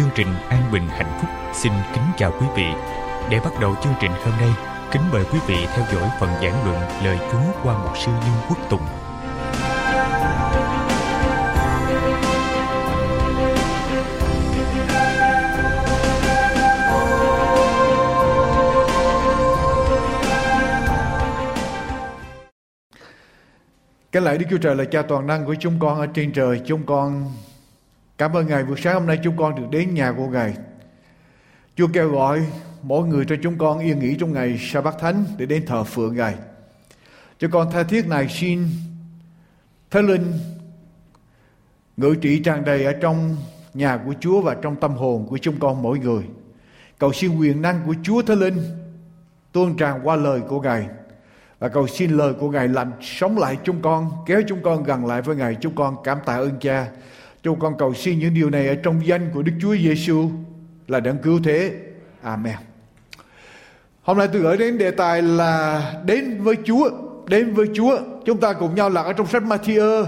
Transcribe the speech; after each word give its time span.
Chương 0.00 0.10
trình 0.14 0.34
an 0.48 0.62
bình 0.72 0.88
hạnh 0.88 1.18
phúc 1.20 1.30
xin 1.52 1.72
kính 1.94 2.02
chào 2.16 2.32
quý 2.40 2.46
vị 2.56 2.64
để 3.30 3.40
bắt 3.44 3.52
đầu 3.60 3.74
chương 3.84 3.92
trình 4.00 4.10
hôm 4.10 4.34
nay, 4.40 4.50
kính 4.92 5.02
mời 5.12 5.24
quý 5.32 5.38
vị 5.46 5.56
theo 5.74 5.84
dõi 5.92 6.08
phần 6.20 6.30
giảng 6.42 6.64
luận 6.64 6.78
lời 7.04 7.18
chúa 7.32 7.62
qua 7.62 7.78
một 7.84 7.92
sư 7.96 8.12
Dương 8.24 8.40
quốc 8.48 8.58
tùng 8.70 8.80
Cái 24.12 24.22
lạy 24.22 24.38
Đức 24.38 24.46
Chúa 24.50 24.58
Trời 24.58 24.76
là 24.76 24.84
cha 24.84 25.02
toàn 25.02 25.26
năng 25.26 25.46
của 25.46 25.54
chúng 25.60 25.78
con 25.78 25.98
ở 25.98 26.06
trên 26.06 26.32
trời. 26.32 26.60
Chúng 26.66 26.86
con 26.86 27.32
cảm 28.20 28.36
ơn 28.36 28.46
Ngài 28.46 28.64
buổi 28.64 28.76
sáng 28.80 28.94
hôm 28.94 29.06
nay 29.06 29.18
chúng 29.24 29.36
con 29.36 29.54
được 29.54 29.66
đến 29.70 29.94
nhà 29.94 30.12
của 30.12 30.26
Ngài. 30.26 30.54
Chúa 31.76 31.86
kêu 31.92 32.10
gọi 32.10 32.46
mỗi 32.82 33.08
người 33.08 33.24
cho 33.28 33.36
chúng 33.42 33.58
con 33.58 33.78
yên 33.78 33.98
nghỉ 33.98 34.16
trong 34.20 34.32
ngày 34.32 34.58
sa 34.60 34.80
bát 34.80 34.94
thánh 35.00 35.24
để 35.38 35.46
đến 35.46 35.66
thờ 35.66 35.84
phượng 35.84 36.16
Ngài. 36.16 36.34
Cho 37.38 37.48
con 37.52 37.70
tha 37.72 37.82
thiết 37.82 38.06
này 38.06 38.28
xin 38.28 38.68
Thánh 39.90 40.06
Linh 40.06 40.32
ngự 41.96 42.14
trị 42.14 42.38
tràn 42.38 42.64
đầy 42.64 42.84
ở 42.84 42.92
trong 42.92 43.36
nhà 43.74 43.96
của 43.96 44.14
Chúa 44.20 44.40
và 44.40 44.54
trong 44.54 44.76
tâm 44.76 44.92
hồn 44.92 45.26
của 45.30 45.38
chúng 45.38 45.58
con 45.60 45.82
mỗi 45.82 45.98
người. 45.98 46.24
Cầu 46.98 47.12
xin 47.12 47.38
quyền 47.38 47.62
năng 47.62 47.80
của 47.86 47.94
Chúa 48.02 48.22
Thánh 48.22 48.38
Linh 48.38 48.58
tuôn 49.52 49.76
tràn 49.76 50.00
qua 50.02 50.16
lời 50.16 50.40
của 50.48 50.60
Ngài 50.60 50.86
và 51.58 51.68
cầu 51.68 51.86
xin 51.86 52.10
lời 52.10 52.34
của 52.40 52.50
Ngài 52.50 52.68
làm 52.68 52.92
sống 53.00 53.38
lại 53.38 53.58
chúng 53.64 53.82
con, 53.82 54.10
kéo 54.26 54.42
chúng 54.48 54.62
con 54.62 54.82
gần 54.82 55.06
lại 55.06 55.22
với 55.22 55.36
Ngài. 55.36 55.54
Chúng 55.60 55.74
con 55.74 55.96
cảm 56.04 56.18
tạ 56.26 56.34
ơn 56.34 56.58
Cha. 56.60 56.88
Chúng 57.42 57.58
con 57.58 57.78
cầu 57.78 57.94
xin 57.94 58.18
những 58.18 58.34
điều 58.34 58.50
này 58.50 58.68
ở 58.68 58.74
trong 58.74 59.06
danh 59.06 59.30
của 59.34 59.42
Đức 59.42 59.52
Chúa 59.60 59.76
Giêsu 59.76 60.30
là 60.88 61.00
đấng 61.00 61.18
cứu 61.18 61.40
thế. 61.44 61.72
Amen. 62.22 62.56
Hôm 64.02 64.18
nay 64.18 64.28
tôi 64.32 64.42
gửi 64.42 64.56
đến 64.56 64.78
đề 64.78 64.90
tài 64.90 65.22
là 65.22 65.82
đến 66.04 66.42
với 66.42 66.56
Chúa, 66.64 66.90
đến 67.26 67.54
với 67.54 67.66
Chúa. 67.74 67.98
Chúng 68.24 68.40
ta 68.40 68.52
cùng 68.52 68.74
nhau 68.74 68.90
lạc 68.90 69.02
ở 69.02 69.12
trong 69.12 69.26
sách 69.26 69.42
Matthew. 69.42 70.06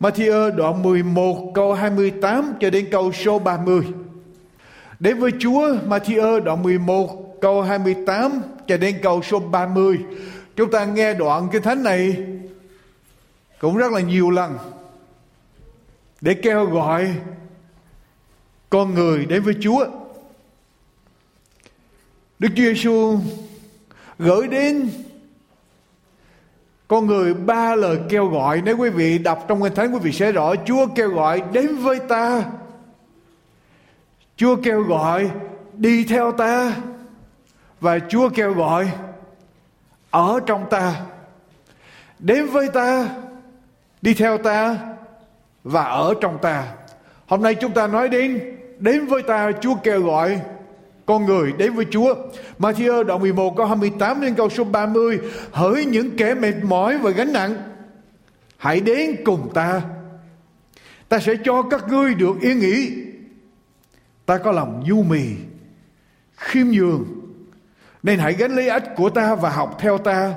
Matthew 0.00 0.56
đoạn 0.56 0.82
11 0.82 1.52
câu 1.54 1.74
28 1.74 2.52
cho 2.60 2.70
đến 2.70 2.86
câu 2.90 3.12
số 3.12 3.38
30. 3.38 3.80
Đến 5.00 5.18
với 5.18 5.30
Chúa, 5.38 5.76
Matthew 5.88 6.40
đoạn 6.40 6.62
11 6.62 7.38
câu 7.40 7.62
28 7.62 8.42
cho 8.66 8.76
đến 8.76 8.98
câu 9.02 9.22
số 9.22 9.38
30. 9.38 9.98
Chúng 10.56 10.70
ta 10.70 10.84
nghe 10.84 11.14
đoạn 11.14 11.48
cái 11.52 11.60
thánh 11.60 11.82
này 11.82 12.16
cũng 13.60 13.76
rất 13.76 13.92
là 13.92 14.00
nhiều 14.00 14.30
lần 14.30 14.56
để 16.26 16.34
kêu 16.34 16.64
gọi 16.64 17.14
con 18.70 18.94
người 18.94 19.26
đến 19.26 19.42
với 19.42 19.54
Chúa. 19.60 19.86
Đức 22.38 22.48
Chúa 22.56 22.62
Giêsu 22.62 23.18
gửi 24.18 24.48
đến 24.48 24.90
con 26.88 27.06
người 27.06 27.34
ba 27.34 27.74
lời 27.74 27.98
kêu 28.08 28.26
gọi. 28.26 28.62
Nếu 28.64 28.76
quý 28.76 28.90
vị 28.90 29.18
đọc 29.18 29.44
trong 29.48 29.62
kinh 29.62 29.74
thánh, 29.74 29.92
quý 29.92 29.98
vị 30.02 30.12
sẽ 30.12 30.32
rõ 30.32 30.54
Chúa 30.66 30.86
kêu 30.94 31.10
gọi 31.10 31.42
đến 31.52 31.76
với 31.76 31.98
ta. 31.98 32.44
Chúa 34.36 34.56
kêu 34.62 34.82
gọi 34.82 35.30
đi 35.72 36.04
theo 36.04 36.32
ta. 36.32 36.76
Và 37.80 37.98
Chúa 38.08 38.28
kêu 38.28 38.52
gọi 38.52 38.90
ở 40.10 40.40
trong 40.46 40.66
ta, 40.70 41.00
đến 42.18 42.46
với 42.46 42.68
ta, 42.68 43.08
đi 44.02 44.14
theo 44.14 44.38
ta 44.38 44.95
và 45.66 45.84
ở 45.84 46.14
trong 46.20 46.38
ta. 46.42 46.64
Hôm 47.26 47.42
nay 47.42 47.54
chúng 47.54 47.72
ta 47.72 47.86
nói 47.86 48.08
đến 48.08 48.56
đến 48.78 49.06
với 49.06 49.22
ta, 49.22 49.50
Chúa 49.60 49.74
kêu 49.74 50.02
gọi 50.02 50.40
con 51.06 51.26
người 51.26 51.52
đến 51.52 51.74
với 51.74 51.86
Chúa. 51.90 52.14
Matthew 52.58 53.02
đoạn 53.02 53.20
11 53.20 53.56
câu 53.56 53.66
28 53.66 54.20
đến 54.20 54.34
câu 54.34 54.48
số 54.48 54.64
30 54.64 55.18
Hỡi 55.50 55.84
những 55.84 56.16
kẻ 56.16 56.34
mệt 56.34 56.54
mỏi 56.62 56.98
và 56.98 57.10
gánh 57.10 57.32
nặng, 57.32 57.56
Hãy 58.56 58.80
đến 58.80 59.16
cùng 59.24 59.50
ta. 59.54 59.82
Ta 61.08 61.18
sẽ 61.18 61.34
cho 61.44 61.62
các 61.62 61.88
ngươi 61.88 62.14
được 62.14 62.40
yên 62.40 62.58
nghỉ. 62.58 62.90
Ta 64.26 64.38
có 64.38 64.52
lòng 64.52 64.84
nhu 64.86 65.02
mì, 65.02 65.24
Khiêm 66.36 66.66
nhường, 66.66 67.04
Nên 68.02 68.18
hãy 68.18 68.32
gánh 68.32 68.56
lấy 68.56 68.68
ách 68.68 68.96
của 68.96 69.10
ta 69.10 69.34
và 69.34 69.50
học 69.50 69.76
theo 69.80 69.98
ta. 69.98 70.34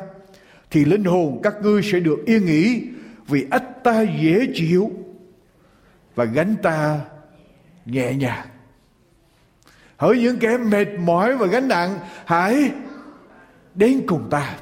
Thì 0.71 0.85
linh 0.85 1.03
hồn 1.03 1.39
các 1.43 1.55
ngươi 1.61 1.81
sẽ 1.83 1.99
được 1.99 2.25
yên 2.25 2.45
nghỉ 2.45 2.81
Vì 3.27 3.45
ách 3.49 3.83
ta 3.83 4.01
dễ 4.01 4.47
chịu. 4.53 4.91
Và 6.15 6.25
gánh 6.25 6.55
ta 6.63 6.99
nhẹ 7.85 8.13
nhàng. 8.13 8.47
Hỡi 9.97 10.19
những 10.19 10.39
kẻ 10.39 10.57
mệt 10.57 10.87
mỏi 10.99 11.37
và 11.37 11.47
gánh 11.47 11.67
nặng 11.67 11.99
Hãy 12.25 12.71
đến 13.75 14.01
cùng 14.07 14.27
ta. 14.29 14.55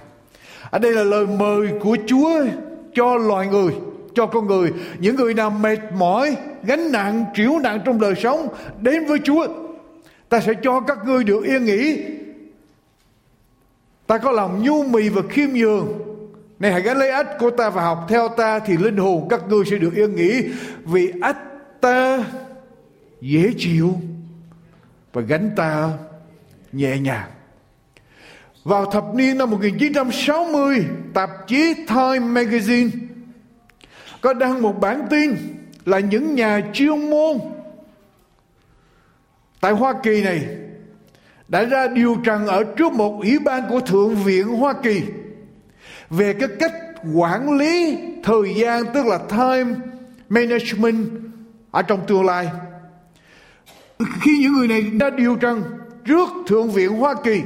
Ở 0.69 0.79
đây 0.79 0.93
là 0.93 1.03
lời 1.03 1.27
mời 1.27 1.67
của 1.81 1.97
Chúa 2.07 2.45
cho 2.93 3.15
loài 3.15 3.47
người 3.47 3.73
Cho 4.15 4.25
con 4.25 4.47
người. 4.47 4.73
Những 4.99 5.15
người 5.15 5.33
nào 5.33 5.49
mệt 5.49 5.79
mỏi 5.93 6.37
Gánh 6.63 6.91
nặng, 6.91 7.25
triểu 7.35 7.59
nặng 7.63 7.79
trong 7.85 7.99
đời 7.99 8.13
sống 8.15 8.47
Đến 8.81 9.05
với 9.05 9.19
Chúa 9.23 9.47
Ta 10.29 10.39
sẽ 10.39 10.53
cho 10.63 10.79
các 10.79 10.97
ngươi 11.05 11.23
được 11.23 11.43
yên 11.43 11.65
nghỉ. 11.65 12.03
Ta 14.07 14.17
có 14.17 14.31
lòng 14.31 14.63
nhu 14.63 14.83
mì 14.83 15.09
và 15.09 15.21
khiêm 15.29 15.49
nhường. 15.49 15.87
Này 16.59 16.71
hãy 16.71 16.81
gánh 16.81 16.97
lấy 16.97 17.09
ách 17.09 17.27
của 17.39 17.51
ta 17.51 17.69
và 17.69 17.83
học 17.83 18.05
theo 18.09 18.27
ta 18.27 18.59
Thì 18.59 18.77
linh 18.77 18.97
hồn 18.97 19.27
các 19.29 19.41
ngươi 19.49 19.65
sẽ 19.65 19.77
được 19.77 19.93
yên 19.95 20.15
nghỉ 20.15 20.43
Vì 20.85 21.13
ách 21.21 21.37
ta 21.81 22.23
dễ 23.21 23.53
chịu 23.57 23.93
và 25.13 25.21
gánh 25.21 25.51
ta 25.55 25.89
nhẹ 26.71 26.97
nhàng. 26.97 27.29
Vào 28.63 28.91
thập 28.91 29.03
niên 29.15 29.37
năm 29.37 29.49
1960, 29.49 30.85
tạp 31.13 31.29
chí 31.47 31.73
Time 31.73 32.19
Magazine 32.19 32.89
có 34.21 34.33
đăng 34.33 34.61
một 34.61 34.79
bản 34.79 35.07
tin 35.09 35.35
là 35.85 35.99
những 35.99 36.35
nhà 36.35 36.61
chuyên 36.73 37.09
môn 37.09 37.37
tại 39.61 39.71
Hoa 39.71 39.93
Kỳ 40.03 40.21
này 40.21 40.47
đã 41.47 41.65
ra 41.65 41.87
điều 41.87 42.17
trần 42.25 42.47
ở 42.47 42.63
trước 42.63 42.93
một 42.93 43.19
ủy 43.21 43.39
ban 43.39 43.69
của 43.69 43.79
Thượng 43.79 44.15
viện 44.15 44.47
Hoa 44.47 44.73
Kỳ 44.83 45.01
về 46.09 46.33
cái 46.33 46.49
cách 46.59 46.73
quản 47.13 47.57
lý 47.57 47.97
thời 48.23 48.53
gian 48.55 48.83
tức 48.93 49.05
là 49.05 49.17
time 49.17 49.75
management 50.29 51.09
ở 51.71 51.81
trong 51.81 51.99
tương 52.07 52.25
lai 52.25 52.47
khi 54.21 54.37
những 54.39 54.53
người 54.53 54.67
này 54.67 54.81
đã 54.81 55.09
điều 55.09 55.35
trần 55.35 55.63
trước 56.05 56.29
Thượng 56.47 56.69
viện 56.69 56.89
Hoa 56.89 57.13
Kỳ, 57.23 57.41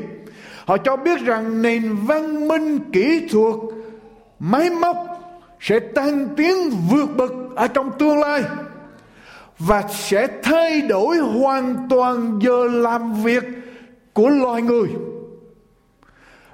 họ 0.65 0.77
cho 0.77 0.95
biết 0.95 1.19
rằng 1.19 1.61
nền 1.61 1.95
văn 1.95 2.47
minh 2.47 2.79
kỹ 2.93 3.27
thuật 3.31 3.55
máy 4.39 4.69
móc 4.69 4.97
sẽ 5.59 5.79
tăng 5.79 6.27
tiến 6.37 6.55
vượt 6.89 7.05
bậc 7.17 7.31
ở 7.55 7.67
trong 7.67 7.91
tương 7.99 8.19
lai 8.19 8.43
và 9.59 9.83
sẽ 9.89 10.27
thay 10.43 10.81
đổi 10.81 11.17
hoàn 11.17 11.87
toàn 11.89 12.39
giờ 12.43 12.67
làm 12.67 13.23
việc 13.23 13.43
của 14.13 14.29
loài 14.29 14.61
người. 14.61 14.89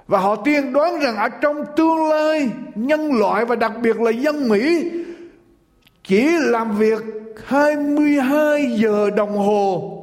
Và 0.07 0.19
họ 0.19 0.35
tiên 0.35 0.73
đoán 0.73 0.99
rằng 0.99 1.15
ở 1.15 1.29
trong 1.29 1.65
tương 1.75 2.09
lai, 2.09 2.49
nhân 2.75 3.19
loại 3.19 3.45
và 3.45 3.55
đặc 3.55 3.71
biệt 3.81 4.01
là 4.01 4.11
dân 4.11 4.49
Mỹ, 4.49 4.91
chỉ 6.03 6.29
làm 6.39 6.77
việc 6.77 7.03
22 7.45 8.77
giờ 8.77 9.09
đồng 9.09 9.37
hồ 9.37 9.93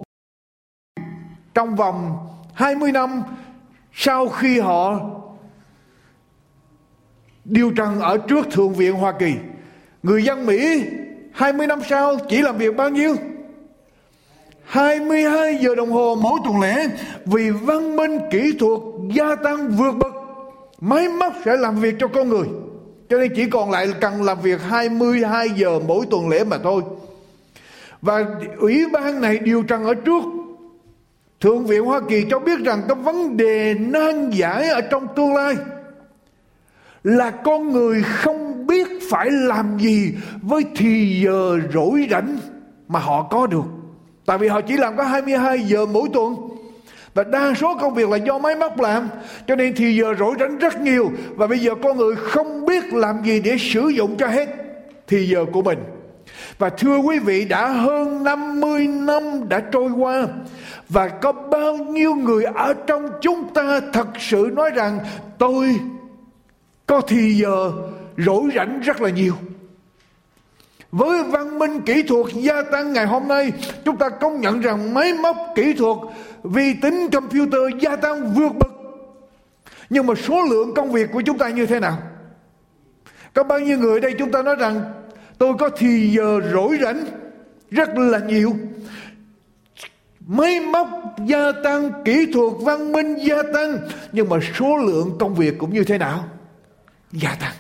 trong 1.55 1.77
vòng 1.77 2.17
20 2.55 2.93
năm 2.93 3.23
sau 3.93 4.29
khi 4.29 4.61
họ 4.61 5.01
điều 7.45 7.71
trần 7.71 8.01
ở 8.01 8.19
trước 8.19 8.47
Thượng 8.51 8.73
viện 8.75 8.93
Hoa 8.93 9.12
Kỳ. 9.19 9.33
Người 10.03 10.25
dân 10.25 10.47
Mỹ 10.47 10.85
20 11.33 11.67
năm 11.67 11.81
sau 11.89 12.17
chỉ 12.29 12.43
làm 12.43 12.59
việc 12.59 12.77
bao 12.77 12.89
nhiêu? 12.89 13.17
22 14.65 15.59
giờ 15.61 15.75
đồng 15.75 15.93
hồ 15.93 16.17
mỗi 16.21 16.41
tuần 16.45 16.61
lễ 16.61 16.87
vì 17.25 17.51
văn 17.51 17.97
minh 17.97 18.19
kỹ 18.31 18.53
thuật 18.59 18.81
gia 19.12 19.35
tăng 19.35 19.69
vượt 19.69 19.93
bậc, 19.93 20.15
máy 20.81 21.09
móc 21.09 21.33
sẽ 21.45 21.56
làm 21.56 21.77
việc 21.77 21.95
cho 21.99 22.09
con 22.09 22.29
người 22.29 22.47
cho 23.09 23.19
nên 23.19 23.33
chỉ 23.37 23.51
còn 23.51 23.71
lại 23.71 23.89
cần 24.01 24.23
làm 24.23 24.41
việc 24.41 24.61
22 24.62 25.49
giờ 25.51 25.81
mỗi 25.89 26.06
tuần 26.11 26.29
lễ 26.29 26.45
mà 26.45 26.59
thôi 26.59 26.83
và 28.03 28.25
ủy 28.59 28.87
ban 28.93 29.21
này 29.21 29.39
điều 29.39 29.62
trần 29.62 29.85
ở 29.85 29.95
trước 29.95 30.25
Thượng 31.41 31.67
viện 31.67 31.85
Hoa 31.85 32.01
Kỳ 32.09 32.25
cho 32.31 32.39
biết 32.39 32.59
rằng 32.65 32.83
cái 32.89 32.95
vấn 32.95 33.37
đề 33.37 33.75
nan 33.75 34.31
giải 34.31 34.69
ở 34.69 34.81
trong 34.81 35.06
tương 35.17 35.35
lai 35.35 35.56
là 37.05 37.31
con 37.31 37.73
người 37.73 38.03
không 38.03 38.67
biết 38.67 38.89
phải 39.11 39.31
làm 39.31 39.79
gì 39.79 40.15
với 40.43 40.65
thì 40.77 41.21
giờ 41.25 41.59
rỗi 41.75 42.06
rảnh 42.11 42.37
mà 42.89 43.01
họ 43.01 43.23
có 43.23 43.47
được. 43.47 43.65
Tại 44.27 44.39
vì 44.39 44.49
họ 44.49 44.61
chỉ 44.61 44.77
làm 44.77 44.97
có 44.97 45.05
22 45.05 45.59
giờ 45.59 45.87
mỗi 45.87 46.09
tuần. 46.12 46.35
Và 47.15 47.25
đa 47.25 47.55
số 47.61 47.75
công 47.81 47.95
việc 47.95 48.09
là 48.09 48.17
do 48.17 48.39
máy 48.39 48.57
móc 48.57 48.81
làm. 48.81 49.09
Cho 49.47 49.57
nên 49.57 49.75
thì 49.75 49.97
giờ 49.97 50.15
rỗi 50.19 50.35
rảnh 50.41 50.59
rất 50.59 50.81
nhiều. 50.81 51.13
Và 51.37 51.47
bây 51.47 51.59
giờ 51.59 51.75
con 51.83 51.97
người 51.97 52.17
không 52.17 52.67
biết 52.67 52.85
làm 52.93 53.23
gì 53.25 53.41
để 53.41 53.57
sử 53.59 53.89
dụng 53.89 54.17
cho 54.17 54.27
hết 54.27 54.49
thì 55.07 55.29
giờ 55.29 55.45
của 55.53 55.63
mình. 55.63 55.79
Và 56.59 56.71
thưa 56.71 56.97
quý 56.97 57.19
vị, 57.19 57.45
đã 57.45 57.69
hơn 57.69 58.25
50 58.25 58.87
năm 58.87 59.49
đã 59.49 59.61
trôi 59.61 59.91
qua. 59.91 60.27
Và 60.89 61.09
có 61.09 61.33
bao 61.33 61.77
nhiêu 61.77 62.15
người 62.15 62.45
ở 62.45 62.75
trong 62.87 63.09
chúng 63.21 63.49
ta 63.55 63.81
thật 63.93 64.07
sự 64.19 64.51
nói 64.53 64.71
rằng 64.71 64.99
Tôi 65.39 65.81
có 66.87 67.01
thì 67.01 67.35
giờ 67.35 67.73
rỗi 68.17 68.43
rảnh 68.55 68.81
rất 68.81 69.01
là 69.01 69.11
nhiều. 69.11 69.35
Với 70.93 71.23
văn 71.23 71.59
minh 71.59 71.81
kỹ 71.81 72.03
thuật 72.03 72.27
gia 72.35 72.63
tăng 72.63 72.93
ngày 72.93 73.07
hôm 73.07 73.29
nay, 73.29 73.53
chúng 73.85 73.97
ta 73.97 74.09
công 74.09 74.41
nhận 74.41 74.61
rằng 74.61 74.95
máy 74.95 75.13
móc 75.13 75.37
kỹ 75.55 75.73
thuật 75.73 75.97
vi 76.44 76.75
tính 76.82 77.08
computer 77.12 77.61
gia 77.81 77.96
tăng 77.96 78.35
vượt 78.35 78.52
bậc. 78.61 78.73
Nhưng 79.91 80.06
mà 80.06 80.14
số 80.14 80.43
lượng 80.50 80.75
công 80.75 80.93
việc 80.93 81.12
của 81.12 81.20
chúng 81.20 81.38
ta 81.38 81.49
như 81.49 81.67
thế 81.67 81.81
nào? 81.81 81.99
Có 83.35 83.44
bao 83.44 83.61
nhiêu 83.61 83.79
người 83.79 84.00
đây 84.00 84.14
chúng 84.19 84.32
ta 84.32 84.43
nói 84.43 84.56
rằng, 84.56 84.81
tôi 85.38 85.55
có 85.58 85.70
thì 85.76 86.11
giờ 86.17 86.41
rỗi 86.52 86.79
rảnh 86.82 87.05
rất 87.70 87.99
là 87.99 88.19
nhiều. 88.19 88.52
Máy 90.26 90.61
móc 90.61 90.88
gia 91.26 91.52
tăng, 91.64 91.91
kỹ 92.05 92.26
thuật 92.32 92.52
văn 92.61 92.93
minh 92.93 93.14
gia 93.14 93.43
tăng, 93.55 93.79
nhưng 94.12 94.29
mà 94.29 94.37
số 94.58 94.76
lượng 94.76 95.17
công 95.20 95.35
việc 95.35 95.58
cũng 95.58 95.75
như 95.75 95.85
thế 95.85 95.99
nào? 95.99 96.25
Gia 97.12 97.35
tăng. 97.41 97.52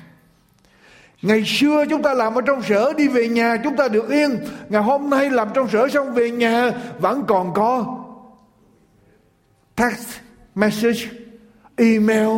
Ngày 1.22 1.44
xưa 1.46 1.84
chúng 1.90 2.02
ta 2.02 2.14
làm 2.14 2.34
ở 2.34 2.40
trong 2.40 2.62
sở, 2.62 2.92
đi 2.96 3.08
về 3.08 3.28
nhà 3.28 3.56
chúng 3.64 3.76
ta 3.76 3.88
được 3.88 4.10
yên. 4.10 4.38
Ngày 4.68 4.82
hôm 4.82 5.10
nay 5.10 5.30
làm 5.30 5.48
trong 5.54 5.68
sở 5.68 5.88
xong 5.88 6.14
về 6.14 6.30
nhà 6.30 6.70
vẫn 6.98 7.24
còn 7.28 7.54
có 7.54 8.03
text 9.76 10.08
message, 10.54 11.00
email, 11.76 12.28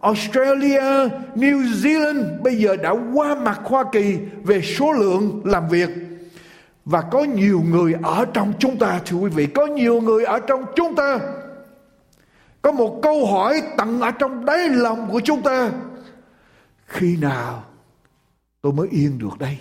Australia, 0.08 1.10
New 1.36 1.62
Zealand 1.62 2.42
bây 2.42 2.56
giờ 2.56 2.76
đã 2.76 2.94
qua 3.14 3.36
mặt 3.36 3.60
Hoa 3.64 3.84
Kỳ 3.92 4.18
về 4.44 4.62
số 4.62 4.92
lượng 4.92 5.42
làm 5.46 5.70
việc. 5.70 5.90
Và 6.86 7.02
có 7.02 7.24
nhiều 7.24 7.64
người 7.70 7.96
ở 8.04 8.26
trong 8.34 8.54
chúng 8.60 8.78
ta 8.78 9.02
thưa 9.06 9.18
quý 9.18 9.30
vị 9.30 9.46
có 9.46 9.66
nhiều 9.66 10.02
người 10.02 10.26
ở 10.26 10.40
trong 10.40 10.66
chúng 10.76 10.96
ta. 10.96 11.20
Có 12.62 12.72
một 12.72 13.00
câu 13.04 13.26
hỏi 13.26 13.62
tận 13.78 14.02
ở 14.02 14.12
trong 14.12 14.46
đáy 14.46 14.70
lòng 14.70 15.10
của 15.12 15.22
chúng 15.24 15.42
ta. 15.42 15.72
Khi 16.86 17.18
nào 17.18 17.64
tôi 18.62 18.74
mới 18.74 18.88
yên 18.92 19.18
được 19.18 19.40
đây? 19.40 19.58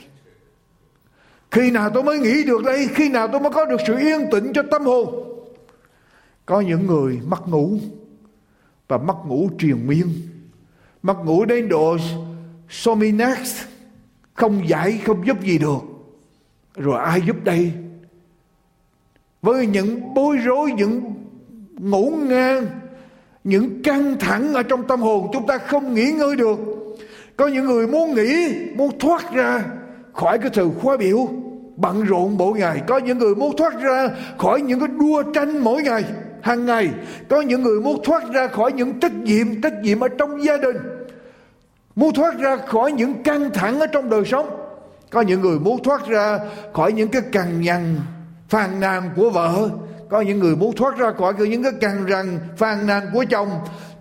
Khi 1.50 1.70
nào 1.70 1.90
tôi 1.90 2.02
mới 2.02 2.18
nghĩ 2.18 2.44
được 2.44 2.64
đây? 2.64 2.88
Khi 2.94 3.08
nào 3.08 3.28
tôi 3.28 3.40
mới 3.40 3.50
có 3.50 3.64
được 3.64 3.80
sự 3.86 3.96
yên 3.98 4.30
tĩnh 4.32 4.52
cho 4.54 4.62
tâm 4.70 4.84
hồn? 4.84 5.32
Có 6.46 6.60
những 6.60 6.86
người 6.86 7.20
mất 7.26 7.48
ngủ 7.48 7.78
Và 8.88 8.98
mất 8.98 9.16
ngủ 9.26 9.50
triền 9.58 9.86
miên 9.86 10.35
mặt 11.02 11.16
ngủ 11.24 11.44
đến 11.44 11.68
độ 11.68 11.96
Sominax 12.68 13.64
Không 14.34 14.68
giải, 14.68 15.00
không 15.06 15.26
giúp 15.26 15.40
gì 15.40 15.58
được. 15.58 15.78
Rồi 16.76 17.00
ai 17.00 17.20
giúp 17.26 17.36
đây? 17.44 17.72
Với 19.42 19.66
những 19.66 20.14
bối 20.14 20.36
rối, 20.36 20.72
Những 20.72 21.14
ngủ 21.78 22.10
ngang, 22.28 22.66
Những 23.44 23.82
căng 23.82 24.16
thẳng 24.20 24.54
ở 24.54 24.62
trong 24.62 24.86
tâm 24.86 25.00
hồn, 25.00 25.30
Chúng 25.32 25.46
ta 25.46 25.58
không 25.58 25.94
nghỉ 25.94 26.12
ngơi 26.12 26.36
được. 26.36 26.58
Có 27.36 27.46
những 27.46 27.64
người 27.64 27.86
muốn 27.86 28.14
nghỉ, 28.14 28.54
Muốn 28.76 28.98
thoát 28.98 29.32
ra 29.32 29.64
khỏi 30.12 30.38
cái 30.38 30.50
sự 30.54 30.70
khóa 30.80 30.96
biểu, 30.96 31.28
bận 31.76 32.04
rộn 32.04 32.36
mỗi 32.38 32.58
ngày. 32.58 32.82
Có 32.86 32.98
những 32.98 33.18
người 33.18 33.34
muốn 33.34 33.56
thoát 33.56 33.80
ra 33.80 34.08
khỏi 34.38 34.60
những 34.60 34.80
cái 34.80 34.88
đua 34.88 35.22
tranh 35.22 35.58
mỗi 35.58 35.82
ngày 35.82 36.04
hàng 36.46 36.66
ngày, 36.66 36.90
có 37.28 37.40
những 37.40 37.62
người 37.62 37.80
muốn 37.80 38.02
thoát 38.04 38.22
ra 38.32 38.46
khỏi 38.46 38.72
những 38.72 39.00
trách 39.00 39.14
nhiệm 39.14 39.60
trách 39.60 39.82
nhiệm 39.82 40.00
ở 40.00 40.08
trong 40.08 40.44
gia 40.44 40.56
đình, 40.56 40.76
muốn 41.96 42.14
thoát 42.14 42.38
ra 42.38 42.56
khỏi 42.56 42.92
những 42.92 43.22
căng 43.22 43.50
thẳng 43.54 43.80
ở 43.80 43.86
trong 43.86 44.10
đời 44.10 44.22
sống. 44.24 44.48
Có 45.10 45.20
những 45.20 45.40
người 45.40 45.58
muốn 45.58 45.82
thoát 45.82 46.06
ra 46.06 46.38
khỏi 46.72 46.92
những 46.92 47.08
cái 47.08 47.22
cằn 47.32 47.60
nhằn, 47.60 47.96
phàn 48.48 48.80
nàn 48.80 49.02
của 49.16 49.30
vợ. 49.30 49.70
Có 50.08 50.20
những 50.20 50.38
người 50.38 50.56
muốn 50.56 50.76
thoát 50.76 50.96
ra 50.96 51.12
khỏi 51.12 51.32
những 51.38 51.62
cái 51.62 51.72
cằn 51.80 52.06
rằn, 52.06 52.38
phàn 52.56 52.86
nàn 52.86 53.02
của 53.12 53.24
chồng. 53.30 53.48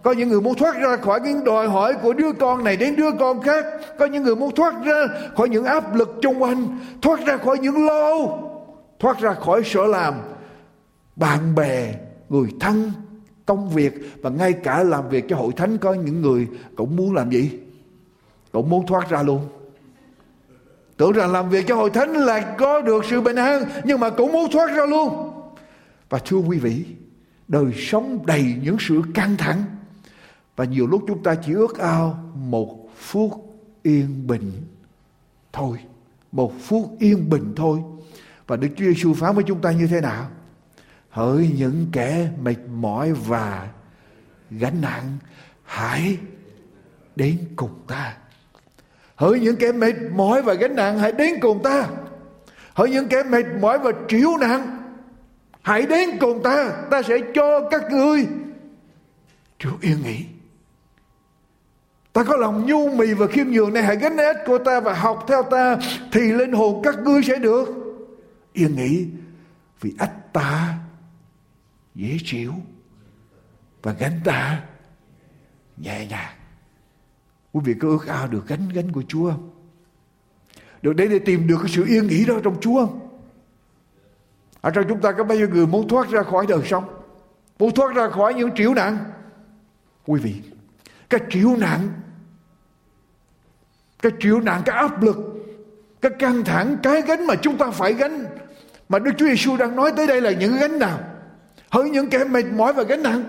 Có 0.03 0.11
những 0.11 0.29
người 0.29 0.41
muốn 0.41 0.55
thoát 0.55 0.77
ra 0.77 0.97
khỏi 0.97 1.19
những 1.21 1.43
đòi 1.43 1.67
hỏi 1.67 1.93
của 1.93 2.13
đứa 2.13 2.31
con 2.39 2.63
này 2.63 2.77
đến 2.77 2.95
đứa 2.95 3.11
con 3.19 3.41
khác. 3.41 3.65
Có 3.99 4.05
những 4.05 4.23
người 4.23 4.35
muốn 4.35 4.55
thoát 4.55 4.73
ra 4.85 5.07
khỏi 5.37 5.49
những 5.49 5.65
áp 5.65 5.95
lực 5.95 6.09
chung 6.21 6.43
quanh, 6.43 6.79
thoát 7.01 7.19
ra 7.25 7.37
khỏi 7.37 7.57
những 7.57 7.85
lo 7.85 8.11
thoát 8.99 9.19
ra 9.19 9.33
khỏi 9.33 9.61
sở 9.65 9.85
làm 9.85 10.13
bạn 11.15 11.55
bè 11.55 11.93
người 12.29 12.49
thân 12.59 12.91
công 13.45 13.69
việc 13.69 13.93
và 14.21 14.29
ngay 14.29 14.53
cả 14.53 14.83
làm 14.83 15.09
việc 15.09 15.25
cho 15.29 15.35
hội 15.35 15.53
thánh 15.55 15.77
có 15.77 15.93
những 15.93 16.21
người 16.21 16.47
cũng 16.75 16.95
muốn 16.95 17.13
làm 17.13 17.31
gì 17.31 17.51
cũng 18.51 18.69
muốn 18.69 18.87
thoát 18.87 19.09
ra 19.09 19.23
luôn 19.23 19.47
tưởng 20.97 21.11
rằng 21.11 21.31
làm 21.31 21.49
việc 21.49 21.67
cho 21.67 21.75
hội 21.75 21.89
thánh 21.89 22.13
là 22.13 22.55
có 22.57 22.81
được 22.81 23.05
sự 23.09 23.21
bình 23.21 23.35
an, 23.35 23.63
nhưng 23.83 23.99
mà 23.99 24.09
cũng 24.09 24.31
muốn 24.31 24.51
thoát 24.51 24.75
ra 24.75 24.85
luôn 24.85 25.31
và 26.09 26.19
thưa 26.25 26.37
quý 26.37 26.59
vị, 26.59 26.85
đời 27.47 27.71
sống 27.77 28.25
đầy 28.25 28.53
những 28.63 28.77
sự 28.79 29.01
căng 29.13 29.37
thẳng 29.37 29.63
và 30.55 30.65
nhiều 30.65 30.87
lúc 30.87 31.03
chúng 31.07 31.23
ta 31.23 31.35
chỉ 31.35 31.53
ước 31.53 31.77
ao 31.77 32.19
một 32.35 32.89
phút 32.97 33.31
yên 33.83 34.27
bình 34.27 34.51
thôi. 35.53 35.77
Một 36.31 36.53
phút 36.61 36.95
yên 36.99 37.29
bình 37.29 37.53
thôi. 37.55 37.79
Và 38.47 38.55
Đức 38.55 38.67
Chúa 38.77 38.85
Giêsu 38.85 39.13
phán 39.13 39.35
với 39.35 39.43
chúng 39.47 39.61
ta 39.61 39.71
như 39.71 39.87
thế 39.87 40.01
nào? 40.01 40.27
Hỡi 41.15 41.51
những 41.57 41.85
kẻ 41.91 42.27
mệt 42.41 42.57
mỏi 42.73 43.13
và 43.13 43.67
gánh 44.51 44.81
nặng, 44.81 45.17
hãy 45.63 46.17
đến 47.15 47.37
cùng 47.55 47.79
ta. 47.87 48.17
Hỡi 49.15 49.39
những 49.39 49.55
kẻ 49.55 49.71
mệt 49.71 49.95
mỏi 50.11 50.41
và 50.41 50.53
gánh 50.53 50.75
nặng, 50.75 50.99
hãy 50.99 51.11
đến 51.11 51.39
cùng 51.41 51.63
ta. 51.63 51.87
Hỡi 52.73 52.89
những 52.89 53.07
kẻ 53.07 53.23
mệt 53.23 53.45
mỏi 53.61 53.79
và 53.79 53.91
triểu 54.07 54.37
nặng, 54.37 54.77
hãy 55.61 55.85
đến 55.85 56.09
cùng 56.19 56.43
ta. 56.43 56.71
Ta 56.91 57.01
sẽ 57.01 57.17
cho 57.35 57.69
các 57.69 57.91
ngươi 57.91 58.27
chịu 59.59 59.77
yên 59.81 59.97
nghỉ. 60.03 60.25
Ta 62.13 62.23
có 62.23 62.37
lòng 62.37 62.65
nhu 62.65 62.89
mì 62.95 63.13
và 63.13 63.27
khiêm 63.27 63.47
nhường 63.47 63.73
này 63.73 63.83
hãy 63.83 63.95
gánh 63.95 64.17
hết 64.17 64.37
của 64.45 64.57
ta 64.57 64.79
và 64.79 64.93
học 64.93 65.25
theo 65.27 65.43
ta 65.43 65.77
thì 66.11 66.21
linh 66.21 66.51
hồn 66.51 66.81
các 66.83 66.99
ngươi 66.99 67.23
sẽ 67.23 67.35
được 67.35 67.69
yên 68.53 68.75
nghỉ 68.75 69.07
vì 69.81 69.93
ách 69.97 70.33
ta 70.33 70.77
dễ 71.95 72.17
chịu 72.23 72.53
và 73.81 73.93
gánh 73.93 74.19
ta 74.25 74.63
nhẹ 75.77 76.05
nhàng. 76.05 76.35
Quý 77.51 77.61
vị 77.63 77.73
có 77.81 77.87
ước 77.87 78.07
ao 78.07 78.27
được 78.27 78.47
gánh 78.47 78.69
gánh 78.73 78.91
của 78.91 79.03
Chúa 79.07 79.31
không? 79.31 79.49
Được 80.81 80.93
đến 80.93 81.09
để 81.09 81.19
tìm 81.19 81.47
được 81.47 81.57
cái 81.61 81.71
sự 81.71 81.85
yên 81.87 82.07
nghỉ 82.07 82.25
đó 82.25 82.35
trong 82.43 82.61
Chúa 82.61 82.85
không? 82.85 83.05
Ở 84.61 84.71
trong 84.71 84.85
chúng 84.89 85.01
ta 85.01 85.11
có 85.11 85.23
bao 85.23 85.37
nhiêu 85.37 85.49
người 85.49 85.67
muốn 85.67 85.87
thoát 85.87 86.09
ra 86.09 86.23
khỏi 86.23 86.45
đời 86.49 86.61
sống 86.65 86.83
Muốn 87.59 87.73
thoát 87.73 87.95
ra 87.95 88.09
khỏi 88.09 88.33
những 88.33 88.49
triệu 88.55 88.73
nạn 88.73 88.97
Quý 90.05 90.19
vị 90.19 90.35
Cái 91.09 91.19
triệu 91.29 91.55
nạn 91.57 91.89
Cái 94.01 94.11
triệu 94.19 94.41
nạn, 94.41 94.61
cái 94.65 94.75
áp 94.75 95.03
lực 95.03 95.17
Cái 96.01 96.11
căng 96.19 96.43
thẳng, 96.43 96.77
cái 96.83 97.01
gánh 97.01 97.27
mà 97.27 97.35
chúng 97.35 97.57
ta 97.57 97.71
phải 97.71 97.93
gánh 97.93 98.25
Mà 98.89 98.99
Đức 98.99 99.11
Chúa 99.17 99.25
Giêsu 99.25 99.57
đang 99.57 99.75
nói 99.75 99.93
tới 99.97 100.07
đây 100.07 100.21
là 100.21 100.31
những 100.31 100.57
gánh 100.57 100.79
nào 100.79 100.99
Hỡi 101.71 101.89
những 101.89 102.09
kẻ 102.09 102.23
mệt 102.23 102.45
mỏi 102.45 102.73
và 102.73 102.83
gánh 102.83 103.03
nặng. 103.03 103.23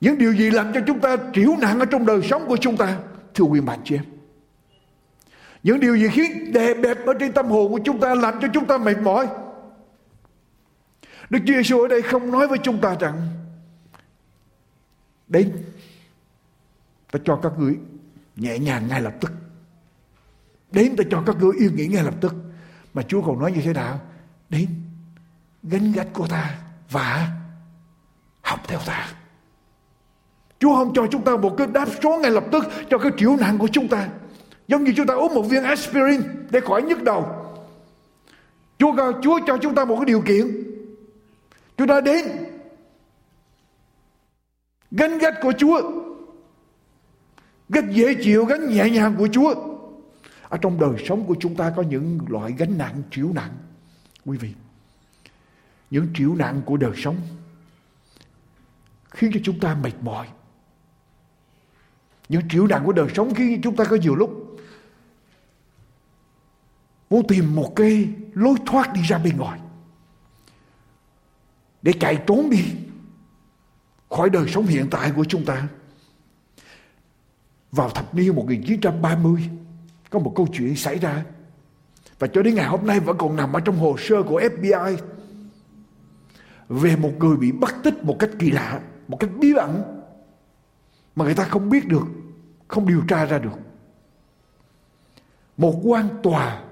Những 0.00 0.18
điều 0.18 0.32
gì 0.32 0.50
làm 0.50 0.72
cho 0.72 0.80
chúng 0.86 1.00
ta 1.00 1.16
chịu 1.34 1.56
nặng 1.60 1.80
ở 1.80 1.84
trong 1.84 2.06
đời 2.06 2.22
sống 2.22 2.44
của 2.48 2.56
chúng 2.56 2.76
ta, 2.76 2.98
Thưa 3.34 3.44
quý 3.44 3.60
bạn 3.60 3.80
chị 3.84 3.96
em. 3.96 4.04
Những 5.62 5.80
điều 5.80 5.96
gì 5.96 6.08
khiến 6.08 6.52
đè 6.52 6.74
bẹp 6.74 7.06
ở 7.06 7.14
trên 7.20 7.32
tâm 7.32 7.46
hồn 7.46 7.72
của 7.72 7.80
chúng 7.84 8.00
ta 8.00 8.14
làm 8.14 8.40
cho 8.42 8.48
chúng 8.54 8.66
ta 8.66 8.78
mệt 8.78 8.98
mỏi. 8.98 9.26
Đức 11.30 11.38
Chúa 11.46 11.54
Giêsu 11.54 11.80
ở 11.80 11.88
đây 11.88 12.02
không 12.02 12.30
nói 12.30 12.48
với 12.48 12.58
chúng 12.62 12.80
ta 12.80 12.96
rằng, 13.00 13.28
Đến, 15.28 15.52
Ta 17.12 17.18
cho 17.24 17.36
các 17.36 17.52
ngươi 17.58 17.74
nhẹ 18.36 18.58
nhàng 18.58 18.88
ngay 18.88 19.00
lập 19.02 19.14
tức. 19.20 19.32
Đến, 20.70 20.96
ta 20.96 21.04
cho 21.10 21.22
các 21.26 21.36
ngươi 21.40 21.52
yên 21.58 21.76
nghỉ 21.76 21.86
ngay 21.86 22.04
lập 22.04 22.14
tức. 22.20 22.34
Mà 22.94 23.02
Chúa 23.02 23.22
còn 23.22 23.38
nói 23.38 23.52
như 23.52 23.60
thế 23.60 23.72
nào? 23.72 24.00
Đến 24.48 24.68
gánh 25.62 25.92
gạch 25.92 26.08
của 26.12 26.26
ta 26.26 26.58
Và 26.90 27.28
học 28.40 28.60
theo 28.68 28.80
ta. 28.86 29.08
Chúa 30.58 30.76
không 30.76 30.92
cho 30.94 31.06
chúng 31.10 31.24
ta 31.24 31.36
một 31.36 31.54
cái 31.58 31.66
đáp 31.66 31.88
số 32.02 32.18
ngay 32.18 32.30
lập 32.30 32.44
tức 32.52 32.64
Cho 32.90 32.98
cái 32.98 33.12
triệu 33.16 33.36
nạn 33.36 33.58
của 33.58 33.68
chúng 33.72 33.88
ta. 33.88 34.08
Giống 34.68 34.84
như 34.84 34.92
chúng 34.96 35.06
ta 35.06 35.14
uống 35.14 35.34
một 35.34 35.42
viên 35.42 35.64
aspirin 35.64 36.20
Để 36.50 36.60
khỏi 36.60 36.82
nhức 36.82 37.02
đầu. 37.02 37.28
Chúa, 38.78 39.12
Chúa 39.22 39.38
cho 39.46 39.58
chúng 39.58 39.74
ta 39.74 39.84
một 39.84 39.96
cái 39.96 40.04
điều 40.04 40.20
kiện. 40.20 40.64
Chúng 41.76 41.88
ta 41.88 42.00
đến 42.00 42.26
Gánh 44.90 45.18
gách 45.18 45.34
của 45.42 45.52
Chúa. 45.58 45.82
Gánh 47.68 47.92
dễ 47.92 48.14
chịu 48.14 48.44
Gánh 48.44 48.68
nhẹ 48.68 48.90
nhàng 48.90 49.14
của 49.18 49.28
Chúa. 49.32 49.54
Ở 50.48 50.58
trong 50.58 50.80
đời 50.80 51.04
sống 51.08 51.24
của 51.26 51.34
chúng 51.40 51.54
ta 51.54 51.72
Có 51.76 51.82
những 51.82 52.18
loại 52.28 52.54
gánh 52.58 52.78
nặng 52.78 53.02
chịu 53.10 53.30
nặng. 53.34 53.52
Quý 54.24 54.38
vị 54.38 54.48
những 55.92 56.08
triệu 56.14 56.34
nạn 56.34 56.62
của 56.64 56.76
đời 56.76 56.92
sống, 56.96 57.16
Khiến 59.10 59.30
cho 59.34 59.40
chúng 59.44 59.60
ta 59.60 59.74
mệt 59.74 59.92
mỏi. 60.00 60.28
Những 62.28 62.48
triệu 62.48 62.66
nạn 62.66 62.82
của 62.84 62.92
đời 62.92 63.08
sống 63.14 63.34
khiến 63.34 63.54
cho 63.54 63.60
chúng 63.62 63.76
ta 63.76 63.84
có 63.84 63.96
nhiều 63.96 64.14
lúc 64.14 64.58
muốn 67.10 67.26
tìm 67.26 67.54
một 67.54 67.72
cái 67.76 68.08
lối 68.34 68.54
thoát 68.66 68.92
đi 68.92 69.00
ra 69.02 69.18
bên 69.18 69.36
ngoài 69.36 69.60
để 71.82 71.92
chạy 72.00 72.22
trốn 72.26 72.50
đi 72.50 72.64
khỏi 74.10 74.30
đời 74.30 74.48
sống 74.48 74.66
hiện 74.66 74.88
tại 74.90 75.12
của 75.16 75.24
chúng 75.24 75.44
ta. 75.44 75.68
Vào 77.72 77.90
thập 77.90 78.14
niên 78.14 78.36
1930 78.36 79.50
có 80.10 80.18
một 80.18 80.32
câu 80.36 80.48
chuyện 80.52 80.76
xảy 80.76 80.98
ra. 80.98 81.24
Và 82.18 82.26
cho 82.26 82.42
đến 82.42 82.54
ngày 82.54 82.66
hôm 82.66 82.86
nay 82.86 83.00
vẫn 83.00 83.18
còn 83.18 83.36
nằm 83.36 83.52
ở 83.52 83.60
trong 83.60 83.76
hồ 83.76 83.96
sơ 83.98 84.22
của 84.22 84.40
FBI 84.40 84.96
về 86.72 86.96
một 86.96 87.12
người 87.18 87.36
bị 87.36 87.52
bắt 87.52 87.74
tích 87.82 88.04
một 88.04 88.16
cách 88.18 88.30
kỳ 88.38 88.50
lạ, 88.50 88.80
một 89.08 89.16
cách 89.20 89.30
bí 89.38 89.54
ẩn 89.54 89.82
mà 91.16 91.24
người 91.24 91.34
ta 91.34 91.44
không 91.44 91.70
biết 91.70 91.88
được, 91.88 92.06
không 92.68 92.88
điều 92.88 93.02
tra 93.08 93.24
ra 93.24 93.38
được. 93.38 93.58
Một 95.56 95.80
quan 95.84 96.08
tòa 96.22 96.62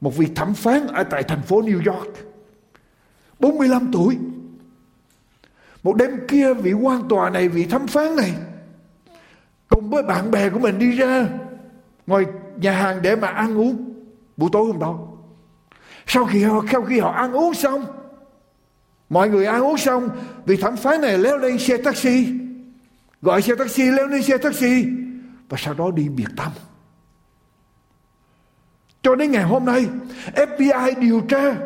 một 0.00 0.16
vị 0.16 0.28
thẩm 0.34 0.54
phán 0.54 0.86
ở 0.86 1.04
tại 1.04 1.22
thành 1.22 1.42
phố 1.42 1.62
New 1.62 1.92
York 1.92 2.08
45 3.40 3.90
tuổi 3.92 4.18
một 5.82 5.96
đêm 5.96 6.10
kia 6.28 6.54
vị 6.54 6.72
quan 6.72 7.08
tòa 7.08 7.30
này 7.30 7.48
vị 7.48 7.66
thẩm 7.66 7.86
phán 7.86 8.16
này 8.16 8.34
cùng 9.68 9.90
với 9.90 10.02
bạn 10.02 10.30
bè 10.30 10.50
của 10.50 10.58
mình 10.58 10.78
đi 10.78 10.90
ra 10.90 11.28
ngoài 12.06 12.24
nhà 12.56 12.72
hàng 12.72 13.02
để 13.02 13.16
mà 13.16 13.28
ăn 13.28 13.58
uống 13.58 13.94
buổi 14.36 14.48
tối 14.52 14.66
hôm 14.66 14.78
đó 14.78 14.98
sau 16.06 16.24
khi 16.24 16.44
họ 16.44 16.62
sau 16.72 16.82
khi 16.82 17.00
họ 17.00 17.10
ăn 17.10 17.32
uống 17.32 17.54
xong 17.54 17.84
mọi 19.08 19.28
người 19.28 19.46
ăn 19.46 19.62
uống 19.62 19.78
xong, 19.78 20.08
vị 20.46 20.56
thẩm 20.56 20.76
phán 20.76 21.00
này 21.00 21.18
leo 21.18 21.38
lên 21.38 21.58
xe 21.58 21.76
taxi, 21.76 22.26
gọi 23.22 23.42
xe 23.42 23.54
taxi, 23.54 23.82
leo 23.82 24.06
lên 24.06 24.22
xe 24.22 24.38
taxi, 24.38 24.84
và 25.48 25.58
sau 25.60 25.74
đó 25.74 25.90
đi 25.90 26.08
biệt 26.08 26.28
tâm. 26.36 26.52
Cho 29.02 29.14
đến 29.14 29.30
ngày 29.30 29.42
hôm 29.42 29.64
nay 29.64 29.86
FBI 30.34 31.00
điều 31.00 31.20
tra 31.20 31.56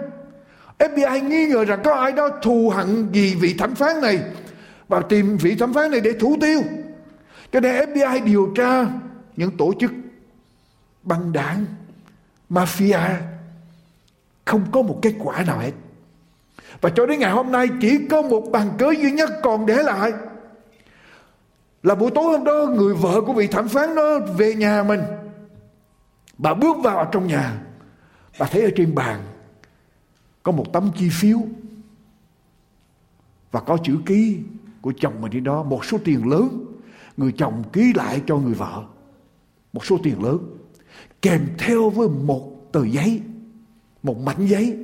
FBI 0.78 1.28
nghi 1.28 1.46
ngờ 1.46 1.64
rằng 1.64 1.80
có 1.84 1.94
ai 1.94 2.12
đó 2.12 2.28
thù 2.42 2.70
hận 2.70 3.12
gì 3.12 3.34
vị 3.34 3.54
thẩm 3.58 3.74
phán 3.74 4.00
này 4.00 4.22
và 4.88 5.00
tìm 5.08 5.36
vị 5.36 5.54
thẩm 5.54 5.74
phán 5.74 5.90
này 5.90 6.00
để 6.00 6.12
thủ 6.20 6.36
tiêu. 6.40 6.62
Cho 7.52 7.60
nên 7.60 7.90
FBI 7.90 8.24
điều 8.24 8.52
tra 8.56 8.86
những 9.36 9.56
tổ 9.56 9.72
chức 9.80 9.92
băng 11.02 11.32
đảng, 11.32 11.66
mafia, 12.50 13.14
không 14.44 14.66
có 14.72 14.82
một 14.82 14.98
kết 15.02 15.14
quả 15.18 15.44
nào 15.44 15.58
hết 15.58 15.72
và 16.80 16.90
cho 16.90 17.06
đến 17.06 17.18
ngày 17.18 17.30
hôm 17.30 17.52
nay 17.52 17.68
chỉ 17.80 17.98
có 18.10 18.22
một 18.22 18.48
bằng 18.52 18.70
cớ 18.78 18.90
duy 18.90 19.10
nhất 19.10 19.30
còn 19.42 19.66
để 19.66 19.82
lại. 19.82 20.12
Là 21.82 21.94
buổi 21.94 22.10
tối 22.14 22.24
hôm 22.24 22.44
đó, 22.44 22.66
người 22.76 22.94
vợ 22.94 23.20
của 23.20 23.32
vị 23.32 23.46
thẩm 23.46 23.68
phán 23.68 23.94
đó 23.94 24.18
về 24.36 24.54
nhà 24.54 24.82
mình. 24.82 25.00
Bà 26.38 26.54
bước 26.54 26.76
vào 26.82 27.08
trong 27.12 27.26
nhà. 27.26 27.60
Bà 28.38 28.46
thấy 28.46 28.62
ở 28.62 28.70
trên 28.76 28.94
bàn 28.94 29.20
Có 30.42 30.52
một 30.52 30.72
tấm 30.72 30.90
chi 30.98 31.08
phiếu. 31.12 31.38
Và 33.50 33.60
có 33.60 33.78
chữ 33.84 33.98
ký 34.06 34.38
Của 34.80 34.92
chồng 35.00 35.20
mình 35.20 35.30
đi 35.30 35.40
đó. 35.40 35.62
Một 35.62 35.84
số 35.84 35.98
tiền 36.04 36.28
lớn. 36.30 36.64
Người 37.16 37.32
chồng 37.32 37.62
ký 37.72 37.92
lại 37.92 38.22
cho 38.26 38.36
người 38.36 38.54
vợ. 38.54 38.84
Một 39.72 39.86
số 39.86 39.98
tiền 40.02 40.22
lớn. 40.22 40.38
Kèm 41.22 41.46
theo 41.58 41.90
với 41.90 42.08
một 42.08 42.72
tờ 42.72 42.84
giấy. 42.84 43.20
Một 44.02 44.18
mảnh 44.18 44.46
giấy. 44.46 44.78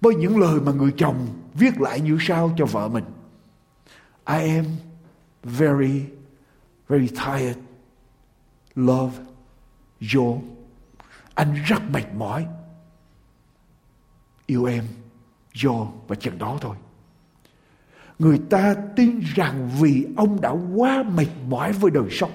Với 0.00 0.14
những 0.14 0.40
lời 0.40 0.60
mà 0.60 0.72
người 0.72 0.92
chồng 0.96 1.26
Viết 1.54 1.80
lại 1.80 2.00
như 2.00 2.18
sau 2.20 2.54
cho 2.58 2.66
vợ 2.66 2.88
mình. 2.88 3.04
I 4.26 4.56
am 4.56 4.64
very 5.42 6.02
Very 6.90 7.08
tired. 7.08 7.56
Love 8.74 9.18
your, 10.14 10.38
anh 11.34 11.54
rất 11.66 11.82
mệt 11.90 12.04
mỏi. 12.16 12.46
Yêu 14.46 14.64
em, 14.64 14.84
do 15.54 15.86
và 16.08 16.16
chừng 16.16 16.38
đó 16.38 16.58
thôi. 16.60 16.76
Người 18.18 18.40
ta 18.50 18.74
tin 18.96 19.20
rằng 19.34 19.70
vì 19.80 20.06
ông 20.16 20.40
đã 20.40 20.50
quá 20.50 21.02
mệt 21.02 21.28
mỏi 21.48 21.72
với 21.72 21.90
đời 21.90 22.08
sống. 22.10 22.30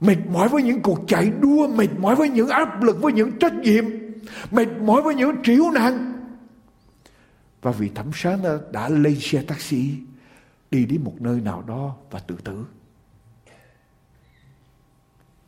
Mệt 0.00 0.18
mỏi 0.32 0.48
với 0.48 0.62
những 0.62 0.82
cuộc 0.82 1.00
chạy 1.08 1.32
đua, 1.40 1.68
mệt 1.68 1.98
mỏi 1.98 2.16
với 2.16 2.28
những 2.28 2.48
áp 2.48 2.82
lực, 2.82 3.02
với 3.02 3.12
những 3.12 3.38
trách 3.38 3.54
nhiệm 3.54 3.84
mệt 4.50 4.68
mỏi 4.82 5.02
với 5.02 5.14
những 5.14 5.36
triệu 5.42 5.70
nạn 5.70 6.12
và 7.62 7.70
vị 7.70 7.90
thẩm 7.94 8.10
sáng 8.14 8.42
đã, 8.42 8.58
đã 8.72 8.88
lên 8.88 9.16
xe 9.20 9.42
taxi 9.42 9.90
đi 10.70 10.86
đến 10.86 11.04
một 11.04 11.14
nơi 11.20 11.40
nào 11.40 11.64
đó 11.66 11.96
và 12.10 12.18
tự 12.18 12.36
tử 12.44 12.64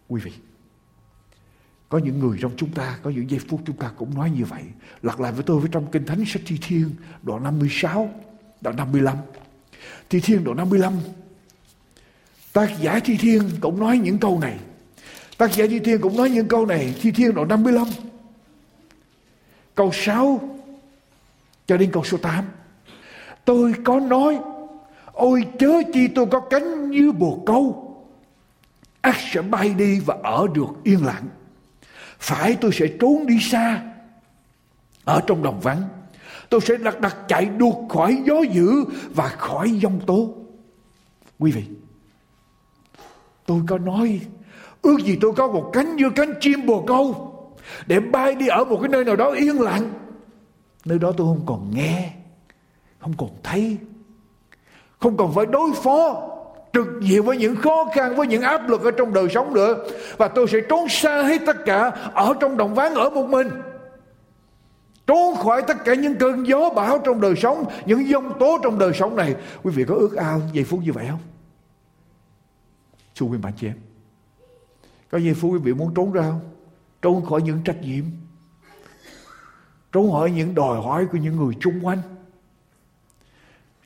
quý 0.08 0.20
vị 0.24 0.32
có 1.88 1.98
những 1.98 2.18
người 2.18 2.38
trong 2.40 2.52
chúng 2.56 2.70
ta, 2.70 2.98
có 3.02 3.10
những 3.10 3.30
giây 3.30 3.40
phút 3.48 3.60
chúng 3.66 3.76
ta 3.76 3.90
cũng 3.96 4.14
nói 4.14 4.30
như 4.30 4.44
vậy. 4.44 4.62
Lặp 5.02 5.20
lại 5.20 5.32
với 5.32 5.42
tôi 5.42 5.60
với 5.60 5.68
trong 5.72 5.90
Kinh 5.92 6.06
Thánh 6.06 6.24
sách 6.26 6.42
Thi 6.46 6.58
Thiên, 6.62 6.90
đoạn 7.22 7.42
56, 7.42 8.10
đoạn 8.60 8.76
55. 8.76 9.16
Thi 10.10 10.20
Thiên 10.20 10.44
đoạn 10.44 10.56
55. 10.56 10.92
Tác 12.52 12.70
giả 12.80 13.00
Thi 13.04 13.16
Thiên 13.16 13.42
cũng 13.60 13.80
nói 13.80 13.98
những 13.98 14.18
câu 14.18 14.40
này. 14.40 14.58
Tác 15.38 15.52
giả 15.52 15.66
Thi 15.70 15.78
Thiên 15.78 16.00
cũng 16.00 16.16
nói 16.16 16.30
những 16.30 16.48
câu 16.48 16.66
này. 16.66 16.94
Thi 17.00 17.10
Thiên 17.10 17.34
đoạn 17.34 17.48
55 17.48 17.86
câu 19.76 19.90
6 19.92 20.40
cho 21.66 21.76
đến 21.76 21.90
câu 21.92 22.04
số 22.04 22.16
8. 22.16 22.44
Tôi 23.44 23.74
có 23.84 24.00
nói, 24.00 24.38
ôi 25.12 25.44
chớ 25.58 25.82
chi 25.92 26.08
tôi 26.08 26.26
có 26.26 26.40
cánh 26.40 26.90
như 26.90 27.12
bồ 27.12 27.42
câu, 27.46 27.92
ác 29.00 29.16
sẽ 29.32 29.42
bay 29.42 29.74
đi 29.74 30.00
và 30.00 30.16
ở 30.22 30.46
được 30.54 30.68
yên 30.84 31.06
lặng. 31.06 31.24
Phải 32.18 32.56
tôi 32.60 32.70
sẽ 32.74 32.86
trốn 33.00 33.26
đi 33.26 33.38
xa, 33.40 33.82
ở 35.04 35.20
trong 35.26 35.42
đồng 35.42 35.60
vắng. 35.60 35.82
Tôi 36.48 36.60
sẽ 36.60 36.76
đặt 36.76 37.00
đặt 37.00 37.16
chạy 37.28 37.44
đuột 37.44 37.74
khỏi 37.88 38.22
gió 38.26 38.42
dữ 38.52 38.84
và 39.14 39.28
khỏi 39.28 39.70
giông 39.70 40.00
tố. 40.06 40.34
Quý 41.38 41.52
vị, 41.52 41.64
tôi 43.46 43.60
có 43.66 43.78
nói, 43.78 44.20
ước 44.82 44.96
gì 45.04 45.18
tôi 45.20 45.32
có 45.36 45.48
một 45.48 45.70
cánh 45.72 45.96
như 45.96 46.10
cánh 46.10 46.34
chim 46.40 46.66
bồ 46.66 46.84
câu, 46.86 47.35
để 47.86 48.00
bay 48.00 48.34
đi 48.34 48.46
ở 48.46 48.64
một 48.64 48.78
cái 48.82 48.88
nơi 48.88 49.04
nào 49.04 49.16
đó 49.16 49.30
yên 49.30 49.60
lặng. 49.60 49.92
Nơi 50.84 50.98
đó 50.98 51.12
tôi 51.16 51.26
không 51.26 51.46
còn 51.46 51.70
nghe, 51.74 52.10
không 52.98 53.14
còn 53.18 53.30
thấy, 53.42 53.78
không 54.98 55.16
còn 55.16 55.34
phải 55.34 55.46
đối 55.46 55.70
phó 55.82 56.22
trực 56.72 56.86
diện 57.00 57.22
với 57.22 57.36
những 57.36 57.56
khó 57.56 57.84
khăn 57.94 58.16
với 58.16 58.26
những 58.26 58.42
áp 58.42 58.68
lực 58.68 58.82
ở 58.82 58.90
trong 58.90 59.12
đời 59.12 59.28
sống 59.28 59.54
nữa. 59.54 59.84
Và 60.16 60.28
tôi 60.28 60.46
sẽ 60.48 60.58
trốn 60.68 60.88
xa 60.88 61.22
hết 61.22 61.42
tất 61.46 61.56
cả 61.64 61.90
ở 62.14 62.34
trong 62.40 62.56
đồng 62.56 62.74
ván 62.74 62.94
ở 62.94 63.10
một 63.10 63.28
mình. 63.28 63.48
Trốn 65.06 65.36
khỏi 65.36 65.62
tất 65.66 65.84
cả 65.84 65.94
những 65.94 66.16
cơn 66.16 66.46
gió 66.46 66.70
bão 66.70 66.98
trong 66.98 67.20
đời 67.20 67.34
sống 67.36 67.64
những 67.86 68.06
dông 68.06 68.38
tố 68.38 68.58
trong 68.62 68.78
đời 68.78 68.92
sống 68.94 69.16
này. 69.16 69.34
Quý 69.62 69.72
vị 69.74 69.84
có 69.88 69.94
ước 69.94 70.16
ao 70.16 70.40
giây 70.52 70.64
phút 70.64 70.80
như 70.84 70.92
vậy 70.92 71.06
không? 71.10 71.20
Thưa 73.16 73.26
quý 73.26 73.38
bạn 73.38 73.52
chị 73.60 73.66
em 73.66 73.76
có 75.10 75.18
giây 75.18 75.34
phút 75.34 75.52
quý 75.52 75.58
vị 75.58 75.74
muốn 75.74 75.94
trốn 75.94 76.12
ra 76.12 76.22
không? 76.22 76.40
Trốn 77.06 77.24
khỏi 77.24 77.42
những 77.42 77.62
trách 77.64 77.82
nhiệm. 77.82 78.04
Trốn 79.92 80.12
khỏi 80.12 80.30
những 80.30 80.54
đòi 80.54 80.82
hỏi 80.82 81.06
của 81.12 81.18
những 81.18 81.36
người 81.36 81.54
chung 81.60 81.86
quanh. 81.86 81.98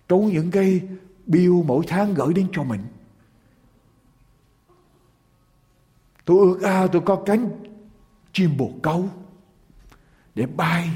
Trốn 0.08 0.26
những 0.26 0.50
cái 0.50 0.80
bill 1.26 1.52
mỗi 1.66 1.84
tháng 1.88 2.14
gửi 2.14 2.34
đến 2.34 2.48
cho 2.52 2.62
mình. 2.62 2.80
Tôi 6.24 6.38
ước 6.38 6.62
ao 6.62 6.88
tôi 6.88 7.02
có 7.06 7.22
cánh 7.26 7.50
chim 8.32 8.56
bồ 8.56 8.70
câu 8.82 9.08
để 10.34 10.46
bay 10.46 10.90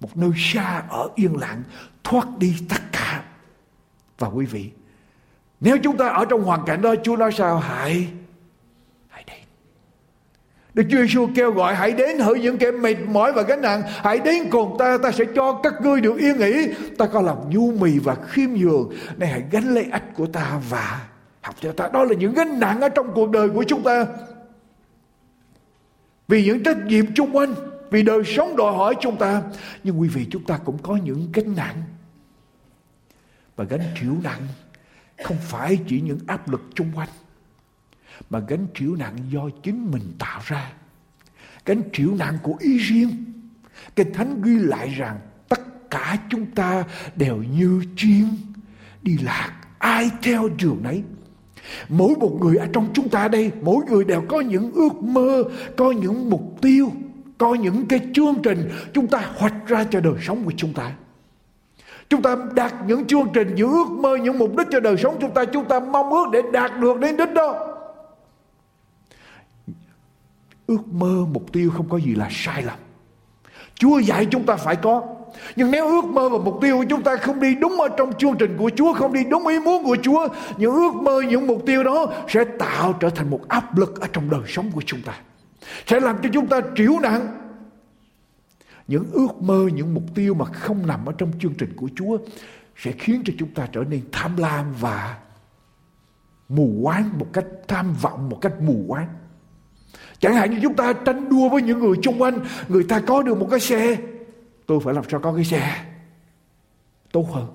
một 0.00 0.16
nơi 0.16 0.30
xa 0.36 0.84
ở 0.88 1.08
yên 1.14 1.36
lặng, 1.36 1.62
thoát 2.04 2.38
đi 2.38 2.56
tất 2.68 2.82
cả. 2.92 3.24
Và 4.18 4.28
quý 4.28 4.46
vị, 4.46 4.70
nếu 5.60 5.76
chúng 5.82 5.96
ta 5.96 6.08
ở 6.08 6.24
trong 6.24 6.44
hoàn 6.44 6.64
cảnh 6.66 6.82
đó, 6.82 6.94
Chúa 7.04 7.16
nói 7.16 7.32
sao? 7.32 7.58
Hãy 7.58 8.12
Đức 10.74 10.82
Chúa 10.90 10.98
Giêsu 10.98 11.28
kêu 11.34 11.52
gọi, 11.52 11.74
hãy 11.74 11.92
đến 11.92 12.18
hỡi 12.18 12.40
những 12.40 12.58
kẻ 12.58 12.70
mệt 12.70 12.96
mỏi 13.08 13.32
và 13.32 13.42
gánh 13.42 13.60
nặng. 13.60 13.82
Hãy 13.86 14.18
đến 14.18 14.50
cùng 14.50 14.76
ta 14.78 14.98
ta 15.02 15.12
sẽ 15.12 15.24
cho 15.34 15.60
các 15.62 15.74
ngươi 15.82 16.00
được 16.00 16.18
yên 16.18 16.36
nghỉ. 16.36 16.68
Ta 16.98 17.06
có 17.06 17.20
lòng 17.20 17.50
nhu 17.50 17.72
mì 17.72 17.98
và 17.98 18.14
khiêm 18.14 18.50
nhường. 18.50 18.90
Này, 19.16 19.28
hãy 19.28 19.42
gánh 19.50 19.74
lấy 19.74 19.86
ách 19.90 20.14
của 20.14 20.26
ta 20.26 20.60
và 20.70 21.08
học 21.40 21.54
cho 21.60 21.72
ta. 21.72 21.88
Đó 21.92 22.04
là 22.04 22.14
những 22.14 22.34
gánh 22.34 22.60
nặng 22.60 22.80
ở 22.80 22.88
trong 22.88 23.12
cuộc 23.14 23.30
đời 23.30 23.48
của 23.48 23.64
chúng 23.68 23.82
ta. 23.82 24.06
Vì 26.28 26.44
những 26.44 26.62
trách 26.62 26.86
nhiệm 26.86 27.14
chung 27.14 27.36
quanh, 27.36 27.54
vì 27.90 28.02
đời 28.02 28.22
sống 28.24 28.56
đòi 28.56 28.72
hỏi 28.72 28.94
chúng 29.00 29.16
ta. 29.16 29.42
Nhưng 29.84 30.00
quý 30.00 30.08
vị, 30.08 30.26
chúng 30.30 30.44
ta 30.44 30.58
cũng 30.64 30.78
có 30.82 30.96
những 30.96 31.28
gánh 31.32 31.56
nặng 31.56 31.82
và 33.56 33.64
gánh 33.64 33.82
chịu 34.00 34.16
nặng. 34.22 34.40
Không 35.24 35.36
phải 35.40 35.78
chỉ 35.88 36.00
những 36.00 36.18
áp 36.26 36.48
lực 36.48 36.62
chung 36.74 36.92
quanh 36.94 37.08
mà 38.30 38.38
gánh 38.48 38.66
chịu 38.74 38.96
nặng 38.96 39.16
do 39.30 39.40
chính 39.62 39.90
mình 39.90 40.12
tạo 40.18 40.40
ra. 40.44 40.72
Gánh 41.66 41.82
chịu 41.92 42.14
nặng 42.18 42.38
của 42.42 42.54
ý 42.60 42.78
riêng. 42.78 43.10
Kinh 43.96 44.12
thánh 44.12 44.42
ghi 44.42 44.58
lại 44.58 44.88
rằng 44.88 45.18
tất 45.48 45.90
cả 45.90 46.18
chúng 46.30 46.46
ta 46.46 46.84
đều 47.16 47.36
như 47.36 47.82
chiên 47.96 48.24
đi 49.02 49.18
lạc. 49.22 49.52
Ai 49.78 50.10
theo 50.22 50.48
đường 50.62 50.78
nấy. 50.82 51.02
Mỗi 51.88 52.14
một 52.20 52.38
người 52.40 52.56
ở 52.56 52.66
trong 52.72 52.88
chúng 52.94 53.08
ta 53.08 53.28
đây, 53.28 53.50
mỗi 53.62 53.84
người 53.90 54.04
đều 54.04 54.22
có 54.28 54.40
những 54.40 54.72
ước 54.72 55.02
mơ, 55.02 55.42
có 55.76 55.90
những 55.90 56.30
mục 56.30 56.58
tiêu, 56.60 56.92
có 57.38 57.54
những 57.54 57.86
cái 57.86 58.00
chương 58.14 58.34
trình 58.42 58.70
chúng 58.92 59.06
ta 59.06 59.22
hoạch 59.36 59.54
ra 59.66 59.84
cho 59.90 60.00
đời 60.00 60.14
sống 60.22 60.44
của 60.44 60.52
chúng 60.56 60.72
ta. 60.72 60.92
Chúng 62.08 62.22
ta 62.22 62.36
đạt 62.54 62.74
những 62.86 63.04
chương 63.04 63.26
trình, 63.34 63.54
những 63.54 63.72
ước 63.72 63.90
mơ, 63.90 64.16
những 64.16 64.38
mục 64.38 64.56
đích 64.56 64.66
cho 64.70 64.80
đời 64.80 64.96
sống 64.96 65.16
chúng 65.20 65.34
ta 65.34 65.44
chúng 65.44 65.68
ta 65.68 65.80
mong 65.80 66.10
ước 66.10 66.24
để 66.32 66.42
đạt 66.52 66.80
được 66.80 67.00
đến 67.00 67.16
đích 67.16 67.34
đó 67.34 67.71
ước 70.72 70.92
mơ 70.92 71.26
mục 71.32 71.52
tiêu 71.52 71.70
không 71.70 71.88
có 71.88 71.96
gì 71.96 72.14
là 72.14 72.28
sai 72.30 72.62
lầm. 72.62 72.78
Chúa 73.74 73.98
dạy 73.98 74.26
chúng 74.30 74.46
ta 74.46 74.56
phải 74.56 74.76
có. 74.76 75.02
Nhưng 75.56 75.70
nếu 75.70 75.86
ước 75.86 76.04
mơ 76.04 76.28
và 76.28 76.38
mục 76.38 76.58
tiêu 76.60 76.78
của 76.78 76.84
chúng 76.90 77.02
ta 77.02 77.16
không 77.16 77.40
đi 77.40 77.54
đúng 77.54 77.80
ở 77.80 77.88
trong 77.96 78.12
chương 78.18 78.36
trình 78.38 78.56
của 78.58 78.70
Chúa, 78.76 78.92
không 78.92 79.12
đi 79.12 79.24
đúng 79.24 79.46
ý 79.46 79.60
muốn 79.60 79.84
của 79.84 79.96
Chúa, 80.02 80.28
những 80.56 80.74
ước 80.74 80.94
mơ, 80.94 81.22
những 81.28 81.46
mục 81.46 81.62
tiêu 81.66 81.84
đó 81.84 82.06
sẽ 82.28 82.44
tạo 82.44 82.92
trở 82.92 83.10
thành 83.10 83.30
một 83.30 83.40
áp 83.48 83.78
lực 83.78 84.00
ở 84.00 84.06
trong 84.12 84.30
đời 84.30 84.42
sống 84.46 84.70
của 84.70 84.82
chúng 84.86 85.02
ta. 85.02 85.12
Sẽ 85.86 86.00
làm 86.00 86.16
cho 86.22 86.28
chúng 86.32 86.46
ta 86.46 86.60
triểu 86.76 86.98
nặng. 87.02 87.38
Những 88.88 89.04
ước 89.12 89.42
mơ 89.42 89.68
những 89.74 89.94
mục 89.94 90.04
tiêu 90.14 90.34
mà 90.34 90.44
không 90.44 90.86
nằm 90.86 91.06
ở 91.06 91.12
trong 91.18 91.32
chương 91.40 91.54
trình 91.54 91.72
của 91.76 91.88
Chúa 91.96 92.18
sẽ 92.76 92.92
khiến 92.92 93.22
cho 93.24 93.32
chúng 93.38 93.54
ta 93.54 93.66
trở 93.72 93.84
nên 93.90 94.00
tham 94.12 94.36
lam 94.36 94.74
và 94.80 95.18
mù 96.48 96.80
quáng 96.82 97.18
một 97.18 97.26
cách 97.32 97.46
tham 97.68 97.94
vọng 98.00 98.28
một 98.28 98.38
cách 98.40 98.52
mù 98.60 98.84
quáng 98.88 99.08
chẳng 100.22 100.34
hạn 100.34 100.50
như 100.50 100.58
chúng 100.62 100.74
ta 100.74 100.92
tranh 100.92 101.28
đua 101.28 101.48
với 101.48 101.62
những 101.62 101.78
người 101.78 101.96
xung 102.04 102.22
quanh, 102.22 102.38
người 102.68 102.84
ta 102.84 103.00
có 103.00 103.22
được 103.22 103.38
một 103.38 103.48
cái 103.50 103.60
xe, 103.60 103.96
tôi 104.66 104.80
phải 104.84 104.94
làm 104.94 105.04
sao 105.10 105.20
có 105.20 105.32
cái 105.34 105.44
xe? 105.44 105.84
Tốt 107.12 107.32
hơn. 107.32 107.46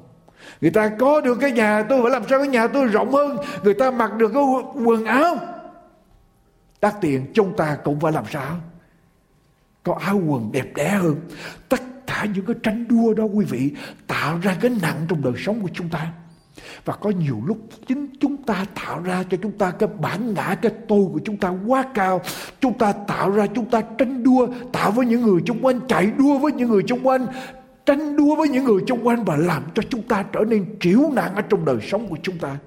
Người 0.61 0.71
ta 0.71 0.89
có 0.99 1.21
được 1.21 1.37
cái 1.41 1.51
nhà, 1.51 1.83
tôi 1.89 2.01
phải 2.01 2.11
làm 2.11 2.23
sao 2.29 2.39
cái 2.39 2.47
nhà 2.47 2.67
tôi 2.67 2.87
rộng 2.87 3.11
hơn? 3.11 3.37
Người 3.63 3.73
ta 3.73 3.91
mặc 3.91 4.13
được 4.17 4.31
cái 4.33 4.43
quần 4.85 5.05
áo. 5.05 5.39
Đắt 6.81 6.95
tiền, 7.01 7.31
chúng 7.33 7.57
ta 7.57 7.77
cũng 7.83 7.99
phải 7.99 8.11
làm 8.11 8.25
sao? 8.31 8.55
Có 9.83 9.97
áo 10.01 10.21
quần 10.27 10.51
đẹp 10.51 10.67
đẽ 10.75 10.89
hơn. 10.89 11.15
Tất 11.69 11.81
cả 12.07 12.25
những 12.35 12.45
cái 12.45 12.55
tranh 12.63 12.85
đua 12.87 13.13
đó, 13.13 13.23
quý 13.23 13.45
vị, 13.45 13.71
tạo 14.07 14.39
ra 14.43 14.57
cái 14.61 14.71
nặng 14.81 15.05
trong 15.09 15.21
đời 15.21 15.33
sống 15.37 15.61
của 15.61 15.69
chúng 15.73 15.89
ta 15.89 16.11
và 16.87 16.93
có 16.93 17.09
nhiều 17.09 17.41
lúc 17.45 17.57
chính 17.87 18.07
chúng 18.19 18.37
ta 18.37 18.65
tạo 18.75 19.01
ra 19.03 19.23
cho 19.29 19.37
chúng 19.43 19.51
ta 19.51 19.71
cái 19.71 19.89
bản 20.01 20.33
ngã, 20.33 20.55
cái 20.61 20.71
tôi 20.87 21.05
của 21.13 21.19
chúng 21.25 21.37
ta 21.37 21.53
quá 21.67 21.85
cao. 21.93 22.21
Chúng 22.59 22.77
ta 22.77 22.91
tạo 22.91 23.31
ra, 23.31 23.47
chúng 23.55 23.65
ta 23.65 23.81
tranh 23.97 24.23
đua, 24.23 24.47
tạo 24.73 24.91
với 24.91 25.05
những 25.05 25.21
người 25.21 25.41
xung 25.47 25.59
quanh, 25.65 25.79
chạy 25.87 26.11
đua 26.17 26.37
với 26.37 26.51
những 26.51 26.69
người 26.69 26.83
xung 26.87 27.07
quanh, 27.07 27.25
tranh 27.85 28.15
đua 28.15 28.35
với 28.35 28.49
những 28.49 28.63
người 28.63 28.81
xung 28.87 29.07
quanh 29.07 29.23
và 29.23 29.35
làm 29.35 29.63
cho 29.73 29.83
chúng 29.89 30.01
ta 30.01 30.23
trở 30.33 30.39
nên 30.47 30.65
triểu 30.79 31.11
nạn 31.13 31.35
ở 31.35 31.41
trong 31.41 31.65
đời 31.65 31.77
sống 31.81 32.07
của 32.07 32.17
chúng 32.23 32.37
ta. 32.37 32.57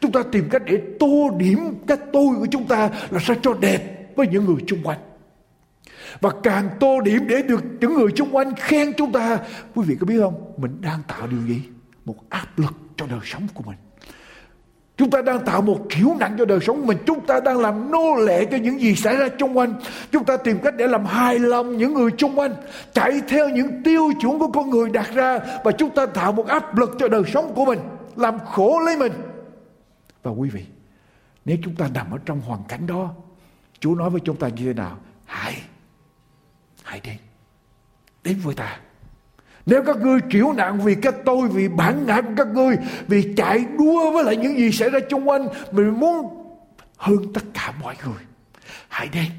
Chúng 0.00 0.12
ta 0.12 0.22
tìm 0.32 0.48
cách 0.50 0.62
để 0.66 0.82
tô 1.00 1.30
điểm 1.38 1.58
cái 1.86 1.96
tôi 2.12 2.36
của 2.38 2.46
chúng 2.50 2.64
ta 2.64 2.90
là 3.10 3.20
sao 3.22 3.36
cho 3.42 3.54
đẹp 3.60 4.12
với 4.16 4.28
những 4.28 4.44
người 4.44 4.64
xung 4.68 4.82
quanh. 4.82 4.98
Và 6.20 6.30
càng 6.42 6.68
tô 6.80 7.00
điểm 7.00 7.26
để 7.28 7.42
được 7.42 7.64
những 7.80 7.94
người 7.94 8.08
xung 8.16 8.36
quanh 8.36 8.54
khen 8.56 8.92
chúng 8.96 9.12
ta. 9.12 9.38
Quý 9.74 9.82
vị 9.86 9.96
có 10.00 10.06
biết 10.06 10.18
không? 10.20 10.52
Mình 10.56 10.76
đang 10.80 11.00
tạo 11.08 11.26
điều 11.26 11.42
gì? 11.46 11.62
Một 12.04 12.16
áp 12.28 12.58
lực 12.58 12.85
cho 12.96 13.06
đời 13.06 13.20
sống 13.24 13.46
của 13.54 13.62
mình 13.66 13.76
Chúng 14.96 15.10
ta 15.10 15.22
đang 15.22 15.44
tạo 15.44 15.62
một 15.62 15.86
kiểu 15.90 16.16
nặng 16.20 16.34
cho 16.38 16.44
đời 16.44 16.60
sống 16.60 16.86
mình. 16.86 16.98
Chúng 17.06 17.26
ta 17.26 17.40
đang 17.40 17.58
làm 17.58 17.90
nô 17.90 18.14
lệ 18.14 18.44
cho 18.50 18.56
những 18.56 18.80
gì 18.80 18.94
xảy 18.94 19.16
ra 19.16 19.28
xung 19.40 19.58
quanh. 19.58 19.74
Chúng 20.12 20.24
ta 20.24 20.36
tìm 20.36 20.58
cách 20.62 20.74
để 20.76 20.86
làm 20.86 21.04
hài 21.04 21.38
lòng 21.38 21.76
những 21.76 21.94
người 21.94 22.10
xung 22.18 22.38
quanh. 22.38 22.54
Chạy 22.92 23.20
theo 23.28 23.48
những 23.48 23.82
tiêu 23.82 24.12
chuẩn 24.20 24.38
của 24.38 24.50
con 24.52 24.70
người 24.70 24.90
đặt 24.90 25.10
ra. 25.14 25.38
Và 25.64 25.72
chúng 25.72 25.90
ta 25.90 26.06
tạo 26.06 26.32
một 26.32 26.46
áp 26.46 26.76
lực 26.76 26.90
cho 26.98 27.08
đời 27.08 27.22
sống 27.32 27.52
của 27.54 27.64
mình. 27.64 27.78
Làm 28.16 28.38
khổ 28.38 28.80
lấy 28.80 28.96
mình. 28.96 29.12
Và 30.22 30.30
quý 30.30 30.50
vị, 30.50 30.64
nếu 31.44 31.56
chúng 31.64 31.74
ta 31.74 31.88
nằm 31.94 32.10
ở 32.10 32.18
trong 32.26 32.40
hoàn 32.40 32.60
cảnh 32.68 32.86
đó, 32.86 33.14
Chúa 33.80 33.94
nói 33.94 34.10
với 34.10 34.20
chúng 34.24 34.36
ta 34.36 34.48
như 34.48 34.64
thế 34.64 34.72
nào? 34.72 34.98
Hãy, 35.24 35.62
hãy 36.82 37.00
đến. 37.04 37.16
Đến 38.24 38.38
với 38.42 38.54
ta 38.54 38.78
nếu 39.66 39.82
các 39.82 39.96
ngươi 39.96 40.20
chịu 40.30 40.52
nạn 40.52 40.80
vì 40.80 40.94
cái 40.94 41.12
tôi, 41.24 41.48
vì 41.48 41.68
bản 41.68 42.06
ngã 42.06 42.22
của 42.22 42.32
các 42.36 42.46
ngươi, 42.46 42.76
vì 43.06 43.34
chạy 43.36 43.66
đua 43.78 44.10
với 44.12 44.24
lại 44.24 44.36
những 44.36 44.58
gì 44.58 44.72
xảy 44.72 44.90
ra 44.90 44.98
xung 45.10 45.28
quanh, 45.28 45.48
mình 45.72 46.00
muốn 46.00 46.42
hơn 46.96 47.32
tất 47.34 47.40
cả 47.54 47.74
mọi 47.80 47.96
người. 48.04 48.22
Hãy 48.88 49.08
đến. 49.08 49.30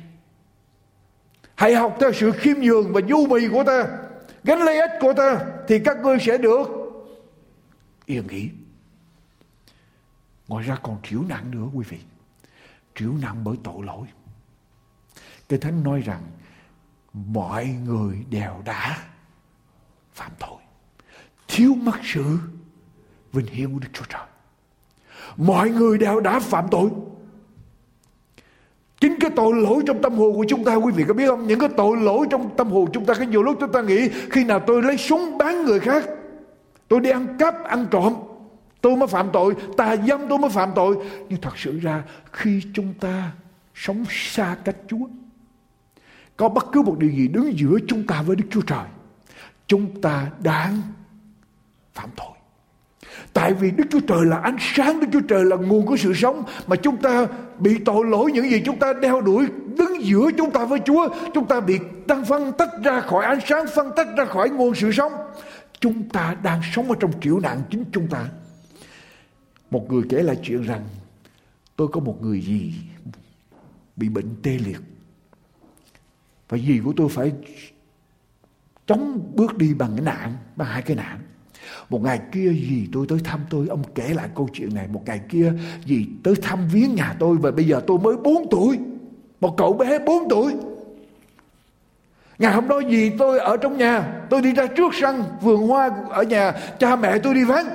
Hãy 1.55 1.75
học 1.75 1.97
theo 1.99 2.13
sự 2.13 2.31
khiêm 2.31 2.57
nhường 2.57 2.93
và 2.93 3.01
du 3.09 3.25
mì 3.25 3.47
của 3.47 3.63
ta, 3.63 3.87
gánh 4.43 4.59
lấy 4.59 4.79
ích 4.79 4.91
của 5.01 5.13
ta, 5.13 5.39
thì 5.67 5.79
các 5.79 5.97
ngươi 6.03 6.17
sẽ 6.19 6.37
được 6.37 6.67
yên 8.05 8.27
nghỉ. 8.27 8.49
Ngoài 10.47 10.65
ra 10.65 10.77
còn 10.83 10.97
chịu 11.03 11.23
nạn 11.29 11.51
nữa 11.51 11.67
quý 11.73 11.85
vị. 11.89 11.97
Chịu 12.95 13.13
nạn 13.21 13.43
bởi 13.43 13.55
tội 13.63 13.85
lỗi. 13.85 14.07
Cái 15.49 15.59
Thánh 15.59 15.83
nói 15.83 16.01
rằng 16.01 16.21
mọi 17.13 17.65
người 17.65 18.25
đều 18.29 18.61
đã 18.65 18.97
phạm 20.17 20.31
tội. 20.39 20.59
Thiếu 21.47 21.75
mất 21.75 21.97
sự, 22.03 22.23
vinh 23.33 23.45
hiển 23.45 23.73
của 23.73 23.79
Đức 23.79 23.87
Chúa 23.93 24.05
Trời. 24.09 24.27
Mọi 25.37 25.69
người 25.69 25.97
đều 25.97 26.19
đã 26.19 26.39
phạm 26.39 26.65
tội. 26.71 26.89
Chính 28.99 29.15
cái 29.19 29.31
tội 29.35 29.53
lỗi 29.53 29.83
trong 29.87 30.01
tâm 30.01 30.13
hồn 30.13 30.35
của 30.35 30.45
chúng 30.47 30.63
ta, 30.63 30.75
quý 30.75 30.91
vị 30.95 31.03
có 31.07 31.13
biết 31.13 31.27
không? 31.27 31.47
Những 31.47 31.59
cái 31.59 31.69
tội 31.77 31.97
lỗi 31.97 32.27
trong 32.29 32.49
tâm 32.57 32.69
hồn 32.69 32.89
chúng 32.93 33.05
ta, 33.05 33.13
cái 33.13 33.27
nhiều 33.27 33.43
lúc 33.43 33.57
chúng 33.59 33.71
ta 33.71 33.81
nghĩ, 33.81 34.09
khi 34.31 34.43
nào 34.43 34.59
tôi 34.67 34.83
lấy 34.83 34.97
súng 34.97 35.37
bán 35.37 35.65
người 35.65 35.79
khác, 35.79 36.05
tôi 36.87 36.99
đi 36.99 37.09
ăn 37.09 37.37
cắp, 37.39 37.63
ăn 37.63 37.87
trộm, 37.91 38.13
tôi 38.81 38.95
mới 38.95 39.07
phạm 39.07 39.29
tội, 39.33 39.55
tà 39.77 39.95
dâm 40.07 40.21
tôi 40.29 40.37
mới 40.37 40.49
phạm 40.49 40.69
tội. 40.75 40.97
Nhưng 41.29 41.41
thật 41.41 41.57
sự 41.57 41.79
ra, 41.79 42.03
khi 42.31 42.61
chúng 42.73 42.93
ta 42.99 43.31
sống 43.75 44.05
xa 44.09 44.55
cách 44.63 44.77
Chúa, 44.87 45.07
có 46.37 46.49
bất 46.49 46.65
cứ 46.71 46.81
một 46.81 46.95
điều 46.99 47.11
gì 47.11 47.27
đứng 47.27 47.57
giữa 47.57 47.77
chúng 47.87 48.07
ta 48.07 48.21
với 48.21 48.35
Đức 48.35 48.45
Chúa 48.51 48.61
Trời 48.61 48.85
chúng 49.67 50.01
ta 50.01 50.27
đang 50.39 50.81
phạm 51.93 52.09
tội 52.15 52.37
Tại 53.33 53.53
vì 53.53 53.71
Đức 53.71 53.83
Chúa 53.89 53.99
Trời 53.99 54.25
là 54.25 54.37
ánh 54.37 54.57
sáng, 54.59 54.99
Đức 54.99 55.07
Chúa 55.13 55.27
Trời 55.27 55.45
là 55.45 55.55
nguồn 55.55 55.85
của 55.85 55.97
sự 55.97 56.13
sống 56.13 56.43
mà 56.67 56.75
chúng 56.75 56.97
ta 56.97 57.27
bị 57.59 57.77
tội 57.85 58.05
lỗi 58.05 58.31
những 58.31 58.49
gì 58.49 58.61
chúng 58.65 58.79
ta 58.79 58.93
đeo 58.93 59.21
đuổi 59.21 59.47
đứng 59.77 60.03
giữa 60.03 60.29
chúng 60.37 60.51
ta 60.51 60.65
với 60.65 60.79
Chúa, 60.85 61.09
chúng 61.33 61.47
ta 61.47 61.59
bị 61.59 61.79
đang 62.07 62.25
phân 62.25 62.51
tách 62.57 62.69
ra 62.83 63.01
khỏi 63.01 63.25
ánh 63.25 63.39
sáng, 63.47 63.65
phân 63.75 63.91
tách 63.95 64.07
ra 64.17 64.25
khỏi 64.25 64.49
nguồn 64.49 64.75
sự 64.75 64.91
sống. 64.91 65.11
Chúng 65.79 66.09
ta 66.09 66.37
đang 66.43 66.61
sống 66.73 66.89
ở 66.89 66.95
trong 66.99 67.11
triệu 67.21 67.39
nạn 67.39 67.61
chính 67.69 67.83
chúng 67.91 68.07
ta. 68.07 68.25
Một 69.71 69.91
người 69.91 70.03
kể 70.09 70.23
lại 70.23 70.37
chuyện 70.43 70.63
rằng 70.63 70.83
tôi 71.75 71.87
có 71.87 71.99
một 71.99 72.17
người 72.21 72.41
gì 72.41 72.73
bị 73.95 74.09
bệnh 74.09 74.35
tê 74.43 74.51
liệt 74.65 74.79
và 76.49 76.57
gì 76.57 76.81
của 76.85 76.93
tôi 76.97 77.09
phải 77.09 77.31
chống 78.87 79.31
bước 79.35 79.57
đi 79.57 79.73
bằng 79.73 79.91
cái 79.95 80.05
nạn, 80.05 80.33
bằng 80.55 80.67
hai 80.67 80.81
cái 80.81 80.95
nạn. 80.95 81.19
Một 81.89 82.03
ngày 82.03 82.19
kia 82.31 82.49
gì 82.49 82.87
tôi 82.93 83.05
tới 83.09 83.19
thăm 83.23 83.39
tôi 83.49 83.67
Ông 83.67 83.83
kể 83.95 84.13
lại 84.13 84.29
câu 84.35 84.49
chuyện 84.53 84.75
này. 84.75 84.87
Một 84.87 85.01
ngày 85.05 85.21
kia 85.29 85.53
gì 85.85 86.07
tới 86.23 86.35
thăm 86.41 86.67
viếng 86.67 86.95
nhà 86.95 87.15
tôi 87.19 87.37
Và 87.37 87.51
bây 87.51 87.65
giờ 87.65 87.81
tôi 87.87 87.99
mới 87.99 88.15
4 88.17 88.49
tuổi. 88.51 88.79
Một 89.41 89.57
cậu 89.57 89.73
bé 89.73 89.99
4 89.99 90.29
tuổi. 90.29 90.53
Ngày 92.39 92.53
hôm 92.53 92.67
đó 92.67 92.79
gì 92.79 93.11
tôi 93.19 93.39
ở 93.39 93.57
trong 93.57 93.77
nhà 93.77 94.21
Tôi 94.29 94.41
đi 94.41 94.53
ra 94.53 94.67
trước 94.67 94.93
sân 95.01 95.23
vườn 95.41 95.67
hoa 95.67 95.89
ở 96.09 96.23
nhà 96.23 96.53
Cha 96.79 96.95
mẹ 96.95 97.19
tôi 97.19 97.33
đi 97.33 97.43
vắng. 97.43 97.67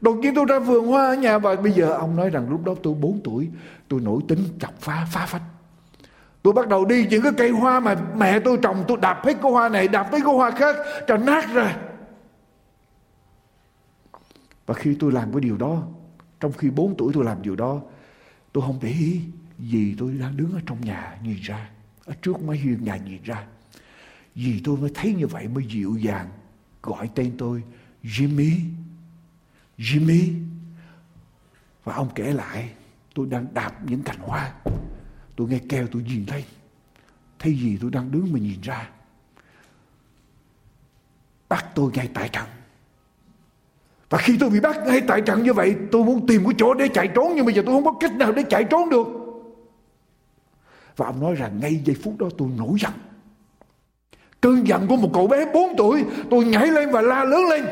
Đột 0.00 0.14
nhiên 0.14 0.34
tôi 0.34 0.44
ra 0.48 0.58
vườn 0.58 0.86
hoa 0.86 1.06
ở 1.06 1.14
nhà 1.14 1.38
Và 1.38 1.56
bây 1.56 1.72
giờ 1.72 1.92
ông 1.92 2.16
nói 2.16 2.30
rằng 2.30 2.50
lúc 2.50 2.64
đó 2.64 2.74
tôi 2.82 2.94
4 2.94 3.20
tuổi 3.24 3.48
Tôi 3.88 4.00
nổi 4.00 4.20
tính 4.28 4.40
chọc 4.60 4.80
phá 4.80 5.06
phá 5.12 5.26
phách. 5.26 5.42
Tôi 6.42 6.52
bắt 6.52 6.68
đầu 6.68 6.84
đi 6.84 7.06
những 7.10 7.22
cái 7.22 7.32
cây 7.36 7.50
hoa 7.50 7.80
mà 7.80 7.96
mẹ 8.16 8.38
tôi 8.40 8.58
trồng 8.62 8.84
Tôi 8.88 8.98
đạp 9.00 9.22
hết 9.24 9.34
cái 9.42 9.52
hoa 9.52 9.68
này 9.68 9.88
Đạp 9.88 10.08
tới 10.10 10.20
cái 10.20 10.34
hoa 10.34 10.50
khác 10.50 10.76
Cho 11.06 11.16
nát 11.16 11.52
ra 11.54 11.76
và 14.70 14.76
khi 14.76 14.96
tôi 15.00 15.12
làm 15.12 15.32
cái 15.32 15.40
điều 15.40 15.56
đó, 15.56 15.82
trong 16.40 16.52
khi 16.52 16.70
4 16.70 16.94
tuổi 16.98 17.12
tôi 17.14 17.24
làm 17.24 17.42
điều 17.42 17.56
đó, 17.56 17.80
tôi 18.52 18.64
không 18.66 18.78
để 18.82 18.88
ý 18.88 19.20
vì 19.58 19.94
tôi 19.98 20.12
đang 20.12 20.36
đứng 20.36 20.52
ở 20.52 20.60
trong 20.66 20.80
nhà 20.80 21.18
nhìn 21.22 21.36
ra, 21.42 21.70
ở 22.04 22.14
trước 22.22 22.42
máy 22.42 22.56
hiên 22.56 22.84
nhà 22.84 22.96
nhìn 22.96 23.22
ra. 23.22 23.46
Vì 24.34 24.60
tôi 24.64 24.76
mới 24.76 24.90
thấy 24.94 25.14
như 25.14 25.26
vậy 25.26 25.48
mới 25.48 25.64
dịu 25.64 25.96
dàng 25.96 26.28
gọi 26.82 27.10
tên 27.14 27.32
tôi 27.38 27.62
Jimmy. 28.02 28.52
Jimmy. 29.78 30.32
Và 31.84 31.94
ông 31.94 32.08
kể 32.14 32.32
lại 32.32 32.70
tôi 33.14 33.26
đang 33.26 33.46
đạp 33.54 33.72
những 33.84 34.02
cành 34.02 34.18
hoa. 34.18 34.52
Tôi 35.36 35.48
nghe 35.48 35.58
kêu 35.68 35.86
tôi 35.92 36.02
nhìn 36.02 36.26
thấy. 36.26 36.44
Thấy 37.38 37.54
gì 37.54 37.78
tôi 37.80 37.90
đang 37.90 38.12
đứng 38.12 38.32
mà 38.32 38.38
nhìn 38.38 38.60
ra. 38.60 38.90
Bắt 41.48 41.66
tôi 41.74 41.90
ngay 41.94 42.08
tại 42.14 42.28
trận. 42.28 42.44
Và 44.10 44.18
khi 44.18 44.36
tôi 44.40 44.50
bị 44.50 44.60
bắt 44.60 44.76
ngay 44.86 45.00
tại 45.00 45.20
trận 45.20 45.42
như 45.42 45.52
vậy, 45.52 45.76
Tôi 45.90 46.04
muốn 46.04 46.26
tìm 46.26 46.44
cái 46.44 46.54
chỗ 46.58 46.74
để 46.74 46.88
chạy 46.88 47.08
trốn, 47.08 47.32
Nhưng 47.36 47.44
bây 47.44 47.54
giờ 47.54 47.62
tôi 47.66 47.74
không 47.74 47.84
có 47.84 47.92
cách 48.00 48.16
nào 48.16 48.32
để 48.32 48.42
chạy 48.50 48.64
trốn 48.64 48.90
được 48.90 49.06
Và 50.96 51.06
ông 51.06 51.20
nói 51.20 51.34
rằng 51.34 51.60
ngay 51.60 51.80
giây 51.84 51.96
phút 52.02 52.18
đó 52.18 52.28
tôi 52.38 52.48
nổi 52.56 52.78
giận 52.80 52.92
Cơn 54.40 54.66
giận 54.66 54.86
của 54.86 54.96
một 54.96 55.10
cậu 55.14 55.26
bé 55.26 55.46
4 55.54 55.76
tuổi, 55.76 56.04
Tôi 56.30 56.44
nhảy 56.44 56.66
lên 56.66 56.90
và 56.90 57.02
la 57.02 57.24
lớn 57.24 57.40
lên 57.50 57.64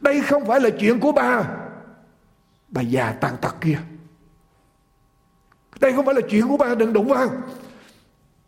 Đây 0.00 0.20
không 0.20 0.46
phải 0.46 0.60
là 0.60 0.70
chuyện 0.80 1.00
của 1.00 1.12
bà 1.12 1.44
Bà 2.68 2.82
già 2.82 3.12
tàn 3.12 3.34
tật 3.40 3.54
kia 3.60 3.78
đây 5.80 5.92
không 5.92 6.06
phải 6.06 6.14
là 6.14 6.20
chuyện 6.30 6.48
của 6.48 6.56
ba 6.56 6.74
Đừng 6.74 6.92
đụng 6.92 7.08
vào. 7.08 7.30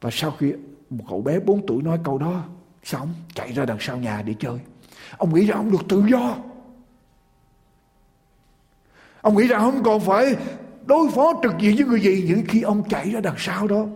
Và 0.01 0.11
sau 0.13 0.31
khi 0.31 0.53
một 0.91 1.05
cậu 1.09 1.23
bé 1.23 1.41
4 1.41 1.67
tuổi 1.67 1.83
nói 1.83 1.99
câu 2.05 2.19
đó 2.19 2.45
Xong 2.87 3.15
chạy 3.35 3.53
ra 3.53 3.65
đằng 3.65 3.77
sau 3.81 3.97
nhà 3.97 4.23
để 4.23 4.35
chơi? 4.39 4.59
Ông 5.17 5.35
nghĩ 5.35 5.47
rằng 5.47 5.59
ông 5.59 5.71
được 5.71 5.89
tự 5.89 6.05
do. 6.11 6.37
Ông 9.21 9.37
nghĩ 9.37 9.47
rằng 9.47 9.61
ông 9.61 9.83
còn 9.83 10.01
phải 10.01 10.37
đối 10.87 11.11
phó 11.11 11.33
trực 11.43 11.53
diện 11.61 11.77
với 11.77 11.85
người 11.85 12.01
gì? 12.01 12.25
Những 12.29 12.45
khi 12.49 12.63
ông 12.63 12.89
chạy 12.89 13.11
ra 13.11 13.21
đằng 13.21 13.35
sau 13.39 13.69
đó, 13.69 13.87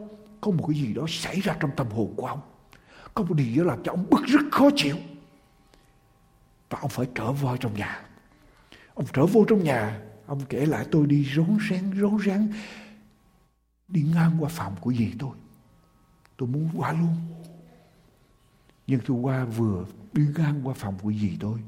có 0.41 0.51
một 0.51 0.65
cái 0.69 0.77
gì 0.77 0.95
đó 0.95 1.05
xảy 1.09 1.41
ra 1.41 1.57
trong 1.61 1.71
tâm 1.77 1.87
hồn 1.91 2.15
của 2.17 2.27
ông. 2.27 2.41
Có 3.15 3.23
một 3.23 3.35
điều 3.35 3.65
đó 3.65 3.71
làm 3.71 3.83
cho 3.83 3.93
ông 3.93 4.07
bức 4.11 4.25
rất 4.25 4.43
khó 4.53 4.71
chịu. 4.77 4.97
Và 6.71 6.79
ông 6.81 6.91
phải 6.91 7.07
trở 7.15 7.33
vào 7.33 7.57
trong 7.57 7.75
nhà. 7.75 8.03
Ông 8.95 9.07
trở 9.13 9.27
vô 9.27 9.45
trong 9.49 9.65
nhà, 9.65 10.01
ông 10.27 10.41
kể 10.49 10.67
lại 10.67 10.85
tôi 10.91 11.07
đi 11.07 11.27
rón 11.37 11.59
rén 11.71 11.93
rón 12.01 12.19
rén 12.25 12.53
đi 13.91 14.03
ngang 14.03 14.37
qua 14.41 14.49
phòng 14.53 14.77
của 14.81 14.93
dì 14.93 15.13
tôi 15.19 15.37
tôi 16.37 16.49
muốn 16.49 16.71
qua 16.75 16.93
luôn 16.93 17.17
nhưng 18.87 19.01
tôi 19.07 19.17
qua 19.17 19.45
vừa 19.45 19.85
đi 20.13 20.23
ngang 20.37 20.61
qua 20.65 20.75
phòng 20.75 20.99
của 21.03 21.13
dì 21.13 21.37
tôi 21.41 21.61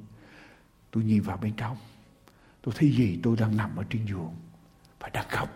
tôi 0.91 1.05
nhìn 1.05 1.23
vào 1.23 1.37
bên 1.37 1.53
trong 1.57 1.77
Tôi 2.63 2.75
thấy 2.79 2.91
gì 2.91 3.19
tôi 3.23 3.37
đang 3.37 3.57
nằm 3.57 3.77
ở 3.77 3.85
trên 3.91 4.07
giường 4.07 4.35
và 5.01 5.09
đang 5.09 5.29
khóc. 5.29 5.49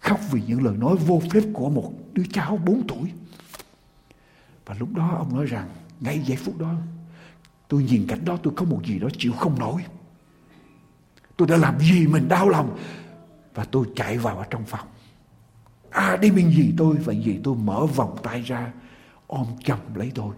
Khóc 0.00 0.20
vì 0.30 0.42
những 0.46 0.64
lời 0.64 0.76
nói 0.76 0.96
vô 0.96 1.22
phép 1.30 1.42
của 1.52 1.70
một 1.70 1.92
đứa 2.12 2.22
cháu 2.32 2.56
4 2.56 2.86
tuổi. 2.88 3.12
Và 4.66 4.74
lúc 4.78 4.94
đó 4.94 5.14
ông 5.18 5.36
nói 5.36 5.46
rằng, 5.46 5.68
ngay 6.00 6.18
giây 6.18 6.36
phút 6.36 6.58
đó, 6.58 6.74
tôi 7.68 7.82
nhìn 7.82 8.06
cảnh 8.08 8.24
đó, 8.24 8.38
tôi 8.42 8.52
có 8.56 8.64
một 8.64 8.80
gì 8.84 8.98
đó 8.98 9.08
chịu 9.18 9.32
không 9.32 9.58
nổi. 9.58 9.84
Tôi 11.36 11.48
đã 11.48 11.56
làm 11.56 11.80
gì 11.80 12.06
mình 12.06 12.28
đau 12.28 12.48
lòng 12.48 12.78
và 13.54 13.64
tôi 13.64 13.86
chạy 13.96 14.18
vào 14.18 14.38
ở 14.38 14.44
trong 14.50 14.64
phòng. 14.64 14.88
À 15.90 16.16
đi 16.16 16.30
bên 16.30 16.50
gì 16.50 16.74
tôi 16.76 16.96
vậy? 16.96 17.22
gì 17.24 17.40
tôi 17.44 17.54
mở 17.54 17.86
vòng 17.86 18.16
tay 18.22 18.42
ra 18.42 18.72
ôm 19.26 19.46
chầm 19.64 19.78
lấy 19.94 20.12
tôi. 20.14 20.34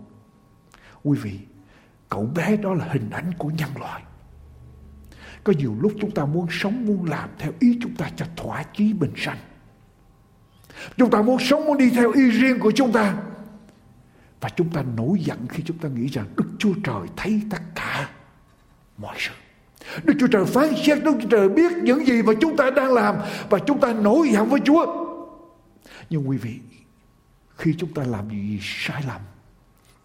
Quý 1.05 1.19
vị, 1.19 1.39
cậu 2.09 2.27
bé 2.35 2.57
đó 2.57 2.75
là 2.75 2.89
hình 2.93 3.11
ảnh 3.11 3.33
của 3.39 3.51
nhân 3.51 3.71
loại. 3.79 4.03
Có 5.45 5.53
nhiều 5.59 5.77
lúc 5.81 5.93
chúng 6.01 6.11
ta 6.11 6.25
muốn 6.25 6.47
sống, 6.51 6.87
muốn 6.87 7.05
làm 7.05 7.29
theo 7.39 7.53
ý 7.59 7.79
chúng 7.83 7.95
ta 7.97 8.11
cho 8.17 8.27
thỏa 8.37 8.63
chí 8.63 8.93
bình 8.93 9.13
sanh. 9.17 9.39
Chúng 10.97 11.11
ta 11.11 11.23
muốn 11.23 11.39
sống, 11.41 11.67
muốn 11.67 11.79
đi 11.79 11.91
theo 11.91 12.13
ý 12.13 12.31
riêng 12.31 12.59
của 12.61 12.71
chúng 12.71 12.93
ta. 12.93 13.17
Và 14.41 14.49
chúng 14.49 14.71
ta 14.71 14.83
nổi 14.97 15.19
giận 15.21 15.47
khi 15.49 15.63
chúng 15.67 15.79
ta 15.79 15.89
nghĩ 15.89 16.07
rằng 16.07 16.27
Đức 16.37 16.45
Chúa 16.59 16.73
Trời 16.85 17.09
thấy 17.17 17.43
tất 17.51 17.63
cả 17.75 18.09
mọi 18.99 19.17
sự. 19.19 19.33
Đức 20.05 20.15
Chúa 20.21 20.27
Trời 20.27 20.45
phán 20.45 20.69
xét, 20.85 21.05
Đức 21.05 21.15
Chúa 21.23 21.29
Trời 21.29 21.49
biết 21.49 21.73
những 21.83 22.07
gì 22.07 22.23
mà 22.23 22.33
chúng 22.41 22.57
ta 22.57 22.71
đang 22.71 22.93
làm 22.93 23.17
và 23.51 23.59
chúng 23.59 23.81
ta 23.81 23.93
nổi 23.93 24.29
giận 24.33 24.49
với 24.49 24.61
Chúa. 24.65 25.12
Nhưng 26.13 26.29
quý 26.29 26.37
vị, 26.37 26.61
khi 27.57 27.75
chúng 27.79 27.95
ta 27.95 28.03
làm 28.03 28.31
gì 28.31 28.59
sai 28.63 29.03
lầm, 29.07 29.21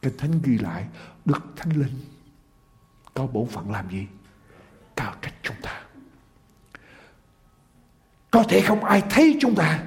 Kinh 0.02 0.18
Thánh 0.18 0.40
ghi 0.44 0.58
lại 0.58 0.88
Đức 1.26 1.44
Thánh 1.56 1.72
Linh 1.72 2.00
có 3.14 3.28
bổn 3.28 3.48
phận 3.48 3.72
làm 3.72 3.90
gì? 3.90 4.08
cao 4.96 5.14
trách 5.22 5.34
chúng 5.44 5.56
ta 5.62 5.82
có 8.32 8.44
thể 8.44 8.62
không 8.62 8.84
ai 8.84 9.04
thấy 9.10 9.38
chúng 9.42 9.56
ta 9.56 9.80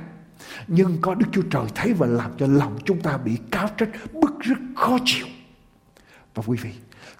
nhưng 0.66 0.98
có 1.00 1.14
Đức 1.14 1.26
Chúa 1.32 1.42
Trời 1.50 1.64
thấy 1.74 1.92
và 1.92 2.06
làm 2.06 2.30
cho 2.38 2.46
lòng 2.46 2.78
chúng 2.84 3.00
ta 3.00 3.16
bị 3.16 3.38
cáo 3.50 3.68
trách 3.76 3.88
bức 4.12 4.40
rất 4.40 4.58
khó 4.76 4.98
chịu 5.04 5.26
và 6.34 6.42
quý 6.46 6.58
vị 6.62 6.70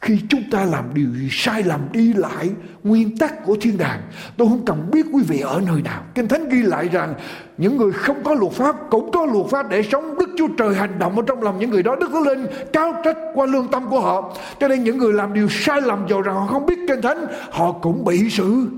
khi 0.00 0.20
chúng 0.28 0.50
ta 0.50 0.64
làm 0.64 0.94
điều 0.94 1.14
gì 1.14 1.28
sai 1.30 1.62
lầm 1.62 1.80
đi 1.92 2.12
lại, 2.12 2.50
nguyên 2.82 3.18
tắc 3.18 3.44
của 3.44 3.56
thiên 3.60 3.78
đàng, 3.78 4.02
tôi 4.36 4.48
không 4.48 4.64
cần 4.64 4.90
biết 4.92 5.06
quý 5.12 5.22
vị 5.28 5.40
ở 5.40 5.62
nơi 5.66 5.82
nào. 5.82 6.02
Kinh 6.14 6.28
thánh 6.28 6.48
ghi 6.48 6.62
lại 6.62 6.88
rằng, 6.88 7.14
những 7.58 7.76
người 7.76 7.92
không 7.92 8.24
có 8.24 8.34
luật 8.34 8.52
pháp 8.52 8.76
cũng 8.90 9.10
có 9.12 9.26
luật 9.26 9.46
pháp 9.50 9.68
để 9.70 9.82
sống. 9.82 10.18
Đức 10.18 10.30
chúa 10.38 10.48
trời 10.58 10.74
hành 10.74 10.98
động 10.98 11.16
ở 11.16 11.22
trong 11.26 11.42
lòng 11.42 11.58
những 11.58 11.70
người 11.70 11.82
đó, 11.82 11.96
đức 11.96 12.10
thánh 12.12 12.22
linh 12.22 12.46
cao 12.72 12.92
trách 13.04 13.16
qua 13.34 13.46
lương 13.46 13.68
tâm 13.68 13.90
của 13.90 14.00
họ. 14.00 14.36
Cho 14.60 14.68
nên 14.68 14.84
những 14.84 14.98
người 14.98 15.12
làm 15.12 15.34
điều 15.34 15.48
sai 15.48 15.80
lầm 15.80 16.06
dầu 16.08 16.20
rằng 16.20 16.34
họ 16.34 16.46
không 16.46 16.66
biết 16.66 16.78
kinh 16.88 17.02
thánh, 17.02 17.26
họ 17.50 17.72
cũng 17.72 18.04
bị 18.04 18.30
sự 18.30 18.68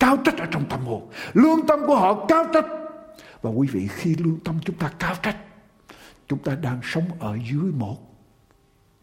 cao 0.00 0.16
trách 0.16 0.38
ở 0.38 0.46
trong 0.50 0.64
tâm 0.68 0.80
hồn. 0.80 1.08
Lương 1.34 1.66
tâm 1.66 1.80
của 1.86 1.96
họ 1.96 2.26
cao 2.28 2.44
trách. 2.52 2.66
Và 3.42 3.50
quý 3.50 3.68
vị, 3.72 3.88
khi 3.94 4.14
lương 4.14 4.38
tâm 4.44 4.54
chúng 4.64 4.76
ta 4.76 4.90
cao 4.98 5.14
trách, 5.22 5.36
chúng 6.28 6.38
ta 6.38 6.56
đang 6.62 6.80
sống 6.82 7.04
ở 7.18 7.38
dưới 7.50 7.72
một 7.78 7.96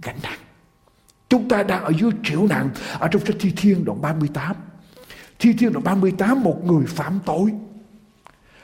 gánh 0.02 0.18
nặng. 0.24 0.40
Chúng 1.30 1.50
ta 1.50 1.64
đang 1.64 1.84
ở 1.84 1.92
dưới 2.00 2.12
triệu 2.24 2.48
nạn 2.48 2.70
ở 3.00 3.08
trong 3.08 3.26
sách 3.26 3.36
Thi 3.40 3.52
Thiên 3.58 3.86
đoạn 3.86 4.02
38. 4.02 4.56
Thi 5.40 5.54
Thiên 5.54 5.74
đoạn 5.74 5.84
38 5.84 6.44
một 6.44 6.66
người 6.66 6.86
phạm 6.88 7.20
tội. 7.26 7.52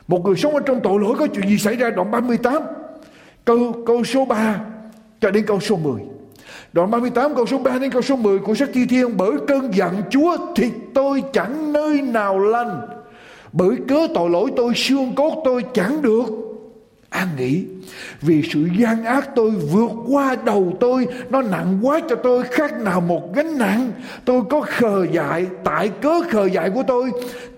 Một 0.07 0.25
người 0.25 0.35
sống 0.35 0.53
ở 0.53 0.59
trong 0.65 0.79
tội 0.83 0.99
lỗi 0.99 1.15
có 1.19 1.27
chuyện 1.27 1.49
gì 1.49 1.57
xảy 1.57 1.75
ra 1.75 1.89
đoạn 1.89 2.11
38. 2.11 2.61
Câu, 3.45 3.83
câu 3.85 4.03
số 4.03 4.25
3 4.25 4.59
cho 5.21 5.31
đến 5.31 5.45
câu 5.45 5.59
số 5.59 5.75
10. 5.75 6.01
Đoạn 6.73 6.91
38 6.91 7.35
câu 7.35 7.45
số 7.45 7.57
3 7.57 7.79
đến 7.79 7.91
câu 7.91 8.01
số 8.01 8.15
10 8.15 8.39
của 8.39 8.55
sách 8.55 8.69
Thi 8.73 8.85
Thiên 8.85 9.17
bởi 9.17 9.31
cơn 9.47 9.73
giận 9.73 10.01
Chúa 10.09 10.37
thì 10.55 10.71
tôi 10.93 11.23
chẳng 11.33 11.73
nơi 11.73 12.01
nào 12.01 12.39
lành. 12.39 12.81
bởi 13.51 13.75
cớ 13.87 14.07
tội 14.15 14.29
lỗi 14.29 14.51
tôi 14.55 14.73
xương 14.75 15.15
cốt 15.15 15.41
tôi 15.45 15.65
chẳng 15.73 16.01
được 16.01 16.52
an 17.13 17.27
nghỉ 17.37 17.65
vì 18.21 18.43
sự 18.53 18.67
gian 18.77 19.03
ác 19.03 19.29
tôi 19.35 19.51
vượt 19.51 19.91
qua 20.07 20.35
đầu 20.45 20.73
tôi, 20.79 21.07
nó 21.29 21.41
nặng 21.41 21.79
quá 21.81 21.99
cho 22.09 22.15
tôi, 22.15 22.43
khác 22.43 22.81
nào 22.81 23.01
một 23.01 23.35
gánh 23.35 23.57
nặng. 23.57 23.91
Tôi 24.25 24.41
có 24.49 24.61
khờ 24.61 25.05
dại, 25.11 25.45
tại 25.63 25.89
cớ 26.01 26.21
khờ 26.29 26.45
dại 26.45 26.69
của 26.69 26.83
tôi. 26.87 27.11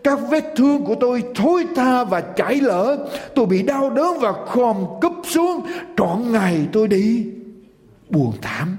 Các 0.04 0.20
vết 0.30 0.54
thương 0.56 0.86
của 0.86 0.96
tôi 0.96 1.24
thối 1.36 1.66
tha 1.76 2.04
và 2.04 2.22
chảy 2.22 2.56
lỡ 2.56 3.08
tôi 3.36 3.46
bị 3.46 3.64
đau 3.64 3.90
đớn 3.90 4.20
và 4.20 4.34
khom 4.46 4.78
cúp 5.02 5.14
xuống. 5.24 5.66
Trọn 5.98 6.32
ngày 6.32 6.68
tôi 6.72 6.88
đi 6.88 7.26
buồn 8.10 8.32
thảm. 8.42 8.78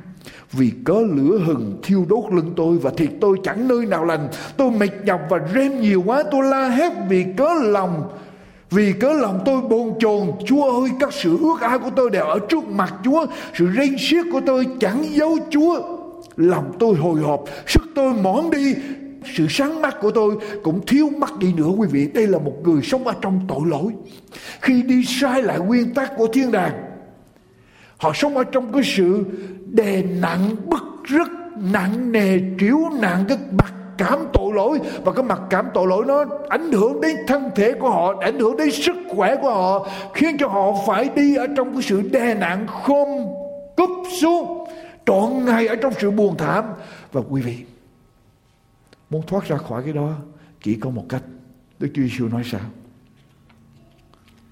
Vì 0.52 0.72
cớ 0.84 0.94
lửa 1.14 1.38
hừng 1.46 1.78
thiêu 1.82 2.06
đốt 2.08 2.24
lưng 2.32 2.52
tôi 2.56 2.78
và 2.78 2.90
thịt 2.96 3.10
tôi 3.20 3.36
chẳng 3.42 3.68
nơi 3.68 3.86
nào 3.86 4.04
lành. 4.04 4.28
Tôi 4.56 4.70
mệt 4.70 4.90
nhọc 5.04 5.20
và 5.28 5.38
rên 5.54 5.80
nhiều 5.80 6.02
quá, 6.06 6.22
tôi 6.30 6.44
la 6.44 6.68
hét 6.68 6.92
vì 7.08 7.24
cớ 7.36 7.48
lòng 7.62 8.08
vì 8.70 8.92
cớ 8.92 9.12
lòng 9.12 9.42
tôi 9.44 9.60
bồn 9.60 9.92
chồn, 9.98 10.32
Chúa 10.46 10.80
ơi, 10.80 10.90
các 11.00 11.12
sự 11.12 11.38
ước 11.40 11.60
ao 11.60 11.78
của 11.78 11.90
tôi 11.96 12.10
đều 12.10 12.24
ở 12.24 12.38
trước 12.48 12.68
mặt 12.68 12.94
Chúa. 13.04 13.26
Sự 13.54 13.66
rên 13.66 13.96
xiết 13.98 14.24
của 14.32 14.40
tôi 14.46 14.66
chẳng 14.80 15.04
giấu 15.10 15.38
Chúa. 15.50 15.82
Lòng 16.36 16.72
tôi 16.78 16.94
hồi 16.94 17.20
hộp, 17.20 17.44
Sức 17.66 17.82
tôi 17.94 18.14
mỏn 18.14 18.50
đi. 18.50 18.74
Sự 19.34 19.46
sáng 19.50 19.82
mắt 19.82 19.96
của 20.00 20.10
tôi 20.10 20.36
cũng 20.62 20.86
thiếu 20.86 21.10
mắt 21.18 21.38
đi 21.38 21.52
nữa, 21.52 21.68
quý 21.76 21.88
vị. 21.90 22.08
Đây 22.14 22.26
là 22.26 22.38
một 22.38 22.54
người 22.64 22.82
sống 22.82 23.06
ở 23.06 23.14
trong 23.20 23.40
tội 23.48 23.60
lỗi. 23.66 23.92
Khi 24.60 24.82
đi 24.82 25.04
sai 25.06 25.42
lại 25.42 25.58
nguyên 25.58 25.94
tắc 25.94 26.12
của 26.16 26.26
thiên 26.32 26.52
đàng, 26.52 26.72
họ 27.96 28.12
sống 28.14 28.36
ở 28.36 28.44
trong 28.44 28.72
cái 28.72 28.82
sự 28.84 29.24
đè 29.72 30.02
nặng, 30.02 30.56
bức 30.66 30.82
rất 31.04 31.28
nặng 31.72 32.12
nề 32.12 32.38
triếu 32.60 32.78
nặng 33.00 33.24
cái 33.28 33.38
mặt 33.58 33.72
cảm 33.98 34.26
tội 34.32 34.52
lỗi. 34.54 34.80
Và 35.04 35.12
cái 35.12 35.24
mặt 35.24 35.40
cảm 35.50 35.66
tội 35.74 35.86
lỗi 35.86 36.04
nó 36.06 36.24
ảnh 36.48 36.72
hưởng 36.72 37.00
đến 37.00 37.16
thân 37.26 37.50
thể 37.54 37.72
của 37.72 37.90
họ, 37.90 38.14
ảnh 38.20 38.38
hưởng 38.38 38.56
đến 38.56 38.70
sức 38.70 38.96
khỏe 39.08 39.36
của 39.42 39.50
họ, 39.50 39.88
khiến 40.14 40.36
cho 40.38 40.48
họ 40.48 40.72
phải 40.86 41.08
đi 41.16 41.36
ở 41.36 41.46
trong 41.56 41.72
cái 41.72 41.82
sự 41.82 42.02
đe 42.02 42.34
nặng 42.34 42.66
khom 42.66 43.08
cúp 43.76 43.90
xuống, 44.20 44.68
trọn 45.06 45.44
ngày 45.44 45.66
ở 45.66 45.76
trong 45.76 45.92
sự 45.98 46.10
buồn 46.10 46.36
thảm. 46.36 46.64
Và 47.12 47.20
quý 47.28 47.42
vị, 47.42 47.56
muốn 49.10 49.22
thoát 49.26 49.44
ra 49.44 49.56
khỏi 49.56 49.82
cái 49.82 49.92
đó, 49.92 50.12
chỉ 50.62 50.74
có 50.74 50.90
một 50.90 51.04
cách. 51.08 51.22
Đức 51.78 51.88
Chúa 51.94 52.02
Giêsu 52.02 52.28
nói 52.28 52.42
sao? 52.44 52.60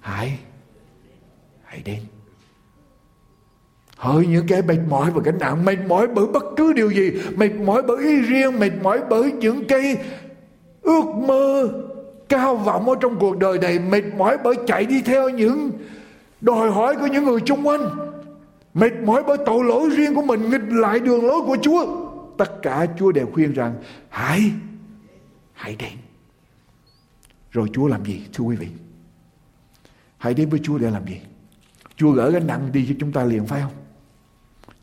Hãy 0.00 0.38
hãy 1.64 1.82
đến. 1.84 2.00
Hỡi 3.96 4.26
những 4.26 4.46
cái 4.46 4.62
mệt 4.62 4.78
mỏi 4.88 5.10
và 5.10 5.20
gánh 5.24 5.38
nặng, 5.38 5.64
Mệt 5.64 5.78
mỏi 5.88 6.06
bởi 6.06 6.26
bất 6.26 6.44
cứ 6.56 6.72
điều 6.72 6.90
gì, 6.90 7.12
Mệt 7.36 7.54
mỏi 7.54 7.82
bởi 7.82 7.98
ý 7.98 8.20
riêng, 8.20 8.58
Mệt 8.58 8.72
mỏi 8.82 9.00
bởi 9.10 9.32
những 9.32 9.64
cái 9.64 9.96
ước 10.82 11.04
mơ 11.26 11.68
cao 12.28 12.56
vọng 12.56 12.88
ở 12.88 12.94
trong 13.00 13.18
cuộc 13.18 13.38
đời 13.38 13.58
này, 13.58 13.78
Mệt 13.78 14.04
mỏi 14.18 14.38
bởi 14.44 14.54
chạy 14.66 14.86
đi 14.86 15.02
theo 15.02 15.28
những 15.28 15.70
đòi 16.40 16.70
hỏi 16.70 16.96
của 17.00 17.06
những 17.06 17.24
người 17.24 17.40
chung 17.40 17.66
quanh, 17.66 17.90
Mệt 18.74 18.92
mỏi 19.04 19.22
bởi 19.26 19.36
tội 19.46 19.64
lỗi 19.64 19.88
riêng 19.96 20.14
của 20.14 20.22
mình, 20.22 20.50
Nghịch 20.50 20.68
lại 20.68 21.00
đường 21.00 21.26
lối 21.26 21.40
của 21.46 21.56
Chúa. 21.62 21.86
Tất 22.38 22.62
cả 22.62 22.86
Chúa 22.98 23.12
đều 23.12 23.26
khuyên 23.32 23.52
rằng, 23.52 23.74
Hãy 24.08 24.50
Hãy 25.52 25.76
đến. 25.78 25.92
Rồi 27.50 27.68
Chúa 27.72 27.86
làm 27.86 28.04
gì, 28.04 28.22
thưa 28.32 28.44
quý 28.44 28.56
vị? 28.56 28.68
Hãy 30.18 30.34
đến 30.34 30.48
với 30.48 30.60
Chúa 30.62 30.78
để 30.78 30.90
làm 30.90 31.06
gì? 31.06 31.20
Chúa 31.96 32.10
gỡ 32.10 32.30
gánh 32.30 32.46
nặng 32.46 32.68
đi 32.72 32.86
cho 32.88 32.94
chúng 33.00 33.12
ta 33.12 33.24
liền, 33.24 33.46
phải 33.46 33.60
không? 33.60 33.72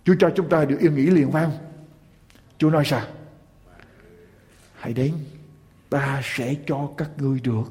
Chúa 0.04 0.16
cho 0.20 0.32
chúng 0.36 0.50
ta 0.50 0.66
được 0.66 0.80
yên 0.80 0.96
nghỉ 0.96 1.06
liền 1.06 1.32
phải 1.32 1.46
không? 1.46 1.58
Chúa 2.58 2.70
nói 2.70 2.86
sao? 2.86 3.08
Hãy 4.76 4.94
đến, 4.94 5.14
ta 5.90 6.22
sẽ 6.24 6.56
cho 6.68 6.90
các 6.98 7.10
ngươi 7.18 7.40
được 7.40 7.64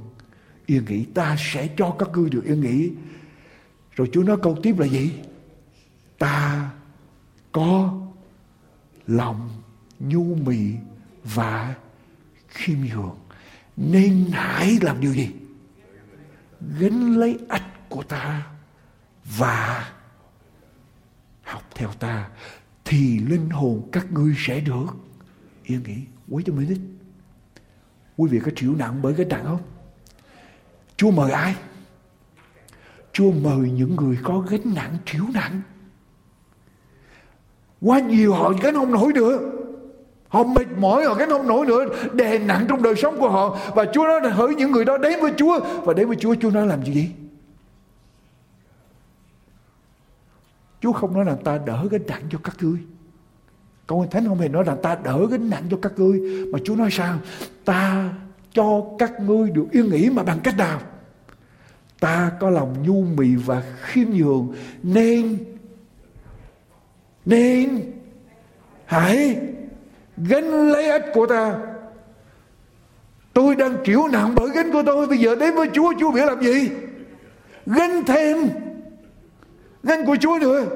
yên 0.67 0.85
nghỉ. 0.85 1.05
Ta 1.05 1.37
sẽ 1.39 1.69
cho 1.77 1.97
các 1.99 2.09
ngươi 2.13 2.31
được 2.31 2.45
yên 2.45 2.61
nghỉ. 2.61 2.91
Rồi 3.97 4.11
Chúa 4.13 4.23
nói 4.23 4.37
câu 4.43 4.59
tiếp 4.63 4.79
là 4.79 4.87
gì? 4.87 5.13
Ta 6.19 6.71
có 7.53 8.01
lòng 9.07 9.51
nhu 10.01 10.35
mì 10.35 10.73
và 11.25 11.75
khiêm 12.49 12.79
nhường. 12.79 13.19
Nên 13.77 14.31
hãy 14.33 14.79
làm 14.83 15.01
điều 15.01 15.13
gì? 15.15 15.31
Gánh 16.79 17.17
lấy 17.17 17.39
ách 17.49 17.89
của 17.89 18.03
ta 18.03 18.47
và 19.25 19.93
học 21.51 21.63
theo 21.75 21.89
ta, 21.99 22.29
thì 22.85 23.19
linh 23.19 23.51
hồn 23.51 23.89
các 23.93 24.13
ngươi 24.13 24.35
sẽ 24.39 24.61
được. 24.61 24.87
Yên 25.65 25.83
nghỉ 25.83 25.97
quý 26.29 26.43
cho 26.47 26.53
mình 26.53 26.97
quý 28.17 28.29
vị 28.31 28.41
có 28.45 28.51
chịu 28.57 28.75
nặng 28.77 28.99
bởi 29.03 29.15
cái 29.17 29.27
nặng 29.27 29.45
không? 29.45 29.61
Chúa 30.97 31.11
mời 31.11 31.31
ai? 31.31 31.55
Chúa 33.13 33.33
mời 33.33 33.71
những 33.71 33.97
người 33.97 34.19
có 34.23 34.39
gánh 34.39 34.75
nặng, 34.75 34.97
chịu 35.07 35.25
nặng. 35.35 35.61
Quá 37.81 38.01
nhiều 38.01 38.35
họ 38.35 38.53
gánh 38.63 38.75
không 38.75 38.93
nổi 38.93 39.13
nữa. 39.13 39.39
Họ 40.29 40.45
mệt 40.45 40.67
mỏi, 40.79 41.05
họ 41.05 41.15
gánh 41.15 41.31
không 41.31 41.49
nổi 41.49 41.67
nữa. 41.67 41.85
Đè 42.13 42.39
nặng 42.39 42.67
trong 42.69 42.83
đời 42.83 42.95
sống 42.97 43.17
của 43.19 43.31
họ. 43.31 43.59
Và 43.75 43.85
chúa 43.95 44.05
nói 44.05 44.31
hỡi 44.31 44.55
những 44.55 44.73
người 44.73 44.85
đó 44.85 44.99
đến 44.99 45.21
với 45.21 45.33
chúa. 45.37 45.61
Và 45.85 45.95
đến 45.95 46.09
với 46.09 46.17
chúa 46.21 46.35
chúa 46.35 46.51
nói 46.51 46.67
làm 46.67 46.85
gì? 46.85 47.11
Chúa 50.81 50.93
không 50.93 51.15
nói 51.15 51.25
rằng 51.25 51.37
ta 51.45 51.59
đỡ 51.67 51.87
gánh 51.91 52.07
nặng 52.07 52.23
cho 52.31 52.39
các 52.45 52.57
ngươi. 52.61 52.79
Câu 53.87 54.07
Thánh 54.11 54.27
không 54.27 54.39
hề 54.39 54.49
nói 54.49 54.65
rằng 54.65 54.77
ta 54.83 54.99
đỡ 55.05 55.27
gánh 55.31 55.51
nặng 55.51 55.65
cho 55.71 55.79
các 55.83 55.93
ngươi. 55.97 56.21
Mà 56.53 56.59
Chúa 56.65 56.75
nói 56.75 56.89
sao? 56.91 57.19
Ta 57.65 58.13
cho 58.53 58.85
các 58.99 59.21
ngươi 59.21 59.51
được 59.51 59.67
yên 59.71 59.91
nghỉ 59.91 60.11
mà 60.11 60.23
bằng 60.23 60.41
cách 60.41 60.57
nào? 60.59 60.81
Ta 62.01 62.33
có 62.41 62.51
lòng 62.51 62.83
nhu 62.83 63.05
mì 63.05 63.35
và 63.35 63.63
khiêm 63.81 64.09
nhường 64.11 64.55
nên 64.83 65.39
nên, 67.25 67.93
hãy 68.85 69.41
gánh 70.17 70.71
lấy 70.73 70.91
ích 70.91 71.05
của 71.15 71.27
ta 71.27 71.59
tôi 73.33 73.55
đang 73.55 73.77
chịu 73.85 74.09
nặng 74.13 74.35
bởi 74.37 74.51
gánh 74.55 74.73
của 74.73 74.83
tôi 74.87 75.07
bây 75.07 75.19
giờ 75.19 75.35
đến 75.35 75.55
với 75.55 75.69
Chúa 75.75 75.93
Chúa 76.01 76.13
biết 76.13 76.25
làm 76.27 76.43
gì 76.43 76.71
gánh 77.67 78.05
thêm 78.07 78.37
Gánh 79.83 80.07
của 80.07 80.17
Chúa 80.21 80.39
nữa. 80.41 80.67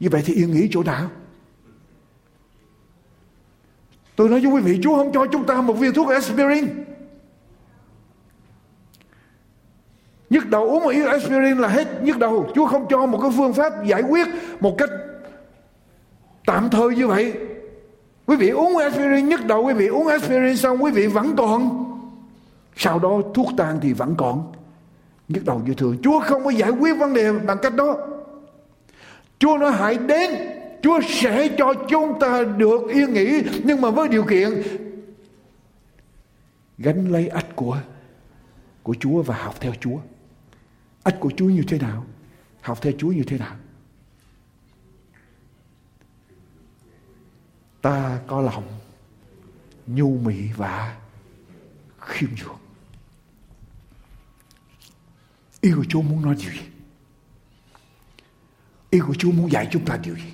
Như 0.00 0.08
vậy 0.10 0.22
thì 0.24 0.34
yên 0.34 0.52
nghỉ 0.52 0.68
chỗ 0.72 0.82
nào? 0.82 1.10
Tôi 4.16 4.28
nói 4.28 4.40
với 4.40 4.50
quý 4.50 4.60
vị, 4.60 4.80
Chúa 4.82 4.96
không 4.96 5.12
cho 5.12 5.26
chúng 5.32 5.46
ta 5.46 5.60
một 5.60 5.72
viên 5.72 5.94
thuốc 5.94 6.08
aspirin. 6.08 6.84
Nhức 10.30 10.48
đầu 10.48 10.64
uống 10.64 10.82
một 10.82 10.90
viên 10.90 11.06
aspirin 11.06 11.58
là 11.58 11.68
hết 11.68 12.02
nhức 12.02 12.18
đầu. 12.18 12.50
Chúa 12.54 12.66
không 12.66 12.86
cho 12.90 13.06
một 13.06 13.18
cái 13.22 13.30
phương 13.36 13.54
pháp 13.54 13.84
giải 13.84 14.02
quyết 14.02 14.28
một 14.60 14.74
cách 14.78 14.90
tạm 16.46 16.70
thời 16.70 16.94
như 16.96 17.06
vậy. 17.06 17.32
Quý 18.26 18.36
vị 18.36 18.48
uống 18.48 18.76
aspirin 18.76 19.28
nhức 19.28 19.46
đầu, 19.46 19.64
quý 19.64 19.72
vị 19.72 19.86
uống 19.86 20.06
aspirin 20.06 20.56
xong 20.56 20.82
quý 20.82 20.90
vị 20.90 21.06
vẫn 21.06 21.36
còn. 21.36 21.84
Sau 22.76 22.98
đó 22.98 23.20
thuốc 23.34 23.46
tan 23.56 23.78
thì 23.82 23.92
vẫn 23.92 24.14
còn 24.18 24.52
nhức 25.28 25.44
đầu 25.44 25.62
như 25.66 25.74
thường. 25.74 25.96
Chúa 26.02 26.20
không 26.20 26.44
có 26.44 26.50
giải 26.50 26.70
quyết 26.70 26.92
vấn 26.98 27.14
đề 27.14 27.32
bằng 27.32 27.58
cách 27.62 27.74
đó. 27.74 27.96
Chúa 29.38 29.58
nói 29.58 29.72
hãy 29.72 29.98
đến. 29.98 30.30
Chúa 30.82 31.00
sẽ 31.08 31.48
cho 31.58 31.74
chúng 31.88 32.20
ta 32.20 32.44
được 32.56 32.80
yên 32.88 33.12
nghỉ. 33.12 33.42
Nhưng 33.64 33.80
mà 33.80 33.90
với 33.90 34.08
điều 34.08 34.24
kiện 34.24 34.62
Gánh 36.78 37.12
lấy 37.12 37.28
ách 37.28 37.56
của 37.56 37.80
Của 38.82 38.94
Chúa 39.00 39.22
và 39.22 39.36
học 39.36 39.54
theo 39.60 39.72
Chúa. 39.80 39.98
Ách 41.02 41.16
của 41.20 41.30
Chúa 41.36 41.46
như 41.46 41.62
thế 41.68 41.78
nào? 41.78 42.06
Học 42.60 42.78
theo 42.82 42.92
Chúa 42.98 43.08
như 43.08 43.22
thế 43.26 43.38
nào? 43.38 43.56
Ta 47.82 48.20
có 48.26 48.40
lòng 48.40 48.64
Nhu 49.86 50.18
mì 50.18 50.52
và 50.56 50.96
khiêm 52.00 52.30
nhường. 52.30 52.67
Ý 55.60 55.70
của 55.76 55.84
Chúa 55.88 56.02
muốn 56.02 56.22
nói 56.22 56.36
điều 56.38 56.52
gì? 56.52 56.60
Ý 58.90 58.98
của 58.98 59.14
Chúa 59.14 59.32
muốn 59.32 59.52
dạy 59.52 59.68
chúng 59.70 59.84
ta 59.84 59.98
điều 60.02 60.14
gì? 60.14 60.32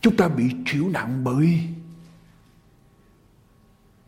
Chúng 0.00 0.16
ta 0.16 0.28
bị 0.28 0.44
chịu 0.66 0.88
nặng 0.88 1.24
bởi 1.24 1.58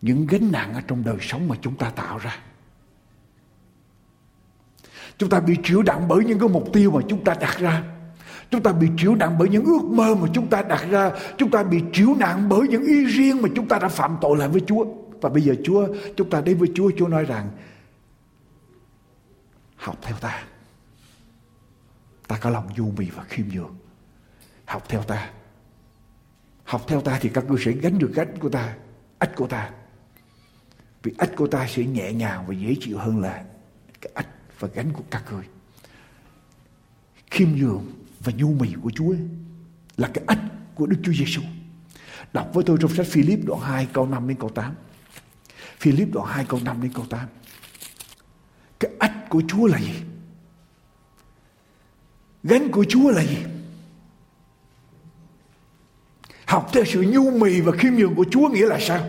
những 0.03 0.27
gánh 0.27 0.53
nặng 0.53 0.75
ở 0.75 0.81
trong 0.81 1.05
đời 1.05 1.17
sống 1.21 1.49
mà 1.49 1.57
chúng 1.63 1.77
ta 1.77 1.91
tạo 1.91 2.19
ra. 2.19 2.39
Chúng 5.19 5.31
ta 5.31 5.41
bị 5.41 5.57
chịu 5.65 5.83
nặng 5.83 6.09
bởi 6.09 6.25
những 6.25 6.39
cái 6.39 6.49
mục 6.49 6.73
tiêu 6.73 6.91
mà 6.91 7.01
chúng 7.09 7.25
ta 7.25 7.35
đặt 7.41 7.59
ra. 7.59 7.83
Chúng 8.51 8.63
ta 8.63 8.73
bị 8.73 8.89
chịu 8.97 9.15
nặng 9.15 9.37
bởi 9.39 9.49
những 9.49 9.65
ước 9.65 9.83
mơ 9.85 10.15
mà 10.15 10.29
chúng 10.33 10.47
ta 10.47 10.63
đặt 10.63 10.87
ra. 10.91 11.11
Chúng 11.39 11.51
ta 11.51 11.63
bị 11.63 11.83
chịu 11.93 12.15
nặng 12.19 12.49
bởi 12.49 12.69
những 12.69 12.85
ý 12.85 13.05
riêng 13.05 13.43
mà 13.43 13.49
chúng 13.55 13.69
ta 13.69 13.79
đã 13.79 13.89
phạm 13.89 14.17
tội 14.21 14.39
lại 14.39 14.49
với 14.49 14.61
Chúa. 14.67 14.85
Và 15.21 15.29
bây 15.29 15.43
giờ 15.43 15.55
Chúa, 15.65 15.89
chúng 16.17 16.31
ta 16.31 16.41
đến 16.41 16.59
với 16.59 16.69
Chúa, 16.75 16.91
Chúa 16.99 17.09
nói 17.09 17.25
rằng 17.25 17.51
học 19.85 19.99
theo 20.03 20.17
ta 20.17 20.45
ta 22.29 22.39
có 22.39 22.51
lòng 22.51 22.69
du 22.77 22.93
mì 22.97 23.11
và 23.11 23.25
khiêm 23.25 23.47
nhường 23.49 23.77
học 24.67 24.85
theo 24.89 25.03
ta 25.03 25.31
học 26.65 26.85
theo 26.89 27.01
ta 27.01 27.19
thì 27.21 27.29
các 27.29 27.45
ngươi 27.45 27.59
sẽ 27.65 27.73
gánh 27.73 27.99
được 27.99 28.13
gánh 28.15 28.39
của 28.39 28.49
ta, 28.49 28.75
ách 29.19 29.31
của 29.37 29.47
ta 29.47 29.71
Vì 31.03 31.13
ách 31.19 31.31
của 31.37 31.47
ta 31.47 31.67
sẽ 31.69 31.85
nhẹ 31.85 32.13
nhàng 32.13 32.45
và 32.47 32.55
dễ 32.55 32.75
chịu 32.81 32.99
hơn 32.99 33.21
là 33.21 33.45
cái 34.01 34.13
ách 34.15 34.29
và 34.59 34.69
gánh 34.75 34.93
của 34.93 35.03
các 35.11 35.25
ngươi. 35.31 35.45
Khiêm 37.31 37.49
nhường 37.49 37.93
và 38.21 38.33
nhu 38.37 38.53
mì 38.53 38.75
của 38.83 38.91
Chúa 38.95 39.15
là 39.97 40.11
cái 40.15 40.25
ách 40.27 40.41
của 40.75 40.87
Đức 40.87 40.97
Chúa 41.03 41.13
Giêsu. 41.13 41.43
Đọc 42.33 42.51
với 42.53 42.65
tôi 42.65 42.79
trong 42.81 42.95
sách 42.95 43.07
Philip 43.07 43.39
đoạn 43.45 43.61
2 43.61 43.89
câu 43.93 44.07
5 44.07 44.29
đến 44.29 44.37
câu 44.41 44.51
8. 44.51 44.75
Philip 45.79 46.09
đoạn 46.13 46.27
2 46.27 46.45
câu 46.49 46.61
5 46.65 46.83
đến 46.83 46.93
câu 46.95 47.07
8. 47.11 47.29
Của 49.29 49.43
Chúa 49.49 49.67
là 49.67 49.79
gì? 49.79 49.95
Gánh 52.43 52.71
của 52.71 52.85
Chúa 52.89 53.11
là 53.11 53.23
gì? 53.23 53.39
Học 56.47 56.71
theo 56.73 56.85
sự 56.85 57.05
nhu 57.09 57.31
mì 57.31 57.61
và 57.61 57.73
khiêm 57.73 57.93
nhường 57.95 58.15
của 58.15 58.25
Chúa 58.31 58.49
nghĩa 58.49 58.67
là 58.67 58.79
sao? 58.81 59.05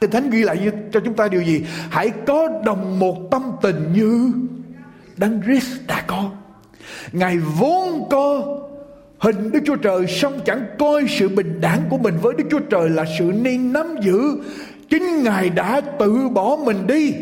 Kinh 0.00 0.10
Thánh 0.10 0.30
ghi 0.30 0.42
lại 0.42 0.70
cho 0.92 1.00
chúng 1.04 1.14
ta 1.14 1.28
điều 1.28 1.42
gì? 1.42 1.64
Hãy 1.90 2.10
có 2.26 2.48
đồng 2.64 2.98
một 2.98 3.28
tâm 3.30 3.42
tình 3.62 3.92
như 3.92 4.32
Đấng 5.16 5.42
Christ 5.42 5.86
đã 5.86 6.04
có. 6.06 6.30
Ngài 7.12 7.38
vốn 7.38 8.08
có 8.10 8.42
hình 9.18 9.50
Đức 9.52 9.60
Chúa 9.66 9.76
Trời, 9.76 10.06
song 10.06 10.40
chẳng 10.46 10.66
coi 10.78 11.06
sự 11.08 11.28
bình 11.28 11.60
đẳng 11.60 11.82
của 11.90 11.98
mình 11.98 12.14
với 12.22 12.34
Đức 12.38 12.44
Chúa 12.50 12.58
Trời 12.58 12.90
là 12.90 13.04
sự 13.18 13.24
nên 13.24 13.72
nắm 13.72 13.96
giữ. 14.02 14.36
Chính 14.90 15.22
Ngài 15.22 15.50
đã 15.50 15.80
tự 15.80 16.28
bỏ 16.28 16.56
mình 16.64 16.86
đi 16.86 17.14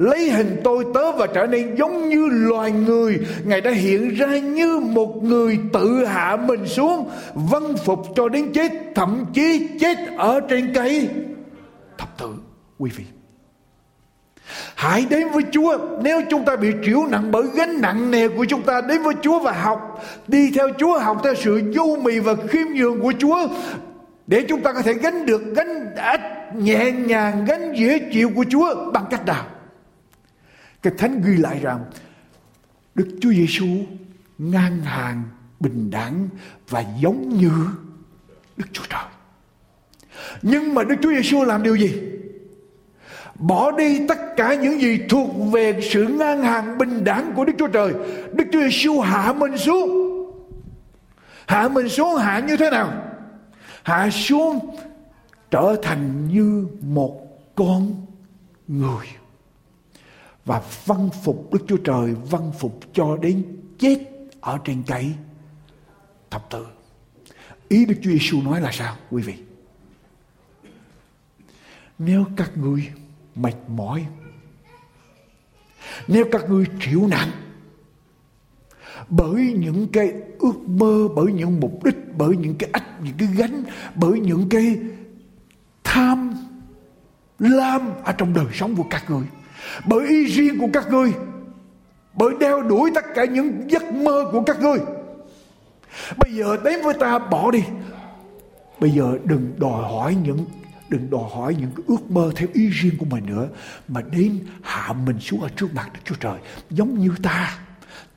lấy 0.00 0.30
hình 0.30 0.60
tôi, 0.64 0.84
tớ 0.94 1.12
và 1.12 1.26
trở 1.26 1.46
nên 1.46 1.74
giống 1.74 2.08
như 2.08 2.28
loài 2.30 2.72
người. 2.72 3.18
Ngài 3.44 3.60
đã 3.60 3.70
hiện 3.70 4.14
ra 4.14 4.38
như 4.38 4.78
một 4.78 5.22
người 5.22 5.58
tự 5.72 6.04
hạ 6.04 6.36
mình 6.36 6.66
xuống 6.66 7.10
vâng 7.34 7.76
phục 7.84 8.06
cho 8.16 8.28
đến 8.28 8.52
chết, 8.52 8.72
thậm 8.94 9.24
chí 9.34 9.68
chết 9.80 9.98
ở 10.16 10.40
trên 10.40 10.72
cây. 10.74 11.08
Thập 11.98 12.18
tự 12.18 12.28
quý 12.78 12.90
vị, 12.96 13.04
Hãy 14.74 15.06
đến 15.10 15.28
với 15.32 15.42
Chúa. 15.52 15.78
Nếu 16.02 16.22
chúng 16.30 16.44
ta 16.44 16.56
bị 16.56 16.72
chịu 16.84 17.06
nặng 17.10 17.30
bởi 17.32 17.44
gánh 17.54 17.80
nặng 17.80 18.10
nề 18.10 18.28
của 18.28 18.44
chúng 18.44 18.62
ta, 18.62 18.80
Đến 18.80 19.02
với 19.02 19.14
Chúa 19.22 19.38
và 19.38 19.52
học, 19.52 20.04
Đi 20.28 20.50
theo 20.54 20.68
Chúa, 20.78 20.98
học 20.98 21.20
theo 21.24 21.34
sự 21.34 21.62
du 21.74 21.96
mì 22.02 22.18
và 22.18 22.34
khiêm 22.48 22.66
nhường 22.74 23.00
của 23.00 23.12
Chúa, 23.18 23.48
Để 24.26 24.44
chúng 24.48 24.60
ta 24.60 24.72
có 24.72 24.82
thể 24.82 24.94
gánh 24.94 25.26
được 25.26 25.42
gánh 25.56 25.94
ách 25.96 26.56
nhẹ 26.56 26.92
nhàng, 26.92 27.44
Gánh 27.44 27.72
dễ 27.76 27.98
chịu 28.12 28.30
của 28.34 28.44
Chúa 28.50 28.90
Bằng 28.92 29.04
cách 29.10 29.26
nào? 29.26 29.44
Cái 30.82 30.92
thánh 30.98 31.22
ghi 31.22 31.36
lại 31.36 31.60
rằng 31.60 31.84
Đức 32.94 33.08
Chúa 33.20 33.30
Giêsu 33.30 33.66
ngang 34.38 34.80
hàng 34.80 35.22
bình 35.60 35.90
đẳng 35.90 36.28
và 36.68 36.84
giống 37.00 37.28
như 37.28 37.50
Đức 38.56 38.66
Chúa 38.72 38.84
Trời. 38.90 39.04
Nhưng 40.42 40.74
mà 40.74 40.84
Đức 40.84 40.96
Chúa 41.02 41.10
Giêsu 41.10 41.44
làm 41.44 41.62
điều 41.62 41.74
gì? 41.74 42.02
Bỏ 43.34 43.70
đi 43.70 44.06
tất 44.08 44.18
cả 44.36 44.54
những 44.54 44.80
gì 44.80 45.00
thuộc 45.08 45.30
về 45.52 45.80
sự 45.82 46.06
ngang 46.06 46.42
hàng 46.42 46.78
bình 46.78 47.04
đẳng 47.04 47.32
của 47.36 47.44
Đức 47.44 47.52
Chúa 47.58 47.68
Trời. 47.68 47.92
Đức 48.32 48.44
Chúa 48.52 48.60
Giêsu 48.60 49.00
hạ 49.00 49.32
mình 49.32 49.58
xuống. 49.58 49.90
Hạ 51.46 51.68
mình 51.68 51.88
xuống 51.88 52.16
hạ 52.16 52.40
như 52.40 52.56
thế 52.56 52.70
nào? 52.70 52.92
Hạ 53.82 54.10
xuống 54.10 54.76
trở 55.50 55.76
thành 55.82 56.28
như 56.28 56.66
một 56.80 57.20
con 57.54 58.06
người 58.68 59.06
và 60.50 60.62
văn 60.86 61.08
phục 61.22 61.52
Đức 61.52 61.64
Chúa 61.68 61.76
Trời, 61.76 62.14
văn 62.30 62.52
phục 62.58 62.80
cho 62.92 63.16
đến 63.16 63.44
chết 63.78 63.98
ở 64.40 64.58
trên 64.64 64.82
cây 64.86 65.14
thập 66.30 66.50
tự. 66.50 66.66
Ý 67.68 67.86
Đức 67.86 67.94
Chúa 68.02 68.10
Giêsu 68.10 68.42
nói 68.42 68.60
là 68.60 68.72
sao, 68.72 68.96
quý 69.10 69.22
vị? 69.22 69.34
Nếu 71.98 72.24
các 72.36 72.56
ngươi 72.56 72.88
mệt 73.34 73.54
mỏi, 73.68 74.06
Nếu 76.08 76.24
các 76.32 76.50
ngươi 76.50 76.66
chịu 76.80 77.06
nặng 77.06 77.30
Bởi 79.08 79.54
những 79.58 79.88
cái 79.92 80.12
ước 80.38 80.58
mơ, 80.66 81.08
Bởi 81.16 81.32
những 81.32 81.60
mục 81.60 81.84
đích, 81.84 81.96
Bởi 82.16 82.36
những 82.36 82.54
cái 82.58 82.70
ách, 82.72 83.00
Những 83.02 83.14
cái 83.18 83.28
gánh, 83.36 83.64
Bởi 83.94 84.20
những 84.20 84.48
cái 84.48 84.78
tham 85.84 86.34
lam 87.38 88.02
Ở 88.04 88.12
trong 88.12 88.34
đời 88.34 88.46
sống 88.52 88.76
của 88.76 88.86
các 88.90 89.10
người 89.10 89.24
bởi 89.84 90.08
ý 90.08 90.24
riêng 90.24 90.58
của 90.58 90.68
các 90.72 90.90
ngươi. 90.90 91.12
Bởi 92.14 92.34
đeo 92.40 92.62
đuổi 92.62 92.90
tất 92.94 93.04
cả 93.14 93.24
những 93.24 93.70
giấc 93.70 93.92
mơ 93.92 94.24
của 94.32 94.42
các 94.42 94.60
ngươi. 94.60 94.78
Bây 96.18 96.32
giờ 96.32 96.56
đến 96.64 96.82
với 96.84 96.94
ta, 96.94 97.18
bỏ 97.18 97.50
đi. 97.50 97.64
Bây 98.80 98.90
giờ 98.90 99.18
đừng 99.24 99.52
đòi 99.58 99.82
hỏi 99.82 100.16
những, 100.24 100.44
đừng 100.88 101.10
đòi 101.10 101.30
hỏi 101.34 101.56
những 101.60 101.70
cái 101.76 101.84
ước 101.88 102.10
mơ 102.10 102.32
theo 102.36 102.48
ý 102.52 102.68
riêng 102.68 102.94
của 102.98 103.04
mình 103.04 103.26
nữa, 103.26 103.48
mà 103.88 104.02
đến 104.02 104.38
hạ 104.62 104.92
mình 104.92 105.20
xuống 105.20 105.40
ở 105.40 105.48
trước 105.56 105.74
mặt 105.74 105.90
Đức 105.94 106.00
Chúa 106.04 106.14
Trời. 106.20 106.38
Giống 106.70 106.98
như 106.98 107.10
ta. 107.22 107.58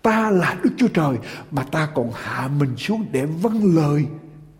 Ta 0.02 0.30
là 0.30 0.56
Đức 0.64 0.70
Chúa 0.78 0.88
Trời, 0.88 1.18
mà 1.52 1.64
ta 1.64 1.88
còn 1.96 2.12
hạ 2.14 2.50
mình 2.60 2.78
xuống 2.78 3.06
để 3.12 3.26
vâng 3.26 3.76
lời. 3.76 4.06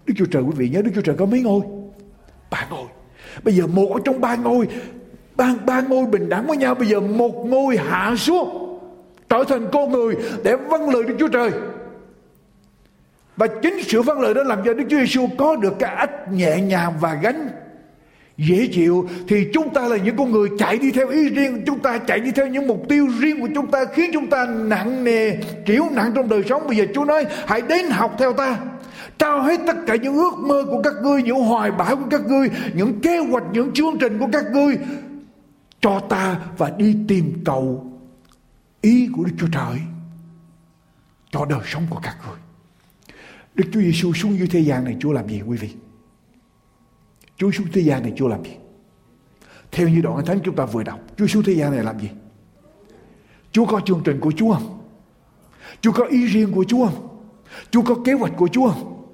Đức 0.06 0.14
Chúa 0.18 0.26
Trời 0.26 0.44
quý 0.44 0.52
vị 0.56 0.70
nhớ 0.70 0.82
Đức 0.82 0.92
Chúa 0.96 1.02
Trời 1.02 1.16
có 1.20 1.26
mấy 1.26 1.42
ngôi? 1.42 1.62
Ba 2.52 2.68
ngôi. 2.70 2.88
Bây 3.44 3.56
giờ 3.56 3.68
một 3.68 3.94
ở 3.94 4.00
trong 4.06 4.22
ba 4.22 4.36
ngôi 4.36 4.68
ba, 5.36 5.54
ba 5.66 5.82
ngôi 5.82 6.06
bình 6.06 6.30
đẳng 6.30 6.48
với 6.48 6.58
nhau. 6.58 6.76
Bây 6.76 6.88
giờ 6.88 7.00
một 7.00 7.46
ngôi 7.46 7.78
hạ 7.78 8.16
xuống 8.18 8.80
trở 9.30 9.44
thành 9.44 9.68
con 9.72 9.92
người 9.92 10.16
để 10.44 10.56
vâng 10.56 10.90
lời 10.90 11.04
Đức 11.04 11.16
Chúa 11.20 11.28
Trời. 11.28 11.52
Và 13.38 13.48
chính 13.48 13.84
sự 13.84 14.02
vâng 14.02 14.20
lời 14.20 14.34
đó 14.34 14.44
làm 14.44 14.60
cho 14.66 14.74
Đức 14.74 14.84
Chúa 14.90 14.98
Giêsu 14.98 15.28
có 15.38 15.56
được 15.56 15.74
cái 15.80 15.96
ách 15.96 16.32
nhẹ 16.32 16.62
nhàng 16.62 16.94
và 17.00 17.14
gánh 17.14 17.50
dễ 18.38 18.68
chịu. 18.72 19.10
Thì 19.28 19.48
chúng 19.54 19.74
ta 19.74 19.88
là 19.88 19.98
những 19.98 20.18
con 20.18 20.32
người 20.32 20.50
chạy 20.60 20.78
đi 20.78 20.92
theo 20.92 21.08
ý 21.08 21.30
riêng. 21.30 21.64
Chúng 21.66 21.80
ta 21.80 21.98
chạy 21.98 22.20
đi 22.20 22.32
theo 22.32 22.48
những 22.48 22.68
mục 22.68 22.90
tiêu 22.90 23.08
riêng 23.20 23.42
của 23.42 23.48
chúng 23.56 23.72
ta 23.72 23.86
khiến 23.86 24.10
chúng 24.14 24.30
ta 24.30 24.46
nặng 24.46 25.04
nề 25.04 25.32
chịu 25.66 25.84
nặng 25.92 26.12
trong 26.16 26.30
đời 26.30 26.44
sống. 26.50 26.68
Bây 26.68 26.78
giờ 26.78 26.86
Chúa 26.96 27.06
nói 27.06 27.26
hãy 27.48 27.62
đến 27.62 27.86
học 27.90 28.16
theo 28.20 28.34
ta. 28.34 28.58
Trao 29.20 29.42
hết 29.42 29.60
tất 29.68 29.76
cả 29.88 29.96
những 29.96 30.16
ước 30.16 30.34
mơ 30.38 30.64
của 30.72 30.82
các 30.82 30.94
ngươi 31.04 31.24
những 31.24 31.40
hoài 31.40 31.72
bão 31.72 31.96
của 31.96 32.08
các 32.10 32.22
ngươi 32.28 32.50
những 32.74 33.00
kế 33.02 33.18
hoạch 33.18 33.44
những 33.54 33.72
chương 33.74 33.98
trình 34.00 34.20
của 34.20 34.28
các 34.32 34.46
ngươi 34.54 34.78
cho 35.84 36.00
ta 36.00 36.40
và 36.58 36.70
đi 36.70 36.98
tìm 37.08 37.42
cầu 37.46 37.94
ý 38.82 39.10
của 39.14 39.24
Đức 39.24 39.32
Chúa 39.38 39.48
Trời 39.52 39.80
cho 41.32 41.46
đời 41.46 41.62
sống 41.66 41.88
của 41.90 42.00
các 42.04 42.18
người. 42.28 42.38
Đức 43.56 43.66
Chúa 43.74 43.82
Giêsu 43.82 44.14
xuống 44.14 44.38
dưới 44.38 44.48
thế 44.48 44.60
gian 44.60 44.84
này 44.84 44.98
Chúa 45.00 45.12
làm 45.12 45.28
gì 45.28 45.42
quý 45.42 45.58
vị? 45.58 45.70
Chúa 47.38 47.52
xuống 47.52 47.68
thế 47.74 47.82
gian 47.82 48.04
này 48.04 48.14
Chúa 48.16 48.28
làm 48.28 48.44
gì? 48.44 48.56
Theo 49.72 49.90
như 49.90 50.02
đoạn 50.02 50.26
thánh 50.26 50.40
chúng 50.44 50.56
ta 50.56 50.66
vừa 50.66 50.84
đọc, 50.84 51.00
Chúa 51.18 51.28
xuống 51.28 51.44
thế 51.44 51.54
gian 51.54 51.72
này 51.72 51.84
làm 51.84 52.00
gì? 52.00 52.10
Chúa 53.52 53.66
có 53.66 53.82
chương 53.86 54.02
trình 54.06 54.20
của 54.20 54.32
Chúa 54.38 54.54
không? 54.54 54.80
Chúa 55.82 55.92
có 55.92 56.06
ý 56.06 56.26
riêng 56.26 56.52
của 56.52 56.66
Chúa 56.68 56.86
không? 56.86 57.28
Chúa 57.72 57.82
có 57.82 57.96
kế 58.06 58.14
hoạch 58.14 58.34
của 58.38 58.48
Chúa 58.48 58.70
không? 58.70 59.06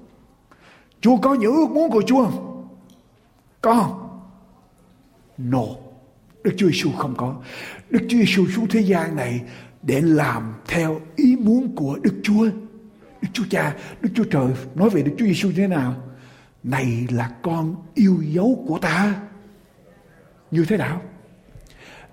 Chúa 1.00 1.16
có 1.16 1.34
những 1.34 1.54
ước 1.54 1.70
muốn 1.70 1.90
của 1.90 2.02
Chúa 2.06 2.24
không? 2.24 2.66
Có 3.60 3.74
không? 3.74 4.20
No. 5.38 5.64
Đức 6.44 6.52
Chúa 6.56 6.66
Giêsu 6.66 6.90
không 6.92 7.14
có. 7.16 7.36
Đức 7.90 8.00
Chúa 8.08 8.18
Giêsu 8.18 8.46
xuống 8.46 8.68
thế 8.68 8.80
gian 8.80 9.16
này 9.16 9.40
để 9.82 10.00
làm 10.00 10.54
theo 10.68 11.00
ý 11.16 11.36
muốn 11.36 11.74
của 11.76 11.98
Đức 12.02 12.14
Chúa. 12.22 12.44
Đức 13.22 13.28
Chúa 13.32 13.44
Cha, 13.50 13.76
Đức 14.00 14.10
Chúa 14.14 14.24
Trời 14.24 14.46
nói 14.74 14.90
về 14.90 15.02
Đức 15.02 15.12
Chúa 15.18 15.26
Giêsu 15.26 15.50
thế 15.56 15.66
nào? 15.66 15.94
Này 16.62 17.06
là 17.10 17.30
con 17.42 17.76
yêu 17.94 18.22
dấu 18.22 18.64
của 18.68 18.78
ta. 18.78 19.14
Như 20.50 20.64
thế 20.64 20.76
nào? 20.76 21.02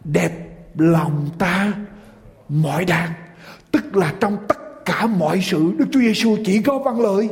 Đẹp 0.03 0.31
lòng 0.77 1.29
ta 1.37 1.73
mọi 2.49 2.85
đàn. 2.85 3.11
Tức 3.71 3.95
là 3.95 4.13
trong 4.19 4.37
tất 4.47 4.85
cả 4.85 5.08
mọi 5.08 5.41
sự 5.41 5.73
Đức 5.77 5.85
Chúa 5.91 5.99
Giêsu 5.99 6.37
chỉ 6.45 6.62
có 6.62 6.79
văn 6.79 7.02
lời. 7.02 7.29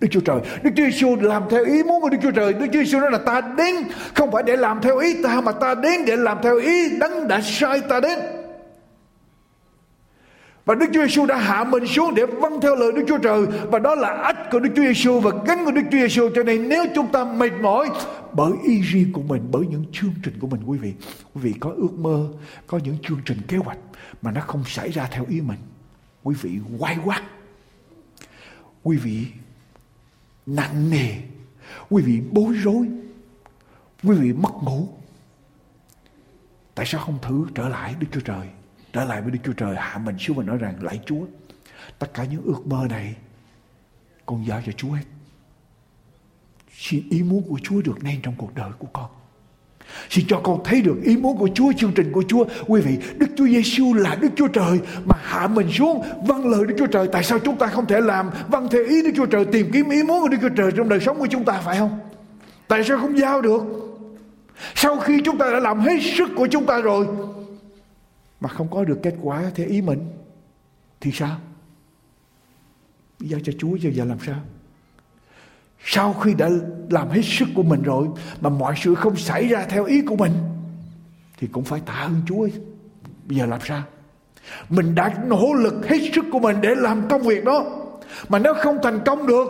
Đức 0.00 0.08
Chúa 0.10 0.20
Trời. 0.20 0.40
Đức 0.62 0.70
Chúa 0.76 0.84
Giêsu 0.84 1.16
làm 1.16 1.42
theo 1.50 1.64
ý 1.64 1.82
muốn 1.82 2.02
của 2.02 2.08
Đức 2.08 2.18
Chúa 2.22 2.30
Trời. 2.30 2.52
Đức 2.52 2.66
Chúa 2.72 2.78
Giêsu 2.78 3.00
nói 3.00 3.10
là 3.10 3.18
ta 3.18 3.40
đến 3.40 3.74
không 4.14 4.32
phải 4.32 4.42
để 4.42 4.56
làm 4.56 4.80
theo 4.82 4.98
ý 4.98 5.22
ta 5.22 5.40
mà 5.40 5.52
ta 5.52 5.74
đến 5.74 6.04
để 6.06 6.16
làm 6.16 6.38
theo 6.42 6.56
ý 6.56 6.98
đấng 6.98 7.28
đã 7.28 7.40
sai 7.40 7.80
ta 7.80 8.00
đến. 8.00 8.18
Và 10.64 10.74
Đức 10.74 10.86
Chúa 10.94 11.06
Giêsu 11.06 11.26
đã 11.26 11.36
hạ 11.36 11.64
mình 11.64 11.86
xuống 11.86 12.14
để 12.14 12.26
vâng 12.26 12.60
theo 12.60 12.76
lời 12.76 12.92
Đức 12.92 13.04
Chúa 13.08 13.18
Trời 13.18 13.46
và 13.70 13.78
đó 13.78 13.94
là 13.94 14.08
ách 14.08 14.50
của 14.50 14.58
Đức 14.58 14.70
Chúa 14.76 14.82
Giêsu 14.82 15.20
và 15.20 15.30
gánh 15.46 15.64
của 15.64 15.70
Đức 15.70 15.82
Chúa 15.90 15.98
Giêsu 15.98 16.28
cho 16.34 16.42
nên 16.42 16.68
nếu 16.68 16.84
chúng 16.94 17.12
ta 17.12 17.24
mệt 17.24 17.52
mỏi 17.62 17.90
bởi 18.32 18.52
ý 18.64 18.80
riêng 18.80 19.12
của 19.12 19.22
mình, 19.22 19.42
bởi 19.52 19.66
những 19.70 19.84
chương 19.92 20.14
trình 20.22 20.34
của 20.40 20.46
mình 20.46 20.60
quý 20.66 20.78
vị, 20.78 20.92
quý 21.34 21.40
vị 21.42 21.54
có 21.60 21.72
ước 21.76 21.92
mơ, 21.98 22.28
có 22.66 22.78
những 22.84 22.96
chương 23.02 23.20
trình 23.24 23.38
kế 23.48 23.56
hoạch 23.56 23.78
mà 24.22 24.30
nó 24.30 24.40
không 24.40 24.64
xảy 24.66 24.90
ra 24.90 25.08
theo 25.10 25.24
ý 25.28 25.40
mình. 25.40 25.58
Quý 26.22 26.34
vị 26.42 26.50
quay 26.78 26.96
quắt, 27.04 27.22
Quý 28.82 28.96
vị 28.96 29.26
nặng 30.48 30.90
nề, 30.90 31.14
quý 31.90 32.02
vị 32.02 32.22
bối 32.32 32.54
rối, 32.54 32.88
quý 34.02 34.16
vị 34.16 34.32
mất 34.32 34.52
ngủ. 34.62 34.88
Tại 36.74 36.86
sao 36.86 37.00
không 37.00 37.18
thử 37.22 37.46
trở 37.54 37.68
lại 37.68 37.94
đức 38.00 38.06
chúa 38.12 38.20
trời? 38.20 38.48
Trở 38.92 39.04
lại 39.04 39.22
với 39.22 39.30
đức 39.30 39.38
chúa 39.44 39.52
trời, 39.52 39.76
hạ 39.76 39.98
mình 39.98 40.18
xuống 40.18 40.36
và 40.36 40.44
nói 40.44 40.58
rằng, 40.58 40.82
lạy 40.82 41.00
chúa, 41.06 41.26
tất 41.98 42.14
cả 42.14 42.24
những 42.24 42.42
ước 42.42 42.66
mơ 42.66 42.86
này 42.90 43.16
con 44.26 44.46
giao 44.46 44.62
cho 44.66 44.72
chúa 44.72 44.90
hết. 44.90 45.04
Xin 46.72 47.08
ý 47.10 47.22
muốn 47.22 47.42
của 47.48 47.58
chúa 47.62 47.82
được 47.82 48.02
nên 48.02 48.22
trong 48.22 48.34
cuộc 48.38 48.54
đời 48.54 48.72
của 48.78 48.88
con. 48.92 49.10
Xin 50.10 50.24
cho 50.28 50.40
con 50.44 50.60
thấy 50.64 50.82
được 50.82 50.96
ý 51.02 51.16
muốn 51.16 51.36
của 51.38 51.48
Chúa, 51.54 51.72
chương 51.76 51.92
trình 51.92 52.12
của 52.12 52.24
Chúa. 52.28 52.44
Quý 52.66 52.80
vị, 52.80 52.98
Đức 53.16 53.26
Chúa 53.36 53.46
Giêsu 53.46 53.94
là 53.94 54.14
Đức 54.14 54.28
Chúa 54.36 54.48
Trời 54.48 54.80
mà 55.04 55.16
hạ 55.22 55.46
mình 55.46 55.68
xuống 55.72 56.02
vâng 56.26 56.46
lời 56.46 56.66
Đức 56.66 56.74
Chúa 56.78 56.86
Trời. 56.86 57.08
Tại 57.12 57.24
sao 57.24 57.38
chúng 57.38 57.56
ta 57.56 57.66
không 57.66 57.86
thể 57.86 58.00
làm 58.00 58.30
vâng 58.48 58.68
theo 58.70 58.84
ý 58.84 59.02
Đức 59.02 59.10
Chúa 59.16 59.26
Trời, 59.26 59.44
tìm 59.44 59.70
kiếm 59.72 59.90
ý 59.90 60.02
muốn 60.02 60.20
của 60.20 60.28
Đức 60.28 60.38
Chúa 60.40 60.48
Trời 60.48 60.72
trong 60.76 60.88
đời 60.88 61.00
sống 61.00 61.18
của 61.18 61.26
chúng 61.30 61.44
ta 61.44 61.60
phải 61.64 61.78
không? 61.78 61.98
Tại 62.68 62.84
sao 62.84 62.98
không 62.98 63.18
giao 63.18 63.42
được? 63.42 63.62
Sau 64.74 64.96
khi 64.96 65.20
chúng 65.24 65.38
ta 65.38 65.50
đã 65.52 65.60
làm 65.60 65.80
hết 65.80 65.98
sức 66.16 66.28
của 66.36 66.46
chúng 66.46 66.66
ta 66.66 66.80
rồi 66.80 67.06
mà 68.40 68.48
không 68.48 68.68
có 68.70 68.84
được 68.84 68.98
kết 69.02 69.14
quả 69.22 69.42
theo 69.54 69.66
ý 69.66 69.82
mình 69.82 70.00
thì 71.00 71.10
sao? 71.12 71.36
Giao 73.20 73.40
cho 73.40 73.52
Chúa 73.58 73.76
giờ 73.76 73.90
giờ 73.94 74.04
làm 74.04 74.18
sao? 74.26 74.36
Sau 75.84 76.12
khi 76.12 76.34
đã 76.34 76.48
làm 76.90 77.08
hết 77.08 77.22
sức 77.24 77.48
của 77.54 77.62
mình 77.62 77.82
rồi 77.82 78.08
mà 78.40 78.50
mọi 78.50 78.74
sự 78.82 78.94
không 78.94 79.16
xảy 79.16 79.48
ra 79.48 79.66
theo 79.68 79.84
ý 79.84 80.02
của 80.02 80.16
mình, 80.16 80.32
thì 81.38 81.46
cũng 81.46 81.64
phải 81.64 81.80
tạ 81.80 81.92
ơn 81.92 82.14
Chúa. 82.26 82.48
Bây 83.24 83.38
giờ 83.38 83.46
làm 83.46 83.60
sao? 83.64 83.82
Mình 84.68 84.94
đã 84.94 85.14
nỗ 85.26 85.52
lực 85.52 85.88
hết 85.88 85.98
sức 86.14 86.24
của 86.32 86.38
mình 86.38 86.56
để 86.60 86.74
làm 86.74 87.08
công 87.08 87.22
việc 87.22 87.44
đó. 87.44 87.64
Mà 88.28 88.38
nó 88.38 88.54
không 88.54 88.78
thành 88.82 89.00
công 89.06 89.26
được, 89.26 89.48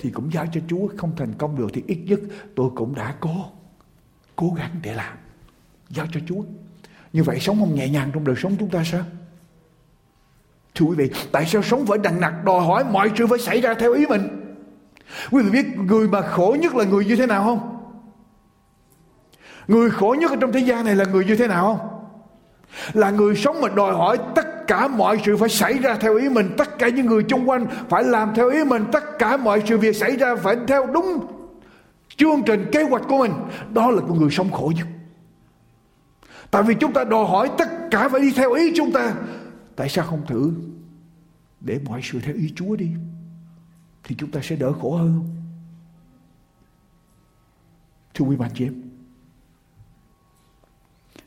thì 0.00 0.10
cũng 0.10 0.32
giao 0.32 0.46
cho 0.52 0.60
Chúa. 0.68 0.88
Không 0.96 1.12
thành 1.16 1.32
công 1.38 1.58
được 1.58 1.70
thì 1.72 1.82
ít 1.86 1.98
nhất 2.06 2.20
tôi 2.56 2.70
cũng 2.74 2.94
đã 2.94 3.14
cố 3.20 3.44
cố 4.36 4.54
gắng 4.58 4.70
để 4.82 4.94
làm. 4.94 5.16
Giao 5.88 6.06
cho 6.12 6.20
Chúa. 6.28 6.42
Như 7.12 7.22
vậy 7.22 7.40
sống 7.40 7.60
không 7.60 7.74
nhẹ 7.74 7.88
nhàng 7.88 8.10
trong 8.14 8.24
đời 8.24 8.36
sống 8.38 8.56
chúng 8.58 8.70
ta 8.70 8.84
sao? 8.84 9.02
Thưa 10.74 10.86
quý 10.86 10.96
vị, 10.96 11.10
tại 11.32 11.46
sao 11.46 11.62
sống 11.62 11.86
phải 11.86 11.98
đằng 11.98 12.20
nặc 12.20 12.44
đòi 12.44 12.60
hỏi 12.60 12.84
mọi 12.84 13.10
sự 13.18 13.26
phải 13.26 13.38
xảy 13.38 13.60
ra 13.60 13.74
theo 13.74 13.92
ý 13.92 14.06
mình? 14.06 14.39
Quý 15.30 15.42
vị 15.42 15.50
biết 15.50 15.76
người 15.76 16.08
mà 16.08 16.20
khổ 16.20 16.56
nhất 16.60 16.74
là 16.74 16.84
người 16.84 17.04
như 17.04 17.16
thế 17.16 17.26
nào 17.26 17.44
không? 17.44 17.76
Người 19.68 19.90
khổ 19.90 20.16
nhất 20.18 20.30
ở 20.30 20.36
trong 20.40 20.52
thế 20.52 20.60
gian 20.60 20.84
này 20.84 20.96
là 20.96 21.04
người 21.04 21.24
như 21.24 21.36
thế 21.36 21.46
nào 21.46 21.64
không? 21.64 22.00
Là 22.92 23.10
người 23.10 23.36
sống 23.36 23.60
mà 23.60 23.68
đòi 23.68 23.94
hỏi 23.94 24.18
tất 24.34 24.66
cả 24.66 24.88
mọi 24.88 25.20
sự 25.24 25.36
phải 25.36 25.48
xảy 25.48 25.78
ra 25.78 25.94
theo 25.94 26.16
ý 26.16 26.28
mình. 26.28 26.50
Tất 26.58 26.78
cả 26.78 26.88
những 26.88 27.06
người 27.06 27.24
xung 27.30 27.48
quanh 27.48 27.66
phải 27.88 28.04
làm 28.04 28.32
theo 28.34 28.50
ý 28.50 28.64
mình. 28.64 28.84
Tất 28.92 29.18
cả 29.18 29.36
mọi 29.36 29.62
sự 29.66 29.78
việc 29.78 29.96
xảy 29.96 30.16
ra 30.16 30.36
phải 30.36 30.56
theo 30.66 30.86
đúng 30.86 31.26
chương 32.16 32.42
trình 32.46 32.66
kế 32.72 32.82
hoạch 32.82 33.02
của 33.08 33.18
mình. 33.18 33.32
Đó 33.72 33.90
là 33.90 34.02
con 34.08 34.18
người 34.20 34.30
sống 34.30 34.50
khổ 34.50 34.72
nhất. 34.76 34.86
Tại 36.50 36.62
vì 36.62 36.74
chúng 36.74 36.92
ta 36.92 37.04
đòi 37.04 37.24
hỏi 37.24 37.50
tất 37.58 37.68
cả 37.90 38.08
phải 38.08 38.20
đi 38.20 38.32
theo 38.36 38.52
ý 38.52 38.72
chúng 38.76 38.92
ta. 38.92 39.14
Tại 39.76 39.88
sao 39.88 40.04
không 40.04 40.26
thử 40.26 40.52
để 41.60 41.80
mọi 41.84 42.00
sự 42.02 42.18
theo 42.22 42.34
ý 42.34 42.52
chúa 42.56 42.76
đi? 42.76 42.88
Thì 44.04 44.14
chúng 44.18 44.30
ta 44.30 44.40
sẽ 44.42 44.56
đỡ 44.56 44.72
khổ 44.72 44.96
hơn. 44.96 45.12
Không 45.12 45.36
thưa 48.14 48.24
quý 48.24 48.36
bà 48.36 48.48
chị 48.54 48.64
em, 48.64 48.82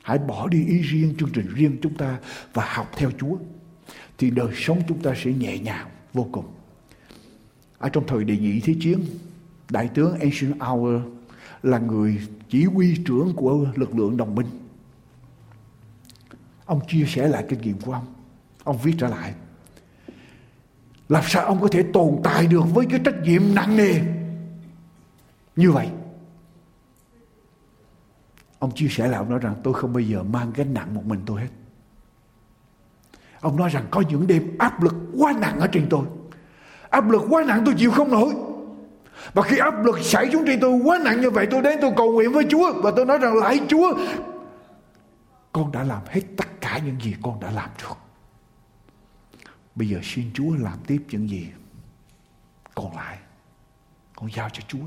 hãy 0.02 0.18
bỏ 0.18 0.48
đi 0.48 0.66
ý 0.66 0.78
riêng, 0.78 1.14
chương 1.18 1.32
trình 1.32 1.46
riêng 1.54 1.78
chúng 1.82 1.94
ta 1.94 2.18
và 2.52 2.66
học 2.74 2.90
theo 2.96 3.10
chúa, 3.18 3.36
thì 4.18 4.30
đời 4.30 4.52
sống 4.54 4.82
chúng 4.88 5.02
ta 5.02 5.14
sẽ 5.16 5.32
nhẹ 5.32 5.58
nhàng, 5.58 5.90
vô 6.12 6.28
cùng. 6.32 6.46
Ở 7.78 7.88
trong 7.88 8.06
thời 8.06 8.24
đề 8.24 8.36
nhị 8.36 8.60
thế 8.60 8.74
chiến, 8.80 9.04
đại 9.70 9.88
tướng 9.94 10.18
Eisenhower 10.18 11.12
là 11.62 11.78
người 11.78 12.20
chỉ 12.48 12.64
huy 12.64 12.96
trưởng 13.06 13.32
của 13.36 13.66
lực 13.74 13.94
lượng 13.94 14.16
đồng 14.16 14.34
minh. 14.34 14.46
Ông 16.66 16.80
chia 16.88 17.04
sẻ 17.08 17.28
lại 17.28 17.44
kinh 17.48 17.60
nghiệm 17.60 17.80
của 17.80 17.92
ông. 17.92 18.14
Ông 18.64 18.78
viết 18.82 18.94
trở 18.98 19.08
lại 19.08 19.34
làm 21.14 21.24
sao 21.26 21.44
ông 21.44 21.60
có 21.60 21.68
thể 21.68 21.82
tồn 21.82 22.20
tại 22.22 22.46
được 22.46 22.64
với 22.74 22.86
cái 22.90 23.00
trách 23.04 23.22
nhiệm 23.22 23.42
nặng 23.54 23.76
nề? 23.76 24.00
Như 25.56 25.72
vậy, 25.72 25.88
ông 28.58 28.70
chia 28.74 28.88
sẻ 28.90 29.08
là 29.08 29.18
ông 29.18 29.30
nói 29.30 29.38
rằng, 29.38 29.54
tôi 29.64 29.74
không 29.74 29.92
bao 29.92 30.00
giờ 30.00 30.22
mang 30.22 30.52
gánh 30.54 30.74
nặng 30.74 30.94
một 30.94 31.04
mình 31.04 31.20
tôi 31.26 31.40
hết. 31.40 31.48
Ông 33.40 33.56
nói 33.56 33.70
rằng, 33.70 33.86
có 33.90 34.02
những 34.08 34.26
đêm 34.26 34.58
áp 34.58 34.82
lực 34.82 34.94
quá 35.18 35.32
nặng 35.40 35.60
ở 35.60 35.66
trên 35.66 35.86
tôi. 35.90 36.06
Áp 36.90 37.10
lực 37.10 37.22
quá 37.30 37.44
nặng 37.46 37.62
tôi 37.66 37.74
chịu 37.78 37.90
không 37.90 38.10
nổi. 38.10 38.34
Và 39.34 39.42
khi 39.42 39.58
áp 39.58 39.84
lực 39.84 39.98
xảy 40.00 40.30
xuống 40.30 40.44
trên 40.46 40.60
tôi 40.60 40.80
quá 40.84 40.98
nặng 41.04 41.20
như 41.20 41.30
vậy, 41.30 41.46
tôi 41.50 41.62
đến 41.62 41.78
tôi 41.82 41.92
cầu 41.96 42.12
nguyện 42.12 42.32
với 42.32 42.46
Chúa 42.50 42.72
và 42.82 42.90
tôi 42.96 43.06
nói 43.06 43.18
rằng 43.18 43.36
lại 43.36 43.60
Chúa, 43.68 43.94
con 45.52 45.72
đã 45.72 45.82
làm 45.82 46.02
hết 46.08 46.22
tất 46.36 46.60
cả 46.60 46.78
những 46.78 47.00
gì 47.00 47.14
con 47.22 47.40
đã 47.40 47.50
làm 47.50 47.70
được 47.82 48.03
bây 49.74 49.88
giờ 49.88 50.00
xin 50.02 50.30
Chúa 50.34 50.54
làm 50.54 50.78
tiếp 50.86 51.04
những 51.10 51.28
gì 51.28 51.52
còn 52.74 52.96
lại. 52.96 53.18
Con 54.16 54.32
giao 54.32 54.50
cho 54.50 54.62
Chúa. 54.68 54.86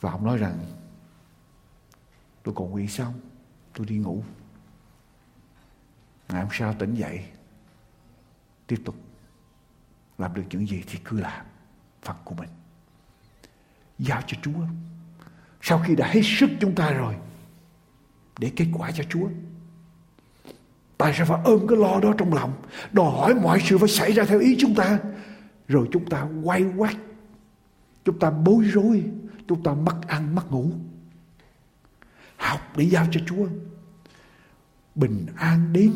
Và 0.00 0.10
ông 0.10 0.24
nói 0.24 0.38
rằng, 0.38 0.58
tôi 2.42 2.54
còn 2.54 2.70
nguyện 2.70 2.88
xong 2.88 3.20
tôi 3.74 3.86
đi 3.86 3.96
ngủ. 3.96 4.24
Ngày 6.28 6.42
hôm 6.42 6.50
sau 6.52 6.74
tỉnh 6.74 6.94
dậy, 6.94 7.28
tiếp 8.66 8.82
tục 8.84 8.96
làm 10.18 10.34
được 10.34 10.44
những 10.50 10.66
gì 10.66 10.84
thì 10.86 10.98
cứ 11.04 11.20
làm 11.20 11.46
phần 12.02 12.16
của 12.24 12.34
mình. 12.34 12.48
Giao 13.98 14.22
cho 14.26 14.38
Chúa. 14.42 14.66
Sau 15.62 15.82
khi 15.86 15.96
đã 15.96 16.08
hết 16.08 16.20
sức 16.24 16.50
chúng 16.60 16.74
ta 16.74 16.90
rồi, 16.90 17.16
để 18.38 18.52
kết 18.56 18.66
quả 18.72 18.90
cho 18.90 19.04
Chúa 19.10 19.28
tại 20.98 21.14
sao 21.16 21.26
phải 21.26 21.40
ôm 21.44 21.66
cái 21.68 21.78
lo 21.78 22.00
đó 22.00 22.14
trong 22.18 22.34
lòng? 22.34 22.52
Đòi 22.92 23.10
hỏi 23.10 23.34
mọi 23.34 23.60
sự 23.64 23.78
phải 23.78 23.88
xảy 23.88 24.12
ra 24.12 24.24
theo 24.24 24.40
ý 24.40 24.56
chúng 24.58 24.74
ta. 24.74 24.98
Rồi 25.68 25.88
chúng 25.92 26.04
ta 26.10 26.26
quay 26.42 26.64
quắt, 26.76 26.96
chúng 28.04 28.18
ta 28.18 28.30
bối 28.30 28.64
rối. 28.64 29.04
Chúng 29.48 29.62
ta 29.62 29.74
mất 29.74 29.96
ăn 30.06 30.34
mất 30.34 30.52
ngủ. 30.52 30.70
Học 32.36 32.60
để 32.76 32.84
giao 32.84 33.06
cho 33.10 33.20
Chúa. 33.26 33.46
Bình 34.94 35.26
an 35.36 35.72
đến. 35.72 35.92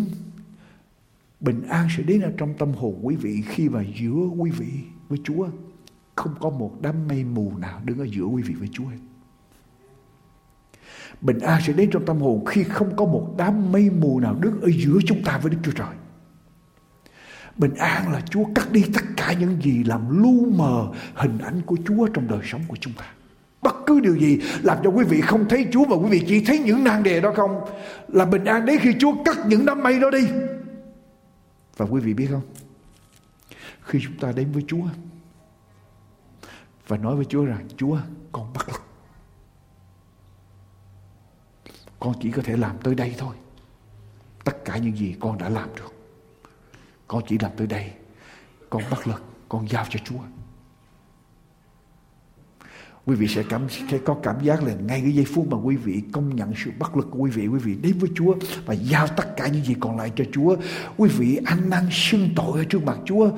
Bình 1.40 1.62
an 1.68 1.88
sẽ 1.96 2.02
đến 2.02 2.20
ở 2.20 2.32
trong 2.36 2.54
tâm 2.58 2.72
hồn 2.72 2.98
quý 3.02 3.16
vị 3.16 3.42
khi 3.48 3.68
mà 3.68 3.84
giữa 4.00 4.26
quý 4.38 4.50
vị 4.50 4.70
với 5.08 5.18
Chúa. 5.24 5.48
Không 6.14 6.34
có 6.40 6.50
một 6.50 6.78
đám 6.80 7.08
mây 7.08 7.24
mù 7.24 7.52
nào 7.58 7.80
đứng 7.84 7.98
ở 7.98 8.04
giữa 8.04 8.24
quý 8.24 8.42
vị 8.42 8.54
với 8.54 8.68
Chúa 8.72 8.86
hết. 8.86 8.98
Bình 11.20 11.38
an 11.38 11.60
sẽ 11.66 11.72
đến 11.72 11.90
trong 11.90 12.06
tâm 12.06 12.20
hồn 12.20 12.44
khi 12.44 12.64
không 12.64 12.96
có 12.96 13.04
một 13.04 13.34
đám 13.38 13.72
mây 13.72 13.90
mù 13.90 14.20
nào 14.20 14.34
đứng 14.34 14.60
ở 14.60 14.68
giữa 14.70 14.98
chúng 15.06 15.22
ta 15.24 15.38
với 15.38 15.50
Đức 15.50 15.58
Chúa 15.62 15.72
Trời. 15.72 15.94
Bình 17.56 17.74
an 17.74 18.12
là 18.12 18.20
Chúa 18.20 18.44
cắt 18.54 18.72
đi 18.72 18.84
tất 18.94 19.04
cả 19.16 19.32
những 19.32 19.62
gì 19.62 19.84
làm 19.84 20.22
lu 20.22 20.50
mờ 20.50 20.88
hình 21.14 21.38
ảnh 21.38 21.60
của 21.66 21.76
Chúa 21.86 22.06
trong 22.06 22.28
đời 22.28 22.40
sống 22.44 22.60
của 22.68 22.76
chúng 22.80 22.92
ta. 22.92 23.04
Bất 23.62 23.76
cứ 23.86 24.00
điều 24.00 24.16
gì 24.16 24.40
làm 24.62 24.78
cho 24.84 24.90
quý 24.90 25.04
vị 25.04 25.20
không 25.20 25.48
thấy 25.48 25.66
Chúa 25.72 25.84
mà 25.84 25.96
quý 25.96 26.08
vị 26.10 26.24
chỉ 26.28 26.44
thấy 26.44 26.58
những 26.58 26.84
nan 26.84 27.02
đề 27.02 27.20
đó 27.20 27.32
không 27.36 27.60
là 28.08 28.24
bình 28.24 28.44
an 28.44 28.66
đến 28.66 28.78
khi 28.80 28.94
Chúa 28.98 29.12
cắt 29.24 29.36
những 29.46 29.66
đám 29.66 29.82
mây 29.82 30.00
đó 30.00 30.10
đi. 30.10 30.28
Và 31.76 31.86
quý 31.86 32.00
vị 32.00 32.14
biết 32.14 32.28
không? 32.30 32.42
Khi 33.82 33.98
chúng 34.02 34.16
ta 34.16 34.32
đến 34.32 34.52
với 34.52 34.64
Chúa 34.66 34.84
và 36.88 36.96
nói 36.96 37.16
với 37.16 37.24
Chúa 37.24 37.44
rằng, 37.44 37.68
Chúa, 37.76 37.98
con 38.32 38.52
bắt 38.52 38.68
lực. 38.68 38.89
Con 42.00 42.14
chỉ 42.20 42.30
có 42.30 42.42
thể 42.42 42.56
làm 42.56 42.76
tới 42.82 42.94
đây 42.94 43.14
thôi. 43.18 43.34
Tất 44.44 44.64
cả 44.64 44.76
những 44.76 44.96
gì 44.96 45.16
con 45.20 45.38
đã 45.38 45.48
làm 45.48 45.68
được. 45.76 45.92
Con 47.08 47.22
chỉ 47.28 47.38
làm 47.38 47.52
tới 47.56 47.66
đây. 47.66 47.90
Con 48.70 48.82
bắt 48.90 49.06
lực. 49.08 49.22
Con 49.48 49.68
giao 49.68 49.84
cho 49.90 50.00
Chúa. 50.04 50.18
Quý 53.06 53.16
vị 53.16 53.28
sẽ 53.28 53.42
cảm 53.48 53.66
sẽ 53.90 53.98
có 53.98 54.16
cảm 54.22 54.44
giác 54.44 54.62
là 54.62 54.74
ngay 54.74 55.00
cái 55.00 55.12
giây 55.12 55.24
phút 55.24 55.48
mà 55.50 55.58
quý 55.58 55.76
vị 55.76 56.02
công 56.12 56.36
nhận 56.36 56.52
sự 56.64 56.70
bất 56.78 56.96
lực 56.96 57.08
của 57.10 57.18
quý 57.18 57.30
vị, 57.30 57.46
quý 57.46 57.58
vị 57.58 57.76
đến 57.82 57.98
với 57.98 58.10
Chúa 58.14 58.34
và 58.66 58.74
giao 58.74 59.06
tất 59.06 59.36
cả 59.36 59.48
những 59.48 59.64
gì 59.64 59.74
còn 59.80 59.96
lại 59.96 60.12
cho 60.16 60.24
Chúa. 60.32 60.56
Quý 60.96 61.10
vị 61.18 61.40
ăn 61.44 61.70
năn 61.70 61.88
xưng 61.90 62.28
tội 62.36 62.58
ở 62.58 62.64
trước 62.64 62.84
mặt 62.84 62.98
Chúa 63.04 63.30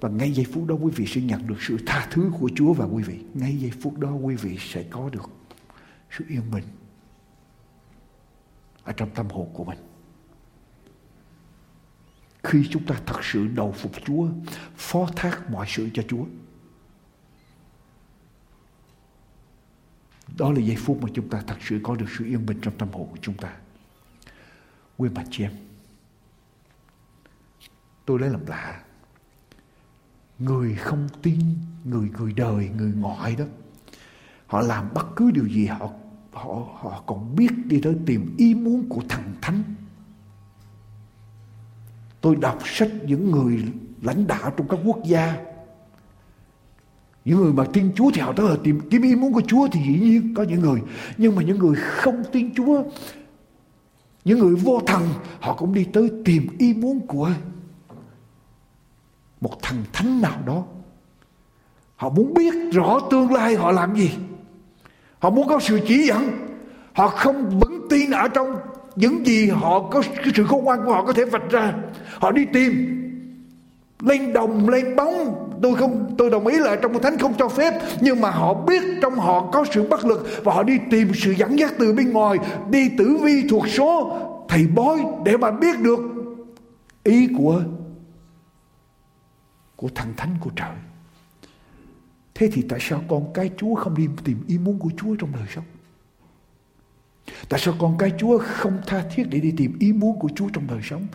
và 0.00 0.08
ngay 0.08 0.32
giây 0.32 0.46
phút 0.52 0.66
đó 0.66 0.74
quý 0.74 0.92
vị 0.96 1.06
sẽ 1.06 1.20
nhận 1.20 1.46
được 1.46 1.62
sự 1.62 1.78
tha 1.86 2.08
thứ 2.10 2.30
của 2.40 2.50
Chúa 2.54 2.72
và 2.72 2.84
quý 2.84 3.02
vị. 3.02 3.18
Ngay 3.34 3.56
giây 3.56 3.72
phút 3.80 3.98
đó 3.98 4.12
quý 4.12 4.34
vị 4.34 4.56
sẽ 4.60 4.82
có 4.82 5.08
được 5.12 5.30
sự 6.10 6.24
yên 6.28 6.50
bình 6.50 6.64
ở 8.84 8.92
trong 8.92 9.10
tâm 9.14 9.28
hồn 9.28 9.50
của 9.52 9.64
mình. 9.64 9.78
Khi 12.42 12.68
chúng 12.70 12.86
ta 12.86 13.00
thật 13.06 13.24
sự 13.24 13.46
đầu 13.46 13.72
phục 13.72 13.92
Chúa, 14.04 14.28
phó 14.76 15.06
thác 15.16 15.50
mọi 15.50 15.66
sự 15.68 15.88
cho 15.94 16.02
Chúa, 16.08 16.24
Đó 20.38 20.52
là 20.52 20.60
giây 20.60 20.76
phút 20.76 21.02
mà 21.02 21.08
chúng 21.14 21.28
ta 21.28 21.42
thật 21.46 21.56
sự 21.60 21.80
có 21.82 21.94
được 21.94 22.06
sự 22.18 22.24
yên 22.24 22.46
bình 22.46 22.58
trong 22.62 22.78
tâm 22.78 22.88
hồn 22.92 23.08
của 23.10 23.16
chúng 23.20 23.34
ta. 23.34 23.56
Quý 24.96 25.08
bà 25.14 25.22
chị 25.30 25.44
em, 25.44 25.52
tôi 28.06 28.18
lấy 28.18 28.30
làm 28.30 28.46
lạ. 28.46 28.82
Người 30.38 30.74
không 30.74 31.08
tin, 31.22 31.40
người 31.84 32.08
người 32.18 32.32
đời, 32.32 32.68
người 32.76 32.92
ngoại 32.92 33.36
đó, 33.36 33.44
họ 34.46 34.60
làm 34.60 34.94
bất 34.94 35.06
cứ 35.16 35.30
điều 35.30 35.46
gì 35.46 35.66
họ 35.66 35.90
họ 36.32 36.66
họ 36.80 37.02
còn 37.06 37.36
biết 37.36 37.50
đi 37.64 37.80
tới 37.82 37.94
tìm 38.06 38.34
ý 38.38 38.54
muốn 38.54 38.88
của 38.88 39.00
thằng 39.08 39.34
thánh. 39.42 39.62
Tôi 42.20 42.36
đọc 42.36 42.58
sách 42.64 42.90
những 43.06 43.30
người 43.30 43.62
lãnh 44.02 44.26
đạo 44.26 44.52
trong 44.56 44.68
các 44.68 44.78
quốc 44.84 44.98
gia. 45.04 45.36
Những 47.24 47.42
người 47.42 47.52
mà 47.52 47.64
tin 47.72 47.92
Chúa 47.94 48.10
thì 48.14 48.20
họ 48.20 48.32
tới 48.32 48.48
là 48.48 48.56
tìm 48.64 48.80
kiếm 48.90 49.02
ý 49.02 49.16
muốn 49.16 49.32
của 49.32 49.42
Chúa 49.46 49.68
thì 49.72 49.80
dĩ 49.82 50.00
nhiên 50.00 50.34
có 50.34 50.42
những 50.42 50.60
người. 50.60 50.82
Nhưng 51.16 51.36
mà 51.36 51.42
những 51.42 51.58
người 51.58 51.74
không 51.76 52.22
tin 52.32 52.54
Chúa, 52.54 52.82
những 54.24 54.38
người 54.38 54.54
vô 54.54 54.80
thần, 54.86 55.08
họ 55.40 55.54
cũng 55.54 55.74
đi 55.74 55.84
tới 55.84 56.10
tìm 56.24 56.46
ý 56.58 56.74
muốn 56.74 57.06
của 57.06 57.30
một 59.40 59.62
thằng 59.62 59.84
thánh 59.92 60.20
nào 60.20 60.42
đó. 60.46 60.64
Họ 61.96 62.08
muốn 62.08 62.34
biết 62.34 62.54
rõ 62.72 63.00
tương 63.10 63.32
lai 63.32 63.54
họ 63.54 63.72
làm 63.72 63.96
gì 63.96 64.10
họ 65.20 65.30
muốn 65.30 65.48
có 65.48 65.60
sự 65.60 65.80
chỉ 65.86 66.06
dẫn. 66.06 66.30
Họ 66.92 67.08
không 67.08 67.60
vững 67.60 67.86
tin 67.90 68.10
ở 68.10 68.28
trong 68.28 68.56
những 68.96 69.26
gì 69.26 69.48
họ 69.48 69.88
có, 69.90 70.02
cái 70.16 70.32
sự 70.34 70.44
khôn 70.44 70.64
ngoan 70.64 70.84
của 70.84 70.92
họ 70.92 71.04
có 71.04 71.12
thể 71.12 71.24
vạch 71.24 71.50
ra. 71.50 71.72
Họ 72.18 72.30
đi 72.30 72.44
tìm. 72.52 72.96
Lên 74.00 74.32
đồng, 74.32 74.68
lên 74.68 74.96
bóng. 74.96 75.46
Tôi 75.62 75.74
không, 75.74 76.14
tôi 76.18 76.30
đồng 76.30 76.46
ý 76.46 76.58
là 76.58 76.76
trong 76.76 77.02
thánh 77.02 77.18
không 77.18 77.34
cho 77.38 77.48
phép, 77.48 77.74
nhưng 78.00 78.20
mà 78.20 78.30
họ 78.30 78.54
biết 78.54 78.82
trong 79.02 79.14
họ 79.14 79.50
có 79.52 79.64
sự 79.72 79.88
bất 79.88 80.04
lực 80.04 80.28
và 80.44 80.54
họ 80.54 80.62
đi 80.62 80.78
tìm 80.90 81.12
sự 81.14 81.30
dẫn 81.30 81.58
dắt 81.58 81.72
từ 81.78 81.92
bên 81.92 82.12
ngoài. 82.12 82.38
Đi 82.70 82.90
tử 82.98 83.18
vi 83.22 83.48
thuộc 83.50 83.68
số, 83.68 84.18
thầy 84.48 84.66
bói, 84.66 85.04
để 85.24 85.36
mà 85.36 85.50
biết 85.50 85.80
được 85.80 86.00
ý 87.04 87.28
của 87.38 87.62
của 89.76 89.88
thần 89.94 90.08
thánh 90.16 90.30
của 90.40 90.50
trời 90.56 90.89
thế 92.40 92.48
thì 92.52 92.62
tại 92.68 92.78
sao 92.82 93.02
con 93.08 93.32
cái 93.34 93.50
chúa 93.56 93.74
không 93.74 93.94
đi 93.94 94.08
tìm 94.24 94.44
ý 94.48 94.58
muốn 94.58 94.78
của 94.78 94.90
chúa 94.96 95.14
trong 95.18 95.32
đời 95.32 95.46
sống 95.54 95.64
Tại 97.48 97.60
sao 97.60 97.74
con 97.78 97.98
cái 97.98 98.12
Chúa 98.18 98.38
không 98.38 98.78
tha 98.86 99.02
thiết 99.14 99.24
để 99.30 99.40
đi 99.40 99.52
tìm 99.56 99.76
ý 99.78 99.92
muốn 99.92 100.18
của 100.18 100.28
Chúa 100.34 100.48
trong 100.52 100.66
đời 100.66 100.80
sống? 100.82 101.06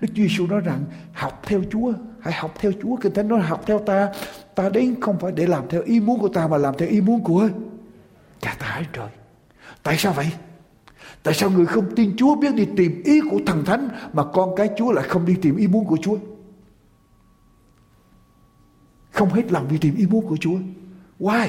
Đức 0.00 0.08
Chúa 0.14 0.22
Giêsu 0.22 0.46
nói 0.46 0.60
rằng 0.60 0.84
học 1.12 1.42
theo 1.46 1.62
Chúa, 1.70 1.92
hãy 2.20 2.34
học 2.34 2.54
theo 2.60 2.72
Chúa. 2.82 2.96
Kinh 2.96 3.14
Thánh 3.14 3.28
nói 3.28 3.40
học 3.40 3.62
theo 3.66 3.78
ta, 3.78 4.12
ta 4.54 4.68
đến 4.68 5.00
không 5.00 5.18
phải 5.18 5.32
để 5.32 5.46
làm 5.46 5.68
theo 5.68 5.82
ý 5.82 6.00
muốn 6.00 6.20
của 6.20 6.28
ta 6.28 6.46
mà 6.46 6.56
làm 6.56 6.74
theo 6.78 6.88
ý 6.88 7.00
muốn 7.00 7.20
của 7.20 7.48
Cha 8.40 8.56
ta 8.58 8.66
ở 8.66 8.82
trời. 8.92 9.08
Tại 9.82 9.96
sao 9.98 10.12
vậy? 10.12 10.26
Tại 11.22 11.34
sao 11.34 11.50
người 11.50 11.66
không 11.66 11.94
tin 11.96 12.16
Chúa 12.16 12.34
biết 12.34 12.54
đi 12.54 12.66
tìm 12.76 13.02
ý 13.04 13.20
của 13.30 13.38
thần 13.46 13.64
thánh 13.64 13.88
mà 14.12 14.24
con 14.24 14.56
cái 14.56 14.68
Chúa 14.78 14.92
lại 14.92 15.08
không 15.08 15.26
đi 15.26 15.34
tìm 15.42 15.56
ý 15.56 15.66
muốn 15.66 15.84
của 15.84 15.96
Chúa? 16.02 16.16
Không 19.14 19.28
hết 19.28 19.52
lòng 19.52 19.68
đi 19.70 19.78
tìm 19.78 19.96
ý 19.96 20.06
muốn 20.06 20.26
của 20.26 20.36
Chúa. 20.36 20.58
Why? 21.20 21.48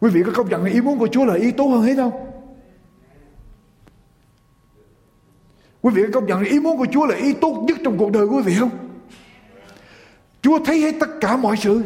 Quý 0.00 0.10
vị 0.10 0.22
có 0.26 0.32
công 0.32 0.48
nhận 0.48 0.64
là 0.64 0.70
ý 0.70 0.80
muốn 0.80 0.98
của 0.98 1.08
Chúa 1.12 1.24
là 1.24 1.34
ý 1.34 1.50
tốt 1.50 1.66
hơn 1.66 1.82
hết 1.82 1.94
không? 1.96 2.12
Quý 5.82 5.90
vị 5.94 6.02
có 6.02 6.08
công 6.12 6.26
nhận 6.26 6.40
là 6.40 6.48
ý 6.48 6.60
muốn 6.60 6.78
của 6.78 6.86
Chúa 6.92 7.06
là 7.06 7.16
ý 7.16 7.32
tốt 7.32 7.64
nhất 7.68 7.78
trong 7.84 7.98
cuộc 7.98 8.12
đời 8.12 8.24
quý 8.26 8.42
vị 8.42 8.54
không? 8.58 8.70
Chúa 10.42 10.58
thấy 10.64 10.80
hết 10.80 10.94
tất 11.00 11.08
cả 11.20 11.36
mọi 11.36 11.56
sự. 11.56 11.82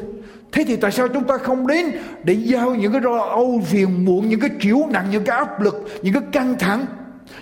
Thế 0.53 0.65
thì 0.67 0.77
tại 0.77 0.93
sao 0.93 1.09
chúng 1.09 1.25
ta 1.25 1.39
không 1.39 1.67
đến 1.67 1.87
để 2.25 2.35
giao 2.35 2.75
những 2.75 2.93
cái 2.93 3.01
lo 3.01 3.19
âu 3.19 3.63
phiền 3.67 4.05
muộn, 4.05 4.29
những 4.29 4.41
cái 4.41 4.51
chiếu 4.61 4.87
nặng, 4.91 5.07
những 5.11 5.25
cái 5.25 5.39
áp 5.39 5.61
lực, 5.61 5.89
những 6.03 6.15
cái 6.15 6.23
căng 6.33 6.55
thẳng, 6.59 6.87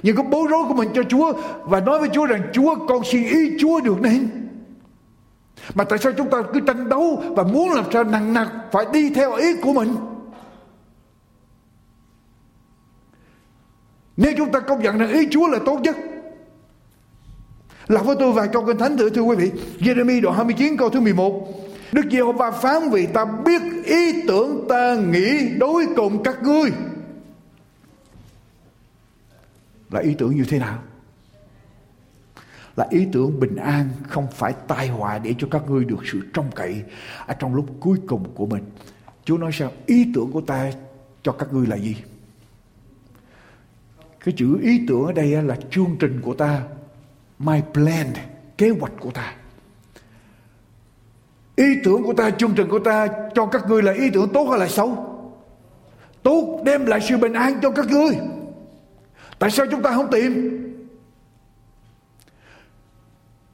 những 0.03 0.17
cái 0.17 0.27
bối 0.31 0.47
rối 0.51 0.65
của 0.69 0.75
mình 0.75 0.89
cho 0.95 1.03
Chúa 1.03 1.33
và 1.65 1.81
nói 1.81 1.99
với 1.99 2.09
Chúa 2.13 2.27
rằng 2.27 2.43
Chúa 2.53 2.75
con 2.89 3.05
xin 3.05 3.25
ý 3.25 3.57
Chúa 3.61 3.81
được 3.81 4.01
nên. 4.01 4.50
Mà 5.75 5.85
tại 5.85 5.99
sao 5.99 6.13
chúng 6.17 6.31
ta 6.31 6.39
cứ 6.53 6.61
tranh 6.61 6.89
đấu 6.89 7.23
và 7.37 7.43
muốn 7.43 7.73
làm 7.73 7.85
sao 7.93 8.05
nặng 8.05 8.33
nặc 8.33 8.49
phải 8.73 8.87
đi 8.93 9.11
theo 9.15 9.35
ý 9.35 9.55
của 9.63 9.73
mình? 9.73 9.97
Nếu 14.17 14.33
chúng 14.37 14.53
ta 14.53 14.61
công 14.61 14.83
nhận 14.83 14.99
rằng 14.99 15.09
ý 15.09 15.29
Chúa 15.31 15.47
là 15.47 15.59
tốt 15.67 15.81
nhất 15.81 15.97
Lọc 17.89 18.07
với 18.07 18.17
tôi 18.19 18.33
vài 18.33 18.49
câu 18.53 18.65
kinh 18.67 18.79
thánh 18.79 18.97
thử, 18.97 19.11
thưa 19.11 19.23
quý 19.23 19.37
vị 19.37 19.53
Jeremy 19.79 20.23
đoạn 20.23 20.37
29 20.37 20.77
câu 20.77 20.91
thứ 20.91 21.01
11 21.01 21.49
Đức 21.93 22.03
Giê-hô-va 22.11 22.51
phán 22.51 22.91
vì 22.91 23.07
ta 23.07 23.25
biết 23.25 23.63
ý 23.85 24.23
tưởng 24.29 24.67
ta 24.69 24.95
nghĩ 24.95 25.49
đối 25.59 25.87
cùng 25.97 26.23
các 26.23 26.43
ngươi 26.43 26.71
Là 29.91 30.01
ý 30.01 30.15
tưởng 30.19 30.37
như 30.37 30.45
thế 30.49 30.59
nào? 30.59 30.79
Là 32.81 32.87
ý 32.91 33.07
tưởng 33.13 33.41
bình 33.41 33.57
an, 33.57 33.89
không 34.09 34.27
phải 34.33 34.53
tai 34.69 34.89
họa 34.89 35.19
để 35.19 35.35
cho 35.39 35.49
các 35.51 35.63
ngươi 35.71 35.85
được 35.85 36.07
sự 36.13 36.21
trông 36.35 36.51
cậy 36.55 36.83
ở 37.27 37.35
trong 37.35 37.55
lúc 37.55 37.67
cuối 37.81 37.99
cùng 38.07 38.35
của 38.35 38.47
mình. 38.47 38.65
Chúa 39.25 39.39
nói 39.39 39.51
sao? 39.53 39.73
Ý 39.87 40.13
tưởng 40.15 40.33
của 40.33 40.41
ta 40.41 40.73
cho 41.23 41.33
các 41.33 41.53
ngươi 41.53 41.67
là 41.67 41.77
gì? 41.77 41.97
cái 44.25 44.35
chữ 44.37 44.59
ý 44.63 44.81
tưởng 44.89 45.07
ở 45.07 45.13
đây 45.13 45.43
là 45.43 45.57
chương 45.71 45.97
trình 46.01 46.21
của 46.23 46.35
ta, 46.35 46.63
my 47.39 47.61
plan, 47.73 48.07
kế 48.59 48.71
hoạch 48.71 48.93
của 49.01 49.11
ta 49.11 49.35
ý 51.57 51.65
tưởng 51.85 52.03
của 52.03 52.13
ta, 52.13 52.31
chương 52.31 52.55
trình 52.57 52.69
của 52.69 52.79
ta 52.79 53.09
cho 53.35 53.47
các 53.47 53.63
ngươi 53.69 53.83
là 53.83 53.93
ý 53.93 54.11
tưởng 54.11 54.29
tốt 54.33 54.45
hay 54.51 54.59
là 54.59 54.69
xấu 54.69 55.07
tốt 56.23 56.63
đem 56.65 56.87
lại 56.87 57.01
sự 57.09 57.17
bình 57.17 57.33
an 57.33 57.59
cho 57.63 57.71
các 57.71 57.87
ngươi 57.87 58.17
tại 59.39 59.51
sao 59.51 59.67
chúng 59.71 59.83
ta 59.83 59.91
không 59.91 60.11
tìm 60.11 60.61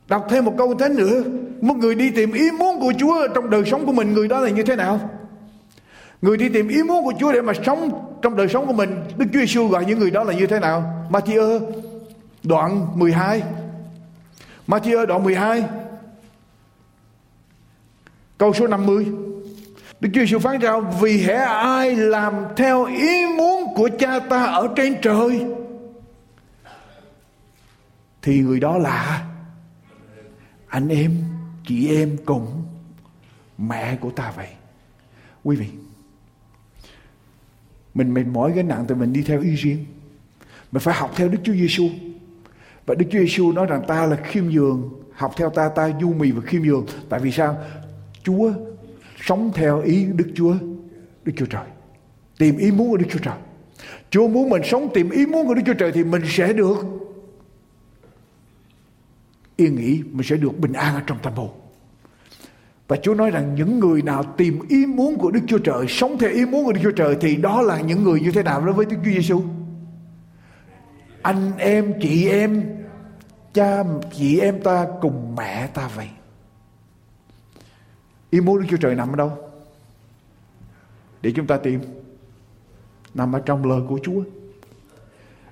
đọc 0.09 0.27
thêm 0.29 0.45
một 0.45 0.55
câu 0.59 0.75
thế 0.79 0.89
nữa 0.89 1.23
một 1.61 1.75
người 1.75 1.95
đi 1.95 2.11
tìm 2.11 2.33
ý 2.33 2.51
muốn 2.51 2.81
của 2.81 2.93
chúa 2.99 3.29
trong 3.35 3.51
đời 3.51 3.63
sống 3.67 3.87
của 3.87 3.93
mình, 3.93 4.13
người 4.13 4.29
đó 4.29 4.41
là 4.41 4.51
như 4.51 4.63
thế 4.63 4.77
nào 4.77 5.11
Người 6.23 6.37
đi 6.37 6.49
tìm 6.49 6.69
ý 6.69 6.83
muốn 6.83 7.05
của 7.05 7.13
Chúa 7.21 7.33
để 7.33 7.41
mà 7.41 7.53
sống 7.67 7.91
trong 8.23 8.37
đời 8.37 8.49
sống 8.49 8.67
của 8.67 8.73
mình. 8.73 9.05
Đức 9.17 9.27
Chúa 9.33 9.39
Giêsu 9.39 9.69
gọi 9.69 9.85
những 9.85 9.99
người 9.99 10.11
đó 10.11 10.25
là 10.25 10.33
như 10.33 10.47
thế 10.47 10.61
nào? 10.61 11.07
Matthew 11.11 11.61
đoạn 12.43 12.87
12. 12.95 13.43
Matthew 14.67 15.07
đoạn 15.07 15.25
12. 15.25 15.65
Câu 18.39 18.53
số 18.53 18.67
50. 18.67 19.07
Đức 20.01 20.09
Chúa 20.15 20.21
Giêsu 20.21 20.39
phán 20.39 20.59
ra 20.59 20.73
vì 21.01 21.19
hễ 21.19 21.35
ai 21.35 21.97
làm 21.97 22.35
theo 22.57 22.85
ý 22.85 23.27
muốn 23.37 23.75
của 23.75 23.89
cha 23.99 24.19
ta 24.19 24.45
ở 24.45 24.69
trên 24.77 25.01
trời, 25.03 25.47
thì 28.23 28.41
người 28.41 28.61
đó 28.61 28.79
là 28.79 29.27
anh 30.77 30.89
em, 30.89 31.11
chị 31.67 31.97
em 31.97 32.17
cùng 32.25 32.63
mẹ 33.59 33.97
của 33.97 34.11
ta 34.11 34.33
vậy. 34.37 34.49
Quý 35.45 35.57
vị, 35.57 35.67
mình 37.95 38.15
mệt 38.15 38.25
mỏi 38.27 38.53
cái 38.55 38.65
nặng 38.65 38.85
thì 38.89 38.95
mình 38.95 39.13
đi 39.13 39.23
theo 39.23 39.41
ý 39.41 39.55
riêng. 39.55 39.85
Mình 40.73 40.81
phải 40.81 40.95
học 40.95 41.13
theo 41.17 41.29
Đức 41.29 41.39
Chúa 41.45 41.53
Giêsu 41.53 41.89
và 42.87 42.95
Đức 42.95 43.07
Chúa 43.11 43.19
Giêsu 43.19 43.53
nói 43.53 43.67
rằng 43.67 43.83
ta 43.89 44.07
là 44.07 44.17
khiêm 44.17 44.45
nhường 44.45 44.91
học 45.13 45.33
theo 45.37 45.51
ta 45.51 45.69
ta 45.69 45.91
du 46.01 46.13
mì 46.13 46.31
và 46.31 46.43
khiêm 46.47 46.63
nhường. 46.63 46.87
Tại 47.09 47.21
vì 47.21 47.33
sao? 47.33 47.59
Chúa 48.23 48.53
sống 49.21 49.51
theo 49.55 49.81
ý 49.81 50.05
Đức 50.05 50.33
Chúa 50.35 50.55
Đức 51.25 51.33
Chúa 51.37 51.47
Trời. 51.47 51.67
Tìm 52.39 52.57
ý 52.57 52.71
muốn 52.71 52.91
của 52.91 52.97
Đức 52.97 53.07
Chúa 53.11 53.19
Trời. 53.23 53.39
Chúa 54.11 54.29
muốn 54.29 54.51
mình 54.51 54.63
sống 54.65 54.89
tìm 54.95 55.11
ý 55.11 55.27
muốn 55.27 55.47
của 55.47 55.55
Đức 55.55 55.63
Chúa 55.67 55.75
Trời 55.75 55.93
thì 55.93 56.05
mình 56.05 56.23
sẽ 56.29 56.53
được 56.53 57.06
yên 59.57 59.77
nghỉ 59.77 60.03
mình 60.13 60.27
sẽ 60.27 60.37
được 60.37 60.59
bình 60.59 60.73
an 60.73 60.95
ở 60.95 61.01
trong 61.07 61.19
tâm 61.23 61.33
hồn 61.35 61.51
và 62.89 62.97
Chúa 62.97 63.15
nói 63.15 63.31
rằng 63.31 63.55
những 63.55 63.81
người 63.81 64.03
nào 64.03 64.23
tìm 64.37 64.59
ý 64.69 64.87
muốn 64.87 65.19
của 65.19 65.31
Đức 65.31 65.41
Chúa 65.47 65.59
Trời, 65.59 65.87
sống 65.89 66.19
theo 66.19 66.31
ý 66.31 66.47
muốn 66.47 66.65
của 66.65 66.73
Đức 66.73 66.81
Chúa 66.83 66.91
Trời 66.91 67.17
thì 67.21 67.37
đó 67.37 67.63
là 67.63 67.81
những 67.81 68.05
người 68.05 68.21
như 68.21 68.33
thế 68.33 68.43
nào 68.43 68.65
đối 68.65 68.75
với 68.75 68.87
Đức 68.87 68.97
Chúa 69.05 69.11
Giêsu? 69.11 69.43
Anh 71.23 71.53
em, 71.59 71.95
chị 72.01 72.29
em, 72.29 72.77
cha, 73.55 73.85
chị 74.13 74.39
em 74.39 74.63
ta 74.63 74.87
cùng 75.01 75.35
mẹ 75.37 75.67
ta 75.67 75.89
vậy. 75.97 76.09
Ý 78.31 78.41
muốn 78.41 78.61
Đức 78.61 78.67
Chúa 78.71 78.77
Trời 78.77 78.95
nằm 78.95 79.13
ở 79.13 79.17
đâu? 79.17 79.33
Để 81.23 81.33
chúng 81.37 81.47
ta 81.47 81.57
tìm. 81.57 81.81
Nằm 83.15 83.33
ở 83.33 83.41
trong 83.47 83.65
lời 83.65 83.81
của 83.89 83.99
Chúa. 84.03 84.23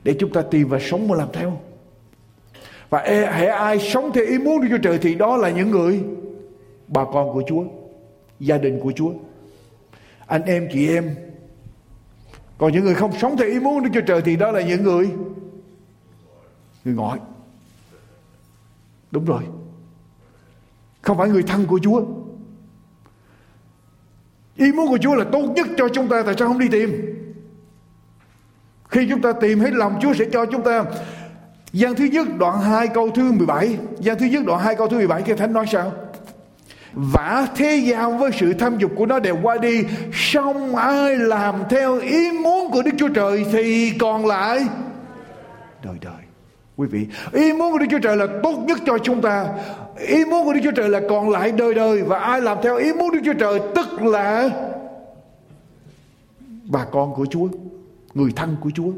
Để 0.04 0.16
chúng 0.18 0.32
ta 0.32 0.42
tìm 0.50 0.68
và 0.68 0.78
sống 0.80 1.08
và 1.08 1.16
làm 1.16 1.28
theo. 1.32 1.60
Và 2.90 2.98
e- 2.98 3.32
hệ 3.32 3.46
ai 3.46 3.78
sống 3.78 4.10
theo 4.14 4.24
ý 4.24 4.38
muốn 4.38 4.60
Đức 4.60 4.68
Chúa 4.70 4.82
Trời 4.82 4.98
thì 4.98 5.14
đó 5.14 5.36
là 5.36 5.50
những 5.50 5.70
người 5.70 6.02
bà 6.88 7.04
con 7.04 7.32
của 7.32 7.42
Chúa, 7.48 7.64
gia 8.40 8.58
đình 8.58 8.80
của 8.80 8.92
Chúa, 8.92 9.12
anh 10.26 10.42
em 10.42 10.68
chị 10.72 10.88
em. 10.88 11.14
Còn 12.58 12.72
những 12.72 12.84
người 12.84 12.94
không 12.94 13.12
sống 13.18 13.36
theo 13.36 13.48
ý 13.48 13.60
muốn 13.60 13.82
Đức 13.82 13.90
Chúa 13.94 14.06
Trời 14.06 14.22
thì 14.22 14.36
đó 14.36 14.50
là 14.50 14.62
những 14.62 14.82
người 14.82 15.10
người 16.84 16.94
ngoại. 16.94 17.20
Đúng 19.10 19.24
rồi. 19.24 19.42
Không 21.02 21.18
phải 21.18 21.28
người 21.28 21.42
thân 21.42 21.66
của 21.66 21.78
Chúa. 21.82 22.04
Ý 24.56 24.72
muốn 24.72 24.88
của 24.88 24.98
Chúa 24.98 25.14
là 25.14 25.24
tốt 25.32 25.52
nhất 25.56 25.66
cho 25.76 25.88
chúng 25.88 26.08
ta 26.08 26.22
Tại 26.26 26.34
sao 26.38 26.48
không 26.48 26.58
đi 26.58 26.68
tìm 26.68 27.16
Khi 28.88 29.06
chúng 29.10 29.22
ta 29.22 29.32
tìm 29.40 29.60
hết 29.60 29.72
lòng 29.72 29.98
Chúa 30.02 30.14
sẽ 30.14 30.24
cho 30.32 30.46
chúng 30.46 30.62
ta 30.62 30.84
Giang 31.74 31.94
thứ 31.94 32.04
nhất 32.04 32.26
đoạn 32.38 32.60
2 32.60 32.88
câu 32.88 33.10
thứ 33.10 33.32
17 33.32 33.78
Giang 33.98 34.18
thứ 34.18 34.26
nhất 34.26 34.42
đoạn 34.46 34.60
2 34.60 34.74
câu 34.74 34.88
thứ 34.88 34.96
17 34.96 35.22
Cái 35.22 35.36
Thánh 35.36 35.52
nói 35.52 35.66
sao? 35.72 35.92
Vả 36.92 37.46
thế 37.56 37.76
gian 37.76 38.18
với 38.18 38.30
sự 38.32 38.52
tham 38.52 38.78
dục 38.78 38.90
của 38.96 39.06
nó 39.06 39.18
đều 39.18 39.38
qua 39.42 39.56
đi 39.58 39.82
xong 40.12 40.76
ai 40.76 41.16
làm 41.16 41.54
theo 41.70 42.00
ý 42.00 42.30
muốn 42.30 42.70
của 42.70 42.82
đức 42.82 42.90
chúa 42.98 43.08
trời 43.08 43.44
thì 43.52 43.92
còn 43.98 44.26
lại 44.26 44.66
đời 45.84 45.96
đời. 46.00 46.22
Quý 46.76 46.86
vị 46.90 47.06
ý 47.32 47.52
muốn 47.52 47.72
của 47.72 47.78
đức 47.78 47.86
chúa 47.90 47.98
trời 47.98 48.16
là 48.16 48.26
tốt 48.42 48.64
nhất 48.66 48.78
cho 48.86 48.98
chúng 48.98 49.20
ta. 49.20 49.46
Ý 49.98 50.24
muốn 50.24 50.44
của 50.44 50.52
Đức 50.52 50.60
Chúa 50.64 50.70
Trời 50.70 50.88
là 50.88 51.00
còn 51.08 51.30
lại 51.30 51.52
đời 51.52 51.74
đời 51.74 52.02
và 52.02 52.18
ai 52.18 52.40
làm 52.40 52.58
theo 52.62 52.76
ý 52.76 52.92
muốn 52.92 53.12
Đức 53.12 53.20
Chúa 53.24 53.32
Trời 53.32 53.60
tức 53.74 54.02
là 54.02 54.50
bà 56.64 56.84
con 56.84 57.14
của 57.14 57.26
Chúa, 57.26 57.48
người 58.14 58.32
thân 58.36 58.56
của 58.60 58.70
Chúa. 58.74 58.92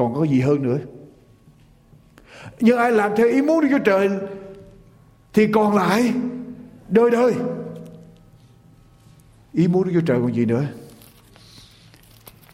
Còn 0.00 0.14
có 0.14 0.24
gì 0.24 0.40
hơn 0.40 0.62
nữa? 0.62 0.78
Nhưng 2.60 2.78
ai 2.78 2.92
làm 2.92 3.12
theo 3.16 3.28
ý 3.28 3.42
muốn 3.42 3.60
Đức 3.60 3.68
Chúa 3.70 3.84
Trời 3.84 4.08
thì 5.32 5.46
còn 5.46 5.76
lại 5.76 6.12
đời 6.88 7.10
đời. 7.10 7.34
Ý 9.52 9.68
muốn 9.68 9.84
Đức 9.84 9.90
Chúa 9.94 10.06
Trời 10.06 10.18
còn 10.20 10.34
gì 10.34 10.44
nữa? 10.44 10.64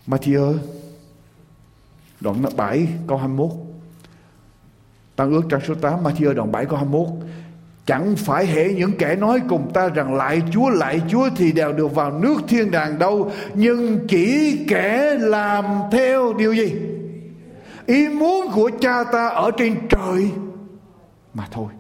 Matthew 0.07 0.59
đoạn 2.21 2.43
7 2.57 2.89
câu 3.07 3.19
21 3.19 3.51
Tăng 5.17 5.31
ước 5.31 5.43
trang 5.51 5.61
số 5.69 5.75
8 5.75 6.05
Matthew 6.05 6.35
đoạn 6.35 6.53
7 6.53 6.65
câu 6.65 6.77
21 6.77 7.07
Chẳng 7.87 8.17
phải 8.17 8.47
hệ 8.47 8.73
những 8.75 8.93
kẻ 8.99 9.17
nói 9.17 9.41
cùng 9.49 9.71
ta 9.75 9.89
rằng 9.89 10.15
lại 10.15 10.43
Chúa 10.53 10.69
lại 10.69 11.01
Chúa 11.09 11.29
thì 11.37 11.53
đều 11.53 11.73
được 11.73 11.95
vào 11.95 12.19
nước 12.19 12.37
thiên 12.49 12.71
đàng 12.71 12.99
đâu, 12.99 13.33
Nhưng 13.55 14.07
chỉ 14.09 14.59
kẻ 14.69 15.17
làm 15.19 15.65
theo 15.93 16.33
điều 16.33 16.53
gì 16.53 16.96
Ý 17.87 18.09
muốn 18.09 18.47
của 18.55 18.71
cha 18.81 19.05
ta 19.05 19.29
ở 19.29 19.51
trên 19.59 19.89
trời. 19.89 20.31
Mà 21.35 21.49
thôi. 21.51 21.73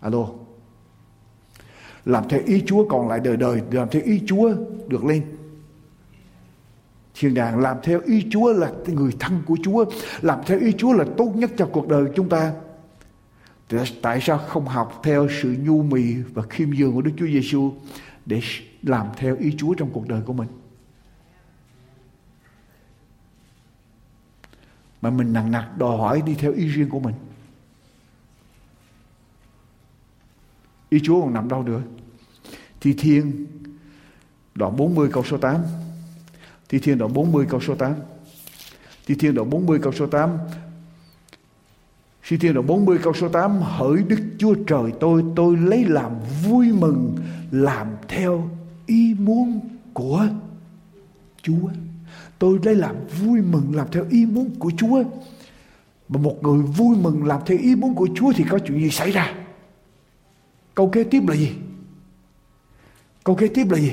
Alo. 0.00 0.26
Làm 2.04 2.28
theo 2.28 2.40
ý 2.46 2.62
Chúa 2.66 2.88
còn 2.88 3.08
lại 3.08 3.20
đời 3.20 3.36
đời, 3.36 3.62
Làm 3.70 3.88
theo 3.88 4.02
ý 4.04 4.22
Chúa 4.26 4.54
được 4.88 5.04
lên. 5.04 5.22
Thiên 7.14 7.34
đàng 7.34 7.60
làm 7.60 7.76
theo 7.82 8.00
ý 8.06 8.26
Chúa 8.30 8.52
là 8.52 8.72
người 8.86 9.12
thân 9.20 9.42
của 9.46 9.56
Chúa, 9.62 9.84
làm 10.22 10.38
theo 10.46 10.58
ý 10.58 10.72
Chúa 10.72 10.92
là 10.92 11.04
tốt 11.16 11.32
nhất 11.34 11.50
cho 11.56 11.68
cuộc 11.72 11.88
đời 11.88 12.04
chúng 12.16 12.28
ta. 12.28 12.52
Thì 13.68 13.78
tại 14.02 14.20
sao 14.20 14.38
không 14.38 14.66
học 14.66 15.00
theo 15.02 15.28
sự 15.42 15.56
nhu 15.60 15.82
mì 15.82 16.14
và 16.34 16.42
khiêm 16.50 16.70
nhường 16.70 16.92
của 16.94 17.02
Đức 17.02 17.10
Chúa 17.16 17.26
Giêsu 17.26 17.72
để 18.26 18.40
làm 18.82 19.06
theo 19.16 19.36
ý 19.36 19.54
Chúa 19.58 19.74
trong 19.74 19.90
cuộc 19.92 20.08
đời 20.08 20.20
của 20.26 20.32
mình? 20.32 20.48
Mà 25.04 25.10
mình 25.10 25.32
nặng 25.32 25.50
nặc 25.50 25.78
đòi 25.78 25.96
hỏi 25.96 26.22
đi 26.26 26.34
theo 26.34 26.52
ý 26.52 26.68
riêng 26.68 26.88
của 26.88 27.00
mình 27.00 27.14
ý 30.88 31.00
Chúa 31.02 31.20
còn 31.20 31.34
nằm 31.34 31.48
đâu 31.48 31.62
nữa 31.62 31.82
Thi 32.80 32.94
thiên 32.98 33.46
đoạn 34.54 34.76
40 34.76 35.08
câu 35.12 35.24
số 35.24 35.36
8 35.36 35.56
Thi 36.74 36.80
Thiên 36.80 36.98
đoạn 36.98 37.12
40 37.12 37.46
câu 37.50 37.60
số 37.60 37.74
8. 37.74 37.94
Thi 39.06 39.14
Thiên 39.14 39.34
đoạn 39.34 39.50
40 39.50 39.78
câu 39.82 39.92
số 39.92 40.06
8. 40.06 40.30
Thi 42.28 42.36
Thiên 42.36 42.54
đoạn 42.54 42.66
40 42.66 42.98
câu 43.02 43.14
số 43.14 43.28
8. 43.28 43.60
Hỡi 43.62 44.02
Đức 44.02 44.20
Chúa 44.38 44.54
Trời 44.66 44.92
tôi, 45.00 45.24
tôi 45.36 45.56
lấy 45.56 45.84
làm 45.84 46.12
vui 46.44 46.72
mừng, 46.72 47.16
làm 47.50 47.86
theo 48.08 48.50
ý 48.86 49.14
muốn 49.18 49.60
của 49.92 50.26
Chúa. 51.42 51.68
Tôi 52.38 52.58
lấy 52.62 52.74
làm 52.74 52.96
vui 53.22 53.40
mừng, 53.40 53.76
làm 53.76 53.86
theo 53.92 54.04
ý 54.10 54.26
muốn 54.26 54.50
của 54.58 54.72
Chúa. 54.76 55.02
Mà 56.08 56.20
một 56.20 56.42
người 56.42 56.58
vui 56.58 56.96
mừng 56.96 57.24
làm 57.24 57.40
theo 57.46 57.58
ý 57.58 57.74
muốn 57.74 57.94
của 57.94 58.08
Chúa 58.14 58.32
thì 58.36 58.44
có 58.50 58.58
chuyện 58.58 58.80
gì 58.80 58.90
xảy 58.90 59.10
ra? 59.10 59.34
Câu 60.74 60.88
kế 60.88 61.04
tiếp 61.04 61.22
là 61.28 61.34
gì? 61.34 61.52
Câu 63.24 63.36
kế 63.36 63.48
tiếp 63.48 63.66
là 63.70 63.78
gì? 63.78 63.92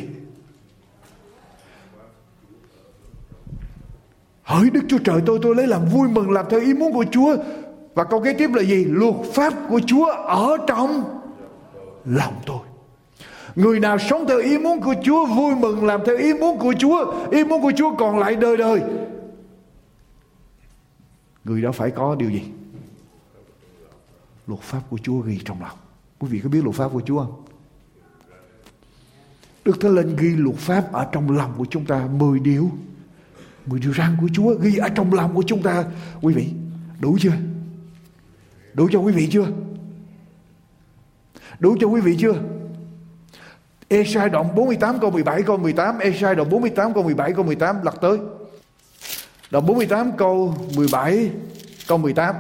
Hỡi 4.43 4.69
Đức 4.69 4.81
Chúa 4.87 4.97
Trời 4.97 5.21
tôi 5.25 5.39
tôi 5.41 5.55
lấy 5.55 5.67
làm 5.67 5.85
vui 5.85 6.09
mừng 6.09 6.31
làm 6.31 6.45
theo 6.49 6.59
ý 6.59 6.73
muốn 6.73 6.93
của 6.93 7.05
Chúa. 7.11 7.35
Và 7.93 8.03
câu 8.03 8.21
kế 8.21 8.33
tiếp 8.33 8.49
là 8.53 8.63
gì? 8.63 8.85
Luật 8.85 9.15
pháp 9.33 9.53
của 9.69 9.79
Chúa 9.87 10.05
ở 10.11 10.57
trong 10.67 11.03
lòng 12.05 12.33
tôi. 12.45 12.70
Người 13.56 13.80
nào 13.80 13.97
sống 13.97 14.26
theo 14.28 14.39
ý 14.39 14.58
muốn 14.58 14.82
của 14.82 14.95
Chúa 15.04 15.26
vui 15.26 15.56
mừng 15.56 15.86
làm 15.86 16.02
theo 16.06 16.18
ý 16.18 16.34
muốn 16.34 16.60
của 16.60 16.74
Chúa. 16.80 17.14
Ý 17.32 17.43
muốn 17.43 17.62
của 17.62 17.72
Chúa 17.78 17.95
còn 17.95 18.20
lại 18.20 18.36
đời 18.36 18.58
đời. 18.58 18.82
Người 21.43 21.62
đó 21.62 21.72
phải 21.72 21.91
có 21.91 22.16
điều 22.16 22.30
gì? 22.30 22.43
Luật 24.47 24.62
pháp 24.62 24.82
của 24.89 24.97
Chúa 25.04 25.20
ghi 25.20 25.39
trong 25.45 25.62
lòng. 25.62 25.78
Quý 26.20 26.28
vị 26.32 26.39
có 26.43 26.49
biết 26.49 26.64
luật 26.64 26.76
pháp 26.76 26.89
của 26.93 27.02
Chúa 27.06 27.20
không? 27.20 27.43
Đức 29.66 29.78
Thánh 29.82 29.95
Linh 29.95 30.16
ghi 30.16 30.36
luật 30.36 30.56
pháp 30.56 30.93
ở 30.93 31.08
trong 31.12 31.38
lòng 31.38 31.54
của 31.58 31.66
chúng 31.70 31.86
ta 31.86 32.08
10 32.08 32.39
điều 32.39 32.72
Mười 33.66 33.80
điều 33.80 33.93
răn 33.93 34.18
của 34.22 34.28
Chúa 34.34 34.54
ghi 34.54 34.78
ở 34.78 34.89
trong 34.89 35.14
lòng 35.14 35.36
của 35.36 35.43
chúng 35.47 35.64
ta. 35.64 35.86
Quý 36.22 36.34
vị, 36.34 36.47
đủ 36.99 37.18
chưa? 37.22 37.34
Đủ 38.74 38.89
cho 38.91 38.99
quý 38.99 39.14
vị 39.14 39.30
chưa? 39.32 39.47
Đủ 41.60 41.76
cho 41.80 41.88
quý 41.88 42.02
vị 42.02 42.18
chưa? 42.20 42.34
Esai 43.91 44.29
đoạn 44.29 44.55
48 44.55 44.99
câu 44.99 45.11
17 45.11 45.43
câu 45.43 45.57
18 45.57 45.99
Esai 45.99 46.35
đoạn 46.35 46.49
48 46.49 46.93
câu 46.93 47.03
17 47.03 47.33
câu 47.33 47.43
18 47.45 47.75
lật 47.83 48.01
tới. 48.01 48.17
Đoạn 49.51 49.65
48 49.65 50.11
câu 50.17 50.55
17 50.75 51.29
câu 51.87 51.97
18 51.97 52.35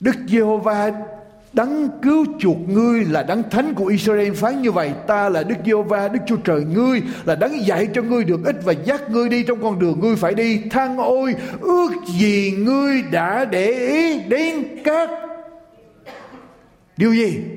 Đức 0.00 0.16
Giê-hô-va 0.28 0.92
Đấng 1.52 1.88
cứu 2.02 2.24
chuộc 2.38 2.56
ngươi 2.68 3.04
là 3.04 3.22
đấng 3.22 3.50
thánh 3.50 3.74
của 3.74 3.86
Israel 3.86 4.32
phán 4.32 4.62
như 4.62 4.72
vậy. 4.72 4.92
Ta 5.06 5.28
là 5.28 5.42
Đức 5.42 5.56
Giê-hô-va, 5.66 6.08
Đức 6.08 6.20
Chúa 6.26 6.36
Trời 6.36 6.64
ngươi 6.64 7.02
Là 7.24 7.34
đấng 7.34 7.66
dạy 7.66 7.88
cho 7.94 8.02
ngươi 8.02 8.24
được 8.24 8.44
ích 8.44 8.56
Và 8.64 8.72
dắt 8.72 9.10
ngươi 9.10 9.28
đi 9.28 9.42
trong 9.42 9.62
con 9.62 9.78
đường 9.78 10.00
ngươi 10.00 10.16
phải 10.16 10.34
đi. 10.34 10.62
Thăng 10.70 10.98
ôi, 10.98 11.34
ước 11.60 11.90
gì 12.18 12.54
ngươi 12.58 13.02
đã 13.02 13.44
để 13.44 13.70
ý 13.72 14.20
đến 14.20 14.64
các 14.84 15.10
Điều 16.96 17.12
gì? 17.14 17.55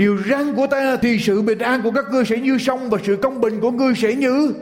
Điều 0.00 0.18
răn 0.22 0.54
của 0.54 0.66
ta 0.66 0.96
thì 0.96 1.18
sự 1.18 1.42
bình 1.42 1.58
an 1.58 1.80
của 1.82 1.90
các 1.90 2.04
ngươi 2.10 2.24
sẽ 2.24 2.40
như 2.40 2.58
sông 2.58 2.90
Và 2.90 2.98
sự 3.04 3.16
công 3.22 3.40
bình 3.40 3.60
của 3.60 3.70
ngươi 3.70 3.94
sẽ 3.94 4.14
như 4.14 4.54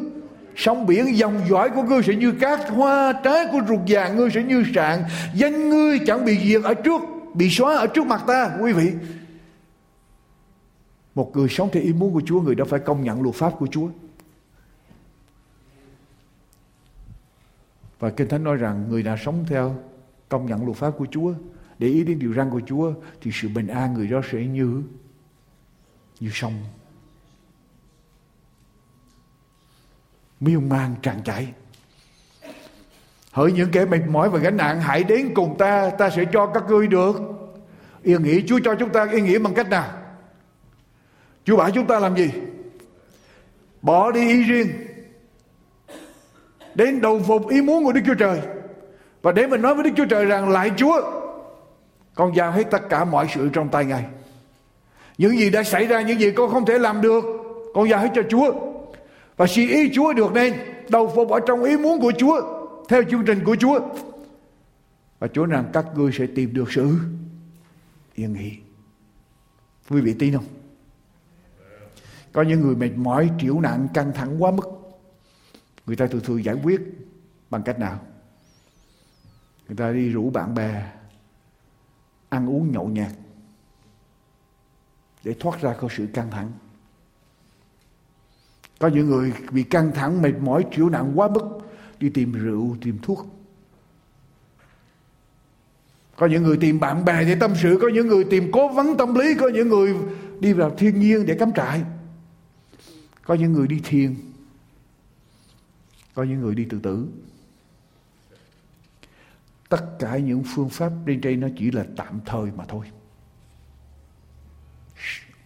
Sông 0.56 0.86
biển. 0.86 1.16
Dòng 1.18 1.40
dõi 1.50 1.70
của 1.70 1.82
ngươi 1.82 2.02
sẽ 2.02 2.14
như 2.14 2.32
cát, 2.32 2.60
Hoa 2.68 3.12
trái 3.24 3.46
của 3.52 3.60
ruột 3.68 3.80
già 3.86 4.08
ngươi 4.08 4.30
sẽ 4.30 4.42
như 4.42 4.64
sạn. 4.74 5.02
Danh 5.34 5.70
ngươi 5.70 5.98
chẳng 6.06 6.24
bị 6.24 6.38
diệt 6.48 6.62
ở 6.62 6.74
trước, 6.74 7.00
bị 7.34 7.50
xóa 7.50 7.76
ở 7.76 7.86
trước 7.86 8.06
mặt 8.06 8.22
ta, 8.26 8.50
quý 8.62 8.72
vị. 8.72 8.92
Một 11.14 11.36
người 11.36 11.48
sống 11.48 11.68
theo 11.72 11.82
ý 11.82 11.92
muốn 11.92 12.12
của 12.12 12.22
Chúa, 12.26 12.40
người 12.40 12.54
đó 12.54 12.64
phải 12.68 12.80
công 12.80 13.04
nhận 13.04 13.22
luật 13.22 13.34
pháp 13.34 13.52
của 13.58 13.66
Chúa. 13.66 13.88
Và 17.98 18.10
Kinh 18.10 18.28
Thánh 18.28 18.44
nói 18.44 18.56
rằng 18.56 18.84
người 18.88 19.02
nào 19.02 19.16
sống 19.16 19.44
theo 19.48 19.76
công 20.28 20.46
nhận 20.46 20.64
luật 20.64 20.76
pháp 20.76 20.90
của 20.90 21.06
Chúa, 21.10 21.32
để 21.78 21.88
ý 21.88 22.04
đến 22.04 22.18
điều 22.18 22.34
răn 22.34 22.50
của 22.50 22.60
Chúa, 22.66 22.92
thì 23.20 23.30
sự 23.34 23.48
bình 23.54 23.66
an 23.66 23.94
người 23.94 24.06
đó 24.06 24.20
sẽ 24.32 24.46
như 24.46 24.82
như 26.20 26.30
sông. 26.32 26.64
Miêu 30.40 30.60
mang 30.60 30.94
tràn 31.02 31.22
chảy 31.24 31.52
Hỡi 33.32 33.52
những 33.52 33.70
kẻ 33.70 33.84
mệt 33.84 34.00
mỏi 34.08 34.30
và 34.30 34.38
gánh 34.38 34.56
nặng, 34.56 34.80
hãy 34.80 35.04
đến 35.04 35.34
cùng 35.34 35.58
ta 35.58 35.90
Ta 35.90 36.10
sẽ 36.10 36.24
cho 36.32 36.46
các 36.46 36.64
ngươi 36.68 36.86
được. 36.86 37.16
Yên 38.02 38.22
nghỉ 38.22 38.44
Chúa 38.46 38.58
cho 38.64 38.74
chúng 38.74 38.90
ta 38.90 39.06
yên 39.12 39.24
nghỉ 39.24 39.38
bằng 39.38 39.54
cách 39.54 39.68
nào? 39.68 39.90
Chúa 41.44 41.56
bảo 41.56 41.70
chúng 41.70 41.86
ta 41.86 41.98
làm 41.98 42.16
gì? 42.16 42.30
Bỏ 43.82 44.10
đi 44.10 44.20
ý 44.20 44.42
riêng. 44.42 44.68
Đến 46.74 47.00
đầu 47.00 47.20
phục 47.26 47.48
ý 47.48 47.60
muốn 47.60 47.84
của 47.84 47.92
Đức 47.92 48.00
Chúa 48.06 48.14
Trời. 48.14 48.40
Và 49.22 49.32
để 49.32 49.46
mình 49.46 49.62
nói 49.62 49.74
với 49.74 49.84
Đức 49.84 49.90
Chúa 49.96 50.06
Trời 50.06 50.24
rằng 50.24 50.48
Lại 50.48 50.70
Chúa, 50.76 51.18
Con 52.14 52.36
giao 52.36 52.52
hết 52.52 52.64
tất 52.70 52.82
cả 52.88 53.04
mọi 53.04 53.26
sự 53.34 53.48
trong 53.52 53.68
tay 53.68 53.84
Ngài. 53.84 54.04
Những 55.18 55.38
gì 55.38 55.50
đã 55.50 55.62
xảy 55.62 55.86
ra 55.86 56.02
Những 56.02 56.20
gì 56.20 56.30
con 56.30 56.50
không 56.50 56.66
thể 56.66 56.78
làm 56.78 57.00
được 57.00 57.24
Con 57.74 57.88
giao 57.88 58.00
hết 58.00 58.10
cho 58.14 58.22
Chúa 58.30 58.52
Và 59.36 59.46
suy 59.46 59.68
ý 59.68 59.90
Chúa 59.94 60.12
được 60.12 60.32
nên 60.32 60.54
Đầu 60.88 61.12
phục 61.14 61.30
ở 61.30 61.40
trong 61.46 61.64
ý 61.64 61.76
muốn 61.76 62.00
của 62.00 62.12
Chúa 62.18 62.58
theo 62.88 63.02
chương 63.10 63.24
trình 63.24 63.44
của 63.44 63.56
Chúa. 63.56 63.80
Và 65.18 65.28
Chúa 65.28 65.44
rằng 65.44 65.70
các 65.72 65.86
ngươi 65.94 66.12
sẽ 66.12 66.26
tìm 66.34 66.54
được 66.54 66.72
sự 66.72 66.98
yên 68.14 68.32
nghỉ. 68.32 68.58
Quý 69.90 70.00
vị 70.00 70.14
tin 70.18 70.34
không? 70.34 70.44
Có 72.32 72.42
những 72.42 72.60
người 72.60 72.76
mệt 72.76 72.90
mỏi, 72.96 73.30
triệu 73.40 73.60
nặng, 73.60 73.88
căng 73.94 74.12
thẳng 74.12 74.42
quá 74.42 74.50
mức. 74.50 74.68
Người 75.86 75.96
ta 75.96 76.06
thường 76.06 76.20
thường 76.24 76.44
giải 76.44 76.56
quyết 76.62 76.80
bằng 77.50 77.62
cách 77.62 77.78
nào? 77.78 78.00
Người 79.68 79.76
ta 79.76 79.92
đi 79.92 80.08
rủ 80.08 80.30
bạn 80.30 80.54
bè 80.54 80.92
ăn 82.28 82.48
uống 82.48 82.72
nhậu 82.72 82.88
nhạt 82.88 83.12
để 85.24 85.34
thoát 85.40 85.60
ra 85.60 85.74
khỏi 85.74 85.90
sự 85.96 86.06
căng 86.14 86.30
thẳng. 86.30 86.52
Có 88.78 88.88
những 88.88 89.06
người 89.06 89.32
bị 89.50 89.62
căng 89.62 89.92
thẳng, 89.94 90.22
mệt 90.22 90.32
mỏi, 90.40 90.64
chịu 90.76 90.88
nặng 90.88 91.12
quá 91.14 91.28
mức 91.28 91.42
đi 92.00 92.08
tìm 92.08 92.32
rượu 92.32 92.76
tìm 92.80 92.98
thuốc. 93.02 93.26
Có 96.16 96.26
những 96.26 96.42
người 96.42 96.56
tìm 96.56 96.80
bạn 96.80 97.04
bè 97.04 97.24
để 97.24 97.36
tâm 97.40 97.52
sự 97.62 97.78
có 97.82 97.88
những 97.88 98.06
người 98.06 98.24
tìm 98.24 98.50
cố 98.52 98.68
vấn 98.68 98.96
tâm 98.96 99.14
lý 99.14 99.34
có 99.34 99.48
những 99.48 99.68
người 99.68 99.94
đi 100.40 100.52
vào 100.52 100.74
thiên 100.78 101.00
nhiên 101.00 101.26
để 101.26 101.36
cắm 101.38 101.52
trại. 101.52 101.82
Có 103.22 103.34
những 103.34 103.52
người 103.52 103.66
đi 103.66 103.80
thiền 103.84 104.14
có 106.14 106.24
những 106.24 106.40
người 106.40 106.54
đi 106.54 106.66
tự 106.70 106.80
tử. 106.82 107.08
Tất 109.68 109.98
cả 109.98 110.16
những 110.16 110.42
phương 110.54 110.68
pháp 110.68 110.92
trên 111.06 111.20
đây 111.20 111.36
nó 111.36 111.48
chỉ 111.58 111.70
là 111.70 111.84
tạm 111.96 112.20
thời 112.26 112.50
mà 112.56 112.64
thôi 112.68 112.86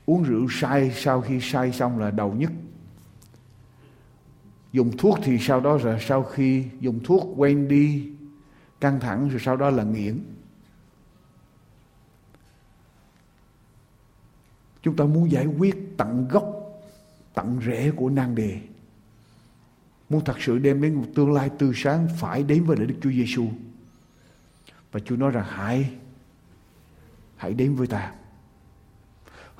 uống 0.07 0.23
rượu 0.23 0.47
say 0.51 0.93
sau 0.95 1.21
khi 1.21 1.41
say 1.41 1.73
xong 1.73 1.99
là 1.99 2.11
đầu 2.11 2.33
nhất. 2.33 2.53
Dùng 4.73 4.97
thuốc 4.97 5.19
thì 5.23 5.39
sau 5.39 5.61
đó 5.61 5.79
là 5.85 5.99
sau 6.01 6.23
khi 6.23 6.65
dùng 6.81 7.01
thuốc 7.05 7.35
quen 7.37 7.69
đi, 7.69 8.11
căng 8.81 9.01
thẳng, 9.01 9.29
rồi 9.29 9.41
sau 9.45 9.57
đó 9.57 9.71
là 9.71 9.85
nghiện. 9.85 10.21
Chúng 14.83 14.97
ta 14.97 15.05
muốn 15.05 15.31
giải 15.31 15.47
quyết 15.47 15.97
tận 15.97 16.29
gốc, 16.29 16.45
tận 17.35 17.61
rễ 17.67 17.91
của 17.91 18.11
nan 18.11 18.35
đề. 18.35 18.61
Muốn 20.09 20.25
thật 20.25 20.37
sự 20.41 20.59
đem 20.59 20.83
đến 20.83 20.95
một 20.95 21.07
tương 21.15 21.33
lai 21.33 21.51
tươi 21.59 21.73
sáng, 21.75 22.09
phải 22.19 22.43
đến 22.43 22.65
với 22.65 22.77
Đức 22.77 22.95
Chúa 23.03 23.11
Giêsu 23.11 23.49
và 24.93 25.01
Chúa 25.01 25.17
nói 25.17 25.31
rằng, 25.31 25.47
hãy 25.49 25.91
hãy 27.37 27.55
đến 27.55 27.75
với 27.75 27.87
ta. 27.87 28.13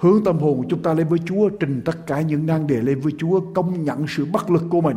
Hướng 0.03 0.25
tâm 0.25 0.39
hồn 0.39 0.67
chúng 0.69 0.83
ta 0.83 0.95
lên 0.95 1.09
với 1.09 1.19
Chúa, 1.27 1.49
trình 1.49 1.83
tất 1.85 2.07
cả 2.07 2.21
những 2.21 2.47
nan 2.47 2.67
đề 2.67 2.83
lên 2.83 3.01
với 3.01 3.13
Chúa, 3.19 3.41
công 3.55 3.85
nhận 3.85 4.05
sự 4.09 4.25
bất 4.25 4.51
lực 4.51 4.63
của 4.71 4.81
mình, 4.81 4.97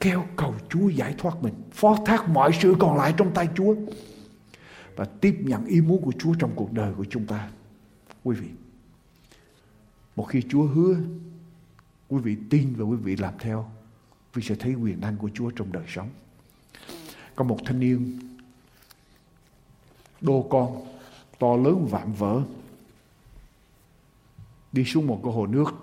kêu 0.00 0.24
cầu 0.36 0.54
Chúa 0.68 0.88
giải 0.88 1.14
thoát 1.18 1.42
mình, 1.42 1.54
phó 1.72 1.96
thác 2.06 2.28
mọi 2.28 2.52
sự 2.60 2.74
còn 2.78 2.96
lại 2.96 3.14
trong 3.16 3.34
tay 3.34 3.48
Chúa 3.56 3.74
và 4.96 5.04
tiếp 5.04 5.36
nhận 5.40 5.66
ý 5.66 5.80
muốn 5.80 6.02
của 6.02 6.12
Chúa 6.18 6.34
trong 6.38 6.50
cuộc 6.54 6.72
đời 6.72 6.94
của 6.94 7.04
chúng 7.10 7.26
ta. 7.26 7.48
Quý 8.24 8.36
vị, 8.36 8.48
một 10.16 10.24
khi 10.24 10.42
Chúa 10.48 10.62
hứa, 10.62 10.96
quý 12.08 12.18
vị 12.18 12.36
tin 12.50 12.74
và 12.76 12.84
quý 12.84 12.96
vị 12.96 13.16
làm 13.16 13.34
theo, 13.38 13.70
quý 14.34 14.40
vị 14.40 14.42
sẽ 14.42 14.54
thấy 14.54 14.74
quyền 14.74 15.00
năng 15.00 15.16
của 15.16 15.30
Chúa 15.34 15.50
trong 15.50 15.72
đời 15.72 15.84
sống. 15.88 16.08
Có 17.36 17.44
một 17.44 17.58
thanh 17.64 17.80
niên 17.80 18.18
đô 20.20 20.46
con 20.50 20.86
to 21.38 21.56
lớn 21.56 21.86
vạm 21.90 22.12
vỡ 22.12 22.42
đi 24.78 24.84
xuống 24.84 25.06
một 25.06 25.20
cái 25.24 25.32
hồ 25.32 25.46
nước. 25.46 25.74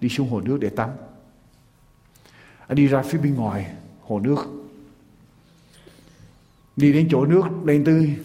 Đi 0.00 0.08
xuống 0.08 0.30
hồ 0.30 0.40
nước 0.40 0.58
để 0.60 0.68
tắm. 0.68 0.90
Anh 2.66 2.76
đi 2.76 2.86
ra 2.86 3.02
phía 3.02 3.18
bên 3.18 3.34
ngoài 3.34 3.74
hồ 4.02 4.20
nước. 4.20 4.38
Đi 6.76 6.92
đến 6.92 7.08
chỗ 7.10 7.26
nước 7.26 7.44
lên 7.64 7.84
tới 7.84 8.16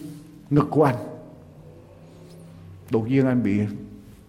ngực 0.50 0.66
của 0.70 0.84
anh. 0.84 0.96
Đột 2.90 3.08
nhiên 3.08 3.26
anh 3.26 3.42
bị 3.42 3.60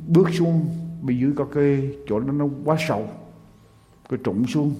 bước 0.07 0.29
xuống 0.33 0.69
bên 1.01 1.19
dưới 1.19 1.33
có 1.35 1.45
cái 1.53 1.89
chỗ 2.07 2.19
đó 2.19 2.31
nó 2.31 2.47
quá 2.65 2.77
sâu, 2.87 3.09
cái 4.09 4.19
trũng 4.23 4.47
xuống. 4.47 4.75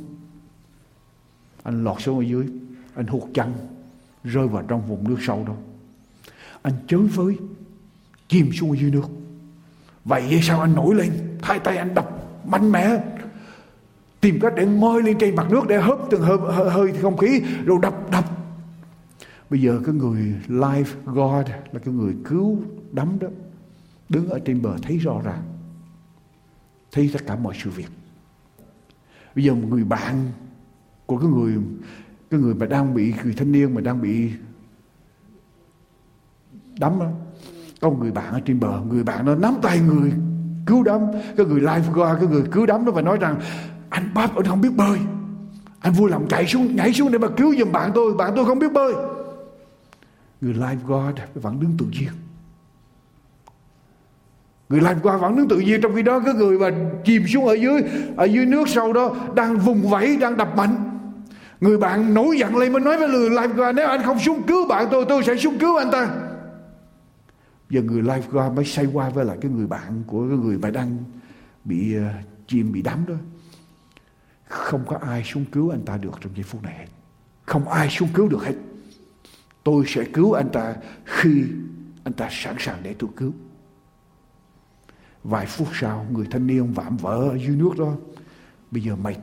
Anh 1.64 1.84
lọt 1.84 2.02
xuống 2.02 2.18
ở 2.18 2.24
dưới, 2.24 2.48
anh 2.96 3.08
hụt 3.08 3.24
chân 3.34 3.54
rơi 4.24 4.48
vào 4.48 4.64
trong 4.68 4.88
vùng 4.88 5.10
nước 5.10 5.18
sâu 5.22 5.44
đó. 5.48 5.56
Anh 6.62 6.74
chới 6.88 7.08
với 7.08 7.38
chìm 8.28 8.52
xuống 8.54 8.70
ở 8.70 8.76
dưới 8.76 8.92
nước. 8.92 9.25
Vậy 10.06 10.40
sao 10.42 10.62
anh 10.62 10.76
nổi 10.76 10.96
lên? 10.96 11.38
Hai 11.42 11.60
tay 11.60 11.78
anh 11.78 11.94
đập 11.94 12.10
mạnh 12.46 12.72
mẽ. 12.72 12.98
Tìm 14.22 14.40
cách 14.42 14.54
để 14.56 14.66
ngoi 14.66 15.04
lên 15.04 15.18
trên 15.20 15.36
mặt 15.36 15.48
nước 15.50 15.68
Để 15.68 15.78
hớp 15.78 16.00
từng 16.10 16.22
hơi, 16.22 16.38
hơi, 16.38 16.70
hơi 16.70 16.94
không 17.02 17.18
khí 17.18 17.42
Rồi 17.66 17.80
đập 17.82 18.12
đập. 18.12 18.26
Bây 19.50 19.62
giờ 19.62 19.82
cái 19.86 19.96
người 19.96 20.36
life 20.48 20.86
God 21.06 21.50
Là 21.72 21.80
cái 21.86 21.94
người 21.94 22.16
cứu 22.24 22.58
đắm 22.92 23.20
đó 23.20 23.28
Đứng 24.10 24.30
ở 24.30 24.40
trên 24.40 24.62
bờ 24.62 24.78
thấy 24.82 24.98
rõ 24.98 25.22
ràng 25.24 25.44
Thấy 26.92 27.10
tất 27.14 27.20
cả 27.28 27.36
mọi 27.36 27.54
sự 27.64 27.70
việc. 27.70 27.90
Bây 29.36 29.46
giờ 29.46 29.56
một 29.56 29.68
người 29.70 29.84
bạn 29.84 30.32
Của 31.06 31.18
cái 31.18 31.30
người 31.30 31.58
Cái 32.30 32.40
người 32.40 32.54
mà 32.54 32.66
đang 32.66 32.94
bị 32.94 33.14
Người 33.24 33.34
thanh 33.34 33.52
niên 33.52 33.74
mà 33.74 33.82
đang 33.82 34.02
bị 34.02 34.32
Đắm 36.80 37.00
đó 37.00 37.12
có 37.82 37.90
một 37.90 37.98
người 38.00 38.12
bạn 38.12 38.34
ở 38.34 38.40
trên 38.46 38.60
bờ, 38.60 38.82
người 38.90 39.04
bạn 39.04 39.26
nó 39.26 39.36
nắm 39.36 39.56
tay 39.62 39.80
người 39.80 40.12
cứu 40.66 40.84
đắm 40.84 41.02
cái 41.38 41.46
người 41.46 41.62
lifeguard 41.62 42.16
cái 42.16 42.28
người 42.28 42.44
cứu 42.52 42.66
đắm 42.66 42.86
nó 42.86 42.92
và 42.92 43.02
nói 43.02 43.18
rằng, 43.18 43.36
anh 43.90 44.10
bắp 44.14 44.36
anh 44.36 44.46
không 44.46 44.62
biết 44.62 44.76
bơi. 44.76 45.00
Anh 45.80 45.94
vui 45.94 46.10
lòng 46.10 46.28
chạy 46.28 46.46
xuống, 46.46 46.76
nhảy 46.76 46.94
xuống 46.94 47.12
để 47.12 47.18
mà 47.18 47.28
cứu 47.28 47.56
giùm 47.56 47.72
bạn 47.72 47.92
tôi 47.96 48.14
bạn 48.14 48.34
tôi 48.36 48.46
không 48.46 48.60
biết 48.60 48.74
bơi. 48.74 48.94
Người 50.42 50.54
lifeguard 50.54 51.14
vẫn 51.34 51.60
đứng 51.60 51.76
tự 51.78 51.86
nhiên. 51.86 52.10
Người 54.70 54.80
lifeguard 54.80 55.18
vẫn 55.18 55.36
đứng 55.36 55.48
tự 55.48 55.60
nhiên 55.60 55.82
trong 55.82 55.96
khi 55.96 56.02
đó 56.02 56.20
cái 56.20 56.34
người 56.34 56.60
mà 56.60 56.70
chìm 57.06 57.28
xuống 57.28 57.46
ở 57.46 57.54
dưới 57.54 57.84
ở 58.18 58.26
dưới 58.26 58.46
nước 58.46 58.70
sâu 58.70 58.94
đó 58.94 59.16
đang 59.36 59.58
vùng 59.58 59.90
vẫy, 59.90 60.18
đang 60.18 60.38
đập 60.38 60.58
mạnh. 60.58 60.76
Người 61.62 61.78
bạn 61.78 62.14
nổi 62.14 62.38
giận 62.38 62.58
lên 62.58 62.74
mới 62.74 62.82
nói 62.82 62.98
với 62.98 63.08
người 63.08 63.30
lifeguard 63.30 63.76
nếu 63.76 63.88
anh 63.88 64.04
không 64.04 64.20
xuống 64.20 64.44
cứu 64.44 64.68
bạn 64.68 64.88
tôi 64.92 65.06
tôi 65.10 65.24
sẽ 65.24 65.36
xuống 65.36 65.58
cứu 65.60 65.78
anh 65.78 65.92
ta 65.92 66.10
giờ 67.76 67.82
người 67.82 68.02
lifeguard 68.02 68.54
mới 68.54 68.66
say 68.66 68.86
qua 68.94 69.10
với 69.10 69.26
lại 69.26 69.38
cái 69.42 69.52
người 69.52 69.68
bạn 69.68 70.04
của 70.08 70.28
cái 70.30 70.38
người 70.38 70.58
mà 70.58 70.70
đang 70.70 70.98
bị 71.64 71.98
uh, 71.98 72.04
chìm 72.48 72.72
bị 72.72 72.82
đắm 72.82 73.06
đó. 73.08 73.16
Không 74.48 74.86
có 74.88 74.98
ai 74.98 75.24
xuống 75.24 75.46
cứu 75.52 75.70
anh 75.70 75.86
ta 75.86 75.98
được 75.98 76.12
trong 76.22 76.36
giây 76.36 76.44
phút 76.44 76.64
này 76.64 76.78
hết. 76.78 76.88
Không 77.46 77.68
ai 77.68 77.90
xuống 77.90 78.10
cứu 78.14 78.28
được 78.28 78.44
hết. 78.44 78.56
Tôi 79.64 79.84
sẽ 79.88 80.06
cứu 80.14 80.34
anh 80.34 80.50
ta 80.54 80.76
khi 81.06 81.44
anh 82.04 82.14
ta 82.14 82.30
sẵn 82.32 82.56
sàng 82.60 82.80
để 82.84 82.96
tôi 83.00 83.10
cứu. 83.18 83.34
Vài 85.24 85.46
phút 85.46 85.68
sau 85.74 86.06
người 86.12 86.28
thanh 86.32 86.48
niên 86.48 86.74
vạm 86.74 86.98
vỡ 86.98 87.30
ở 87.30 87.38
dưới 87.38 87.56
nước 87.56 87.72
đó. 87.78 87.96
Bây 88.72 88.84
giờ 88.84 88.96
mệt 88.96 89.16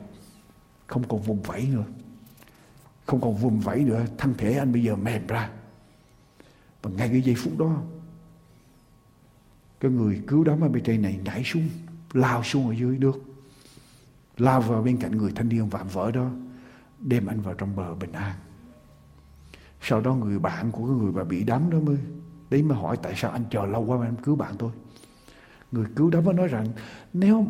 không 0.87 1.03
còn 1.07 1.21
vùng 1.21 1.41
vẫy 1.41 1.67
nữa. 1.71 1.83
Không 3.05 3.21
còn 3.21 3.35
vùng 3.35 3.59
vẫy 3.59 3.79
nữa. 3.79 4.05
Thân 4.17 4.33
thể 4.37 4.57
anh 4.57 4.71
bây 4.71 4.83
giờ 4.83 4.95
mềm 4.95 5.27
ra. 5.27 5.49
Và 6.81 6.91
ngay 6.91 7.09
cái 7.09 7.21
giây 7.21 7.35
phút 7.35 7.57
đó 7.57 7.81
cái 9.83 9.91
người 9.91 10.21
cứu 10.27 10.43
đám 10.43 10.61
ở 10.61 10.69
bên 10.69 10.83
trên 10.83 11.01
này 11.01 11.19
nhảy 11.25 11.43
xuống 11.43 11.69
lao 12.13 12.43
xuống 12.43 12.67
ở 12.67 12.73
dưới 12.73 12.97
nước. 12.97 13.21
Lao 14.37 14.61
vào 14.61 14.81
bên 14.81 14.97
cạnh 14.97 15.17
người 15.17 15.31
thanh 15.35 15.49
niên 15.49 15.69
vạm 15.69 15.87
vỡ 15.87 16.11
đó, 16.11 16.29
đem 16.99 17.25
anh 17.25 17.41
vào 17.41 17.53
trong 17.53 17.75
bờ 17.75 17.95
bình 17.95 18.11
an. 18.11 18.35
Sau 19.81 20.01
đó 20.01 20.15
người 20.15 20.39
bạn 20.39 20.71
của 20.71 20.87
cái 20.87 20.95
người 20.95 21.11
mà 21.11 21.23
bị 21.23 21.43
đắm 21.43 21.69
đó 21.69 21.77
mới 21.79 21.97
đấy 22.49 22.63
mới 22.63 22.77
hỏi 22.77 22.97
tại 23.03 23.13
sao 23.15 23.31
anh 23.31 23.43
chờ 23.49 23.65
lâu 23.65 23.85
quá 23.85 23.97
mà 23.97 24.05
anh 24.05 24.15
cứu 24.23 24.35
bạn 24.35 24.55
tôi. 24.59 24.71
Người 25.71 25.85
cứu 25.95 26.09
đám 26.09 26.23
mới 26.23 26.33
nói 26.33 26.47
rằng, 26.47 26.67
nếu 27.13 27.47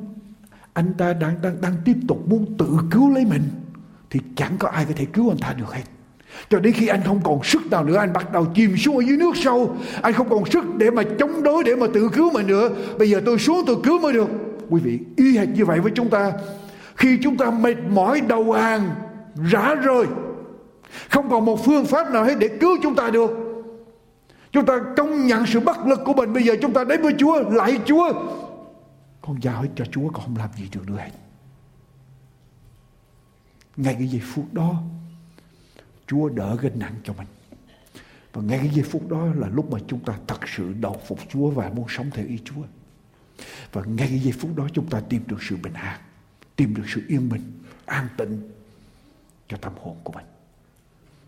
anh 0.74 0.94
ta 0.94 1.14
đang 1.14 1.42
đang 1.42 1.62
đang 1.62 1.76
tiếp 1.86 1.98
tục 2.08 2.28
muốn 2.28 2.58
tự 2.58 2.78
cứu 2.92 3.10
lấy 3.10 3.26
mình, 3.26 3.44
thì 4.10 4.20
chẳng 4.36 4.58
có 4.60 4.70
ai 4.70 4.86
có 4.86 4.94
thể 4.96 5.06
cứu 5.06 5.32
anh 5.32 5.38
ta 5.38 5.54
được 5.54 5.74
hết 5.74 5.84
cho 6.50 6.60
đến 6.60 6.74
khi 6.74 6.88
anh 6.88 7.02
không 7.06 7.22
còn 7.24 7.44
sức 7.44 7.62
nào 7.72 7.84
nữa, 7.84 7.98
Anh 7.98 8.14
bắt 8.14 8.32
đầu 8.32 8.46
chìm 8.56 8.78
xuống 8.78 8.98
ở 8.98 9.04
dưới 9.08 9.18
nước 9.18 9.34
sâu. 9.44 9.76
Anh 10.02 10.14
không 10.14 10.30
còn 10.30 10.46
sức 10.46 10.64
để 10.78 10.92
mà 10.92 11.04
chống 11.20 11.44
đối, 11.44 11.64
Để 11.64 11.76
mà 11.76 11.88
tự 11.94 12.10
cứu 12.10 12.32
mình 12.32 12.48
nữa. 12.48 12.70
Bây 13.00 13.10
giờ 13.10 13.22
tôi 13.26 13.40
xuống, 13.40 13.64
tôi 13.68 13.76
cứu 13.84 14.00
mới 14.00 14.14
được. 14.14 14.30
Quý 14.70 14.82
vị, 14.82 15.00
y 15.18 15.38
hệt 15.38 15.50
như 15.50 15.66
vậy 15.66 15.80
với 15.80 15.92
chúng 15.96 16.10
ta. 16.10 16.32
Khi 16.96 17.20
chúng 17.24 17.38
ta 17.38 17.52
mệt 17.52 17.78
mỏi, 17.90 18.22
đầu 18.22 18.52
hàng, 18.52 18.90
Rã 19.52 19.76
rời, 19.76 20.06
Không 21.10 21.30
còn 21.30 21.46
một 21.46 21.66
phương 21.66 21.86
pháp 21.86 22.12
nào 22.12 22.24
hết 22.24 22.36
để 22.40 22.48
cứu 22.48 22.78
chúng 22.84 22.96
ta 22.96 23.10
được. 23.10 23.32
Chúng 24.52 24.66
ta 24.66 24.80
công 24.98 25.28
nhận 25.28 25.46
sự 25.46 25.60
bất 25.60 25.88
lực 25.88 26.00
của 26.06 26.14
mình. 26.14 26.34
Bây 26.34 26.44
giờ 26.44 26.56
chúng 26.62 26.74
ta 26.74 26.84
đến 26.84 27.02
với 27.02 27.14
Chúa 27.18 27.50
Lại 27.50 27.80
Chúa. 27.86 28.14
Con 29.22 29.38
giao 29.42 29.62
hết 29.62 29.70
cho 29.76 29.86
Chúa, 29.92 30.10
Con 30.10 30.24
không 30.24 30.36
làm 30.38 30.50
gì 30.58 30.70
được 30.72 30.90
nữa 30.90 30.98
hết. 30.98 31.12
Ngay 33.78 33.96
cái 34.00 34.08
giây 34.08 34.22
phút 34.34 34.46
đó 34.54 34.74
Chúa 36.08 36.30
đỡ 36.30 36.58
gánh 36.62 36.80
nặng 36.80 36.96
cho 37.04 37.14
mình. 37.14 37.28
Và 38.34 38.42
ngay 38.42 38.58
cái 38.58 38.70
giây 38.70 38.86
phút 38.90 39.10
đó 39.10 39.26
là 39.26 39.50
lúc 39.50 39.72
mà 39.72 39.80
chúng 39.88 40.00
ta 40.00 40.20
thật 40.28 40.40
sự 40.48 40.74
đầu 40.74 41.02
phục 41.08 41.20
Chúa 41.30 41.50
và 41.50 41.70
muốn 41.70 41.86
sống 41.90 42.10
theo 42.14 42.26
ý 42.26 42.40
Chúa. 42.46 42.64
Và 43.72 43.84
ngay 43.86 44.08
cái 44.08 44.20
giây 44.20 44.34
phút 44.40 44.56
đó 44.56 44.68
chúng 44.74 44.90
ta 44.90 45.00
tìm 45.10 45.24
được 45.28 45.44
sự 45.44 45.58
bình 45.58 45.74
an, 45.74 46.02
tìm 46.56 46.76
được 46.76 46.84
sự 46.88 47.02
yên 47.08 47.30
bình, 47.30 47.42
an 47.86 48.08
tịnh 48.18 48.42
cho 49.48 49.58
tâm 49.58 49.74
hồn 49.82 49.98
của 50.04 50.14
mình. 50.14 50.26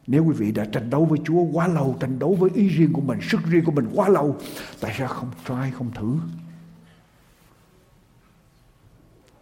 Nếu 0.07 0.25
quý 0.25 0.33
vị 0.33 0.51
đã 0.51 0.65
tranh 0.65 0.89
đấu 0.89 1.05
với 1.05 1.19
Chúa 1.25 1.43
quá 1.43 1.67
lâu, 1.67 1.97
tranh 1.99 2.19
đấu 2.19 2.35
với 2.35 2.49
ý 2.53 2.67
riêng 2.67 2.93
của 2.93 3.01
mình, 3.01 3.19
sức 3.21 3.41
riêng 3.45 3.65
của 3.65 3.71
mình 3.71 3.89
quá 3.93 4.09
lâu, 4.09 4.37
tại 4.79 4.95
sao 4.97 5.07
không 5.07 5.31
try, 5.47 5.71
không 5.77 5.91
thử? 5.93 6.17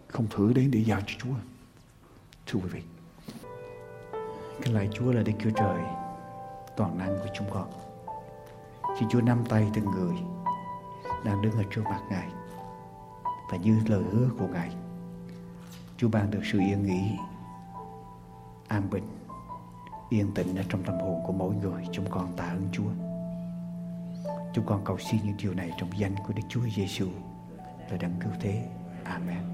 Không 0.07 0.27
thử 0.29 0.53
đến 0.53 0.71
để 0.71 0.83
giao 0.83 1.01
cho 1.01 1.13
Chúa. 1.19 1.35
Thưa 2.45 2.59
quý 2.59 2.69
vị. 2.69 2.81
Cái 4.63 4.73
lạy 4.73 4.89
Chúa 4.91 5.11
là 5.11 5.23
Đức 5.23 5.33
Chúa 5.39 5.49
Trời 5.49 5.83
toàn 6.77 6.97
năng 6.97 7.17
của 7.19 7.29
chúng 7.33 7.47
con. 7.49 7.67
Xin 8.99 9.09
Chúa 9.09 9.21
nắm 9.21 9.43
tay 9.49 9.67
từng 9.73 9.85
người 9.85 10.15
đang 11.25 11.41
đứng 11.41 11.53
ở 11.53 11.63
trước 11.71 11.81
mặt 11.85 12.01
Ngài 12.09 12.27
và 13.51 13.57
như 13.57 13.79
lời 13.87 14.03
hứa 14.11 14.29
của 14.39 14.47
Ngài. 14.47 14.69
Chúa 15.97 16.09
ban 16.09 16.31
được 16.31 16.41
sự 16.51 16.59
yên 16.59 16.85
nghỉ, 16.85 17.17
an 18.67 18.89
bình, 18.89 19.07
yên 20.09 20.31
tĩnh 20.33 20.55
ở 20.55 20.63
trong 20.69 20.83
tâm 20.83 20.95
hồn 20.99 21.23
của 21.27 21.33
mỗi 21.33 21.55
người. 21.55 21.83
Chúng 21.91 22.05
con 22.09 22.33
tạ 22.37 22.43
ơn 22.43 22.67
Chúa. 22.71 22.89
Chúng 24.53 24.65
con 24.65 24.81
cầu 24.85 24.97
xin 24.97 25.19
những 25.23 25.37
điều 25.37 25.53
này 25.53 25.71
trong 25.77 25.89
danh 25.97 26.15
của 26.27 26.33
Đức 26.33 26.43
Chúa 26.49 26.63
Giêsu 26.75 27.07
là 27.89 27.97
đấng 27.97 28.13
cứu 28.19 28.31
thế. 28.39 28.67
Amen. 29.03 29.52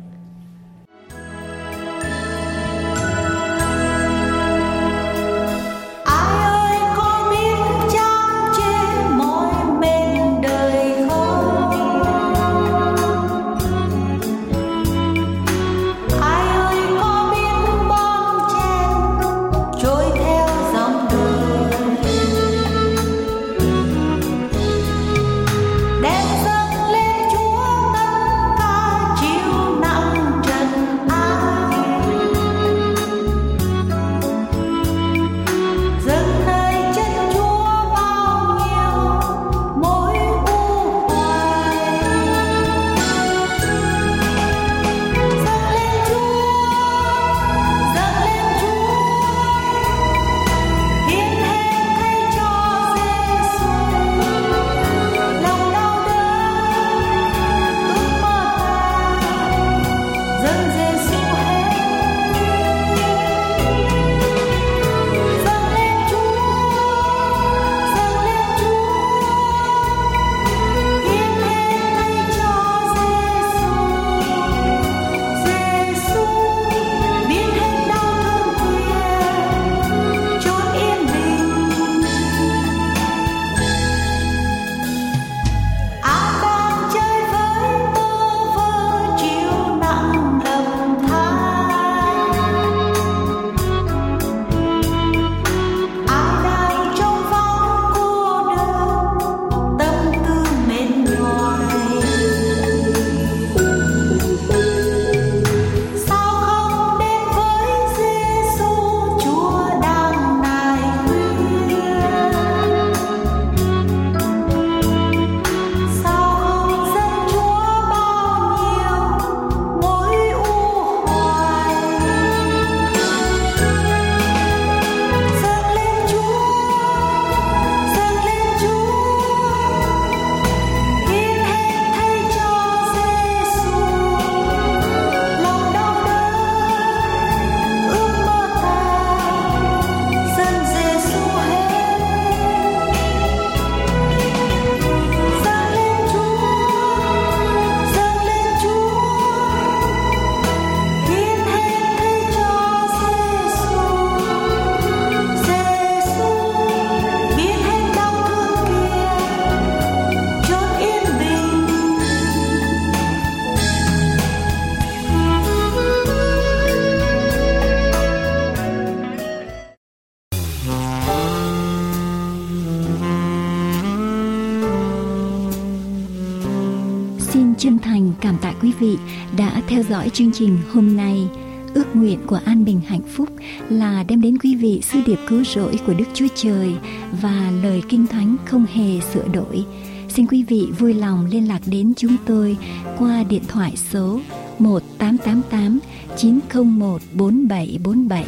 Dõi 179.90 180.10
chương 180.14 180.32
trình 180.32 180.58
hôm 180.72 180.98
nay. 180.98 181.28
Ước 181.74 181.96
nguyện 181.96 182.20
của 182.28 182.40
An 182.46 182.66
Bình 182.66 182.82
Hạnh 182.88 183.02
Phúc 183.16 183.30
là 183.70 184.04
đem 184.04 184.22
đến 184.22 184.38
quý 184.38 184.56
vị 184.56 184.82
sư 184.84 185.00
điệp 185.06 185.20
cứu 185.28 185.44
rỗi 185.44 185.80
của 185.88 185.94
Đức 185.94 186.06
Chúa 186.14 186.28
Trời 186.36 186.74
và 187.22 187.52
lời 187.64 187.82
kinh 187.90 188.08
thánh 188.08 188.36
không 188.46 188.66
hề 188.74 189.00
sửa 189.14 189.28
đổi. 189.28 189.66
Xin 190.10 190.28
quý 190.28 190.44
vị 190.44 190.68
vui 190.80 190.94
lòng 190.94 191.26
liên 191.26 191.48
lạc 191.48 191.60
đến 191.66 191.94
chúng 191.98 192.16
tôi 192.26 192.58
qua 192.98 193.24
điện 193.24 193.44
thoại 193.48 193.74
số 193.92 194.20
1888 194.60 195.80
901 196.18 197.02
4747 197.14 198.26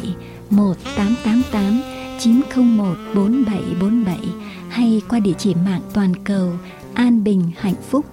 1888 0.50 1.80
901 2.20 2.96
4747 3.14 4.18
hay 4.68 5.02
qua 5.08 5.18
địa 5.18 5.34
chỉ 5.38 5.54
mạng 5.54 5.82
toàn 5.94 6.12
cầu 6.24 6.52
an 6.94 7.24
bình 7.24 7.50
hạnh 7.56 7.82
phúc 7.90 8.06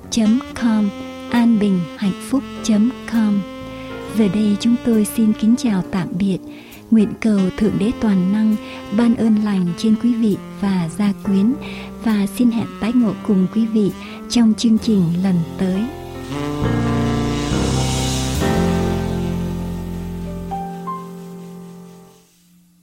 .com 0.55 1.08
anbinhhạnhphúc.com 1.31 3.41
Giờ 4.17 4.27
đây 4.33 4.57
chúng 4.59 4.75
tôi 4.85 5.05
xin 5.05 5.33
kính 5.33 5.55
chào 5.57 5.83
tạm 5.91 6.07
biệt. 6.19 6.37
Nguyện 6.91 7.09
cầu 7.21 7.39
Thượng 7.57 7.79
Đế 7.79 7.91
Toàn 8.01 8.33
Năng 8.33 8.55
ban 8.97 9.15
ơn 9.15 9.35
lành 9.43 9.65
trên 9.77 9.95
quý 10.03 10.13
vị 10.13 10.37
và 10.61 10.89
gia 10.97 11.13
quyến, 11.23 11.53
và 12.03 12.25
xin 12.35 12.51
hẹn 12.51 12.67
tái 12.81 12.91
ngộ 12.95 13.13
cùng 13.27 13.47
quý 13.55 13.65
vị 13.65 13.91
trong 14.29 14.53
chương 14.57 14.77
trình 14.77 15.03
lần 15.23 15.35
tới. 15.57 15.81